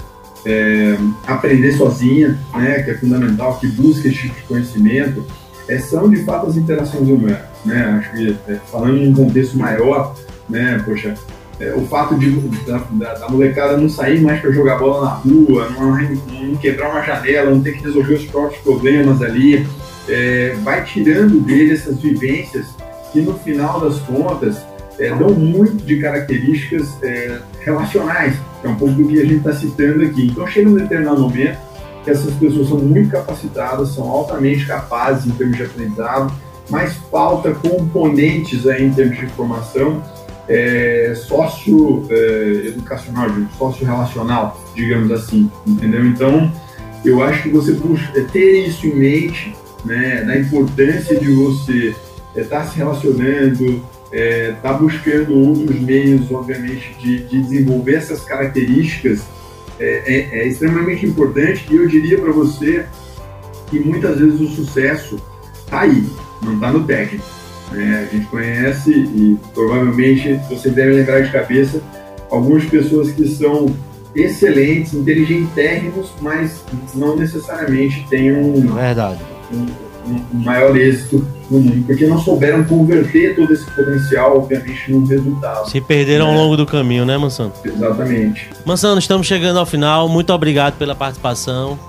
é, 0.45 0.97
aprender 1.27 1.71
sozinha, 1.73 2.37
né? 2.53 2.81
Que 2.83 2.91
é 2.91 2.97
fundamental, 2.97 3.57
que 3.59 3.67
busca 3.67 4.07
esse 4.07 4.17
tipo 4.17 4.35
de 4.35 4.41
conhecimento, 4.43 5.25
é, 5.67 5.77
são 5.79 6.09
de 6.09 6.23
fato 6.23 6.47
as 6.47 6.57
interações 6.57 7.07
humanas, 7.07 7.41
né? 7.65 7.99
Acho 7.99 8.11
que 8.11 8.37
é, 8.47 8.55
falando 8.71 8.97
em 8.97 9.09
um 9.09 9.13
contexto 9.13 9.57
maior, 9.57 10.15
né? 10.49 10.81
Poxa, 10.85 11.13
é, 11.61 11.73
o 11.75 11.85
fato 11.85 12.15
de, 12.15 12.31
da, 12.65 13.13
da, 13.13 13.29
molecada 13.29 13.77
não 13.77 13.87
sair 13.87 14.19
mais 14.19 14.41
para 14.41 14.51
jogar 14.51 14.79
bola 14.79 15.05
na 15.05 15.11
rua, 15.11 15.69
não, 15.69 15.91
não, 15.91 16.55
quebrar 16.55 16.89
uma 16.89 17.03
janela, 17.03 17.51
não 17.51 17.61
ter 17.61 17.73
que 17.73 17.83
resolver 17.83 18.15
os 18.15 18.25
próprios 18.25 18.61
problemas 18.63 19.21
ali, 19.21 19.67
é, 20.09 20.55
vai 20.63 20.83
tirando 20.83 21.39
dele 21.39 21.73
essas 21.73 21.99
vivências 21.99 22.65
que 23.13 23.21
no 23.21 23.35
final 23.35 23.79
das 23.79 23.99
contas 23.99 24.65
é, 24.97 25.13
dão 25.13 25.29
muito 25.29 25.85
de 25.85 25.99
características 25.99 26.97
é, 27.03 27.39
relacionais, 27.59 28.33
que 28.59 28.67
é 28.67 28.69
um 28.69 28.75
pouco 28.75 28.95
do 28.95 29.07
que 29.07 29.19
a 29.19 29.25
gente 29.25 29.37
está 29.37 29.53
citando 29.53 30.03
aqui. 30.03 30.27
Então 30.27 30.47
chega 30.47 30.67
um 30.67 30.75
determinado 30.75 31.21
momento 31.21 31.59
que 32.03 32.09
essas 32.09 32.33
pessoas 32.33 32.69
são 32.69 32.79
muito 32.79 33.11
capacitadas, 33.11 33.89
são 33.89 34.09
altamente 34.09 34.65
capazes 34.65 35.27
em 35.27 35.31
termos 35.31 35.57
de 35.57 35.63
aprendizado, 35.63 36.33
mas 36.69 36.93
falta 37.11 37.51
componentes 37.51 38.65
aí 38.65 38.85
em 38.85 38.91
termos 38.91 39.19
de 39.19 39.25
informação 39.25 40.01
é, 40.47 41.13
sócio-educacional, 41.15 43.29
é, 43.29 43.47
sócio-relacional, 43.57 44.63
digamos 44.75 45.11
assim, 45.11 45.49
entendeu? 45.65 46.05
Então, 46.05 46.53
eu 47.03 47.23
acho 47.23 47.41
que 47.43 47.49
você 47.49 47.73
puxa, 47.73 48.11
é, 48.15 48.21
ter 48.21 48.67
isso 48.67 48.87
em 48.87 48.95
mente, 48.95 49.53
né, 49.83 50.23
da 50.23 50.37
importância 50.37 51.19
de 51.19 51.33
você 51.33 51.95
estar 52.35 52.39
é, 52.39 52.43
tá 52.43 52.63
se 52.65 52.77
relacionando, 52.77 53.65
estar 53.65 53.81
é, 54.13 54.51
tá 54.61 54.73
buscando 54.73 55.33
outros 55.33 55.79
meios, 55.79 56.31
obviamente, 56.31 56.95
de, 56.99 57.23
de 57.23 57.41
desenvolver 57.41 57.95
essas 57.95 58.23
características, 58.23 59.23
é 59.83 60.47
extremamente 60.47 61.07
importante 61.07 61.65
e 61.71 61.75
eu 61.75 61.87
diria 61.87 62.19
para 62.19 62.31
você 62.31 62.85
que 63.67 63.79
muitas 63.79 64.19
vezes 64.19 64.39
o 64.39 64.47
sucesso 64.49 65.19
está 65.57 65.81
aí, 65.81 66.05
não 66.43 66.53
está 66.53 66.71
no 66.71 66.83
técnico. 66.83 67.40
Né? 67.71 68.07
A 68.07 68.15
gente 68.15 68.25
conhece 68.27 68.91
e 68.91 69.37
provavelmente 69.53 70.39
você 70.49 70.69
deve 70.69 70.93
lembrar 70.93 71.21
de 71.21 71.31
cabeça 71.31 71.81
algumas 72.29 72.65
pessoas 72.65 73.11
que 73.11 73.27
são 73.27 73.73
excelentes, 74.15 74.93
inteligentérrimos, 74.93 76.11
mas 76.21 76.63
não 76.93 77.15
necessariamente 77.15 78.05
têm 78.09 78.33
um, 78.33 78.73
Verdade. 78.73 79.21
um, 79.53 79.65
um 80.07 80.39
maior 80.43 80.75
êxito 80.75 81.25
no 81.49 81.59
mundo, 81.59 81.85
porque 81.85 82.05
não 82.07 82.19
souberam 82.19 82.63
converter 82.63 83.35
todo 83.35 83.53
esse 83.53 83.65
potencial, 83.71 84.37
obviamente, 84.37 84.91
num 84.91 85.05
resultado. 85.05 85.69
Se 85.69 85.79
perderam 85.79 86.27
né? 86.27 86.31
ao 86.31 86.37
longo 86.37 86.57
do 86.57 86.65
caminho, 86.65 87.05
né, 87.05 87.17
Mansano? 87.17 87.53
Exatamente. 87.63 88.49
Mansano, 88.65 88.99
estamos 88.99 89.27
chegando 89.27 89.59
ao 89.59 89.65
final. 89.65 90.09
Muito 90.09 90.33
obrigado 90.33 90.77
pela 90.77 90.95
participação. 90.95 91.79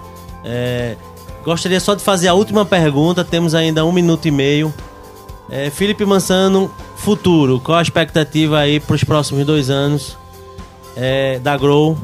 É, 0.45 0.97
gostaria 1.45 1.81
só 1.81 1.95
de 1.95 2.03
fazer 2.03 2.29
a 2.29 2.35
última 2.35 2.65
pergunta. 2.65 3.25
Temos 3.25 3.55
ainda 3.55 3.85
um 3.85 3.93
minuto 3.93 4.27
e 4.27 4.31
meio. 4.31 4.73
É, 5.55 5.69
Felipe 5.69 6.03
Mansano, 6.07 6.71
futuro. 6.97 7.61
Qual 7.61 7.77
a 7.77 7.83
expectativa 7.83 8.59
aí 8.59 8.81
para 8.81 8.97
os 8.97 9.05
próximos 9.05 9.45
dois 9.45 9.69
anos 9.69 10.17
é, 10.97 11.39
da 11.41 11.59
Grow? 11.59 11.95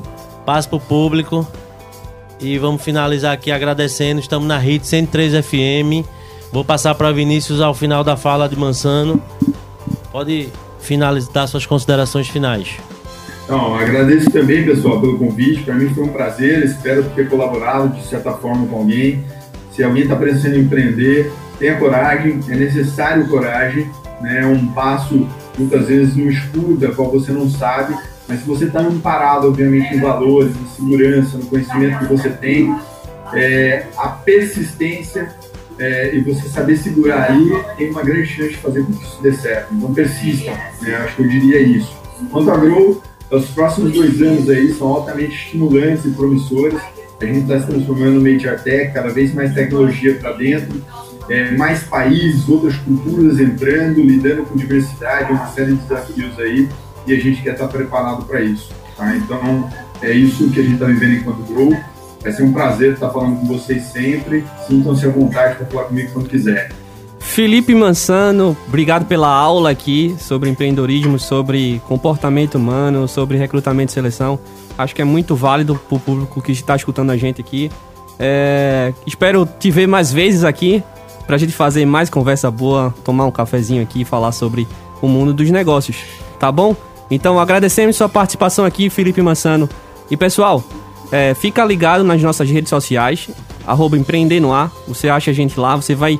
Passa 0.44 0.68
para 0.68 0.76
o 0.76 0.80
público. 0.80 1.48
E 2.38 2.58
vamos 2.58 2.82
finalizar 2.82 3.32
aqui 3.32 3.50
agradecendo. 3.50 4.20
Estamos 4.20 4.46
na 4.46 4.58
Hit 4.58 4.86
103 4.86 5.46
FM. 5.46 6.06
Vou 6.52 6.62
passar 6.62 6.94
para 6.94 7.10
Vinícius 7.10 7.62
ao 7.62 7.72
final 7.72 8.04
da 8.04 8.18
fala 8.18 8.46
de 8.46 8.54
Mansano. 8.54 9.18
Pode 10.12 10.50
finalizar 10.78 11.48
suas 11.48 11.64
considerações 11.64 12.28
finais. 12.28 12.76
Então, 13.44 13.74
agradeço 13.74 14.30
também, 14.30 14.62
pessoal, 14.62 15.00
pelo 15.00 15.18
convite. 15.18 15.62
Para 15.62 15.72
mim 15.72 15.88
foi 15.94 16.04
um 16.04 16.12
prazer. 16.12 16.66
Espero 16.66 17.02
ter 17.16 17.30
colaborado 17.30 17.88
de 17.96 18.06
certa 18.06 18.32
forma 18.32 18.66
com 18.66 18.76
alguém. 18.76 19.24
Se 19.72 19.82
alguém 19.82 20.02
está 20.02 20.16
precisando 20.16 20.58
empreender, 20.58 21.32
tenha 21.58 21.76
coragem. 21.78 22.40
É 22.48 22.54
necessário 22.56 23.28
coragem. 23.28 23.90
Né? 24.20 24.42
É 24.42 24.46
um 24.46 24.68
passo, 24.68 25.28
muitas 25.58 25.86
vezes, 25.86 26.16
no 26.16 26.30
escuro, 26.30 26.76
da 26.76 26.92
qual 26.92 27.10
você 27.10 27.32
não 27.32 27.48
sabe 27.48 27.96
mas 28.28 28.40
se 28.40 28.46
você 28.46 28.66
está 28.66 28.80
amparado, 28.80 29.48
obviamente, 29.48 29.94
em 29.94 30.00
valores, 30.00 30.52
em 30.54 30.66
segurança, 30.76 31.38
no 31.38 31.46
conhecimento 31.46 31.98
que 32.00 32.04
você 32.04 32.28
tem, 32.28 32.76
é, 33.32 33.86
a 33.96 34.08
persistência 34.08 35.34
é, 35.78 36.14
e 36.14 36.20
você 36.20 36.46
saber 36.48 36.76
segurar 36.76 37.30
aí 37.30 37.50
tem 37.78 37.90
uma 37.90 38.02
grande 38.02 38.26
chance 38.26 38.50
de 38.50 38.56
fazer 38.58 38.84
com 38.84 38.92
que 38.92 39.02
isso 39.02 39.22
dê 39.22 39.32
certo. 39.32 39.74
Então 39.74 39.94
persista, 39.94 40.50
né? 40.82 40.96
acho 40.96 41.16
que 41.16 41.22
eu 41.22 41.28
diria 41.28 41.60
isso. 41.60 41.96
Quanto 42.30 42.50
a 42.50 42.56
Grow, 42.58 43.02
os 43.30 43.46
próximos 43.50 43.92
dois 43.92 44.20
anos 44.20 44.50
aí 44.50 44.74
são 44.74 44.88
altamente 44.88 45.34
estimulantes 45.34 46.04
e 46.04 46.10
promissores. 46.10 46.80
A 47.20 47.24
gente 47.24 47.40
está 47.40 47.60
se 47.60 47.66
transformando 47.66 48.12
no 48.12 48.20
Media 48.20 48.56
Tech, 48.56 48.92
cada 48.92 49.08
vez 49.08 49.34
mais 49.34 49.54
tecnologia 49.54 50.14
para 50.16 50.32
dentro, 50.32 50.82
é, 51.28 51.50
mais 51.56 51.82
países, 51.82 52.48
outras 52.48 52.76
culturas 52.76 53.38
entrando, 53.38 54.00
lidando 54.00 54.44
com 54.44 54.56
diversidade, 54.56 55.32
uma 55.32 55.46
série 55.48 55.72
de 55.72 55.82
desafios 55.82 56.38
aí 56.38 56.68
e 57.06 57.12
a 57.12 57.20
gente 57.20 57.42
quer 57.42 57.52
estar 57.52 57.68
preparado 57.68 58.24
para 58.24 58.40
isso. 58.40 58.70
Tá? 58.96 59.14
Então, 59.14 59.68
é 60.02 60.12
isso 60.12 60.50
que 60.50 60.60
a 60.60 60.62
gente 60.62 60.74
está 60.74 60.86
vivendo 60.86 61.14
enquanto 61.14 61.42
Grow. 61.52 61.76
Vai 62.22 62.32
ser 62.32 62.42
um 62.42 62.52
prazer 62.52 62.94
estar 62.94 63.10
falando 63.10 63.40
com 63.40 63.46
vocês 63.46 63.84
sempre. 63.84 64.44
Sintam-se 64.66 65.06
à 65.06 65.10
vontade 65.10 65.56
para 65.56 65.66
falar 65.66 65.84
comigo 65.84 66.10
quando 66.12 66.28
quiser. 66.28 66.72
Felipe 67.20 67.74
Mansano, 67.74 68.56
obrigado 68.66 69.06
pela 69.06 69.28
aula 69.28 69.70
aqui 69.70 70.16
sobre 70.18 70.48
empreendedorismo, 70.48 71.18
sobre 71.18 71.80
comportamento 71.86 72.56
humano, 72.56 73.06
sobre 73.06 73.36
recrutamento 73.36 73.92
e 73.92 73.94
seleção. 73.94 74.38
Acho 74.76 74.94
que 74.94 75.02
é 75.02 75.04
muito 75.04 75.36
válido 75.36 75.76
para 75.76 75.96
o 75.96 76.00
público 76.00 76.42
que 76.42 76.52
está 76.52 76.74
escutando 76.74 77.10
a 77.10 77.16
gente 77.16 77.40
aqui. 77.40 77.70
É, 78.18 78.92
espero 79.06 79.46
te 79.46 79.70
ver 79.70 79.86
mais 79.86 80.12
vezes 80.12 80.42
aqui 80.42 80.82
para 81.28 81.36
a 81.36 81.38
gente 81.38 81.52
fazer 81.52 81.84
mais 81.84 82.08
conversa 82.08 82.50
boa, 82.50 82.92
tomar 83.04 83.26
um 83.26 83.30
cafezinho 83.30 83.82
aqui 83.82 84.00
e 84.00 84.04
falar 84.04 84.32
sobre 84.32 84.66
o 85.02 85.06
mundo 85.06 85.34
dos 85.34 85.50
negócios. 85.50 85.98
Tá 86.40 86.50
bom? 86.50 86.74
Então 87.10 87.38
agradecemos 87.38 87.96
sua 87.96 88.08
participação 88.08 88.64
aqui, 88.64 88.88
Felipe 88.88 89.20
Mansano. 89.20 89.68
E 90.10 90.16
pessoal, 90.16 90.64
é, 91.12 91.34
fica 91.34 91.62
ligado 91.66 92.02
nas 92.02 92.22
nossas 92.22 92.48
redes 92.48 92.70
sociais, 92.70 93.28
arroba 93.66 93.98
Empreender 93.98 94.40
no 94.40 94.54
Ar. 94.54 94.72
Você 94.88 95.10
acha 95.10 95.30
a 95.30 95.34
gente 95.34 95.60
lá, 95.60 95.76
você 95.76 95.94
vai 95.94 96.18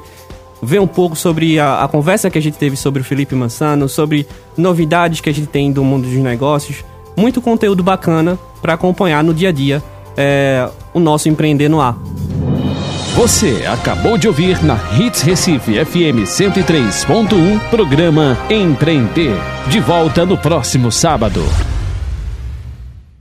ver 0.60 0.78
um 0.78 0.86
pouco 0.86 1.16
sobre 1.16 1.58
a, 1.58 1.84
a, 1.84 1.88
conversa 1.88 2.28
que 2.28 2.36
a 2.36 2.42
gente 2.42 2.58
teve 2.58 2.76
sobre 2.76 3.00
o 3.00 3.04
Felipe 3.04 3.34
Mansano, 3.34 3.88
sobre 3.88 4.28
novidades 4.58 5.22
que 5.22 5.30
a 5.30 5.32
gente 5.32 5.46
tem 5.46 5.72
do 5.72 5.82
mundo 5.82 6.06
dos 6.06 6.18
negócios. 6.18 6.84
Muito 7.16 7.40
conteúdo 7.40 7.82
bacana 7.82 8.38
para 8.60 8.74
acompanhar 8.74 9.24
no 9.24 9.32
dia 9.32 9.48
a 9.48 9.52
dia 9.52 9.82
é, 10.18 10.68
o 10.92 11.00
nosso 11.00 11.30
Empreender 11.30 11.70
no 11.70 11.80
Ar. 11.80 11.96
Você 13.18 13.66
acabou 13.66 14.16
de 14.16 14.28
ouvir 14.28 14.62
na 14.62 14.78
Hits 14.96 15.22
Recife 15.22 15.84
FM 15.84 16.22
103.1 16.22 17.68
programa 17.68 18.38
Empreender. 18.48 19.34
De 19.66 19.80
volta 19.80 20.24
no 20.24 20.38
próximo 20.38 20.92
sábado. 20.92 21.42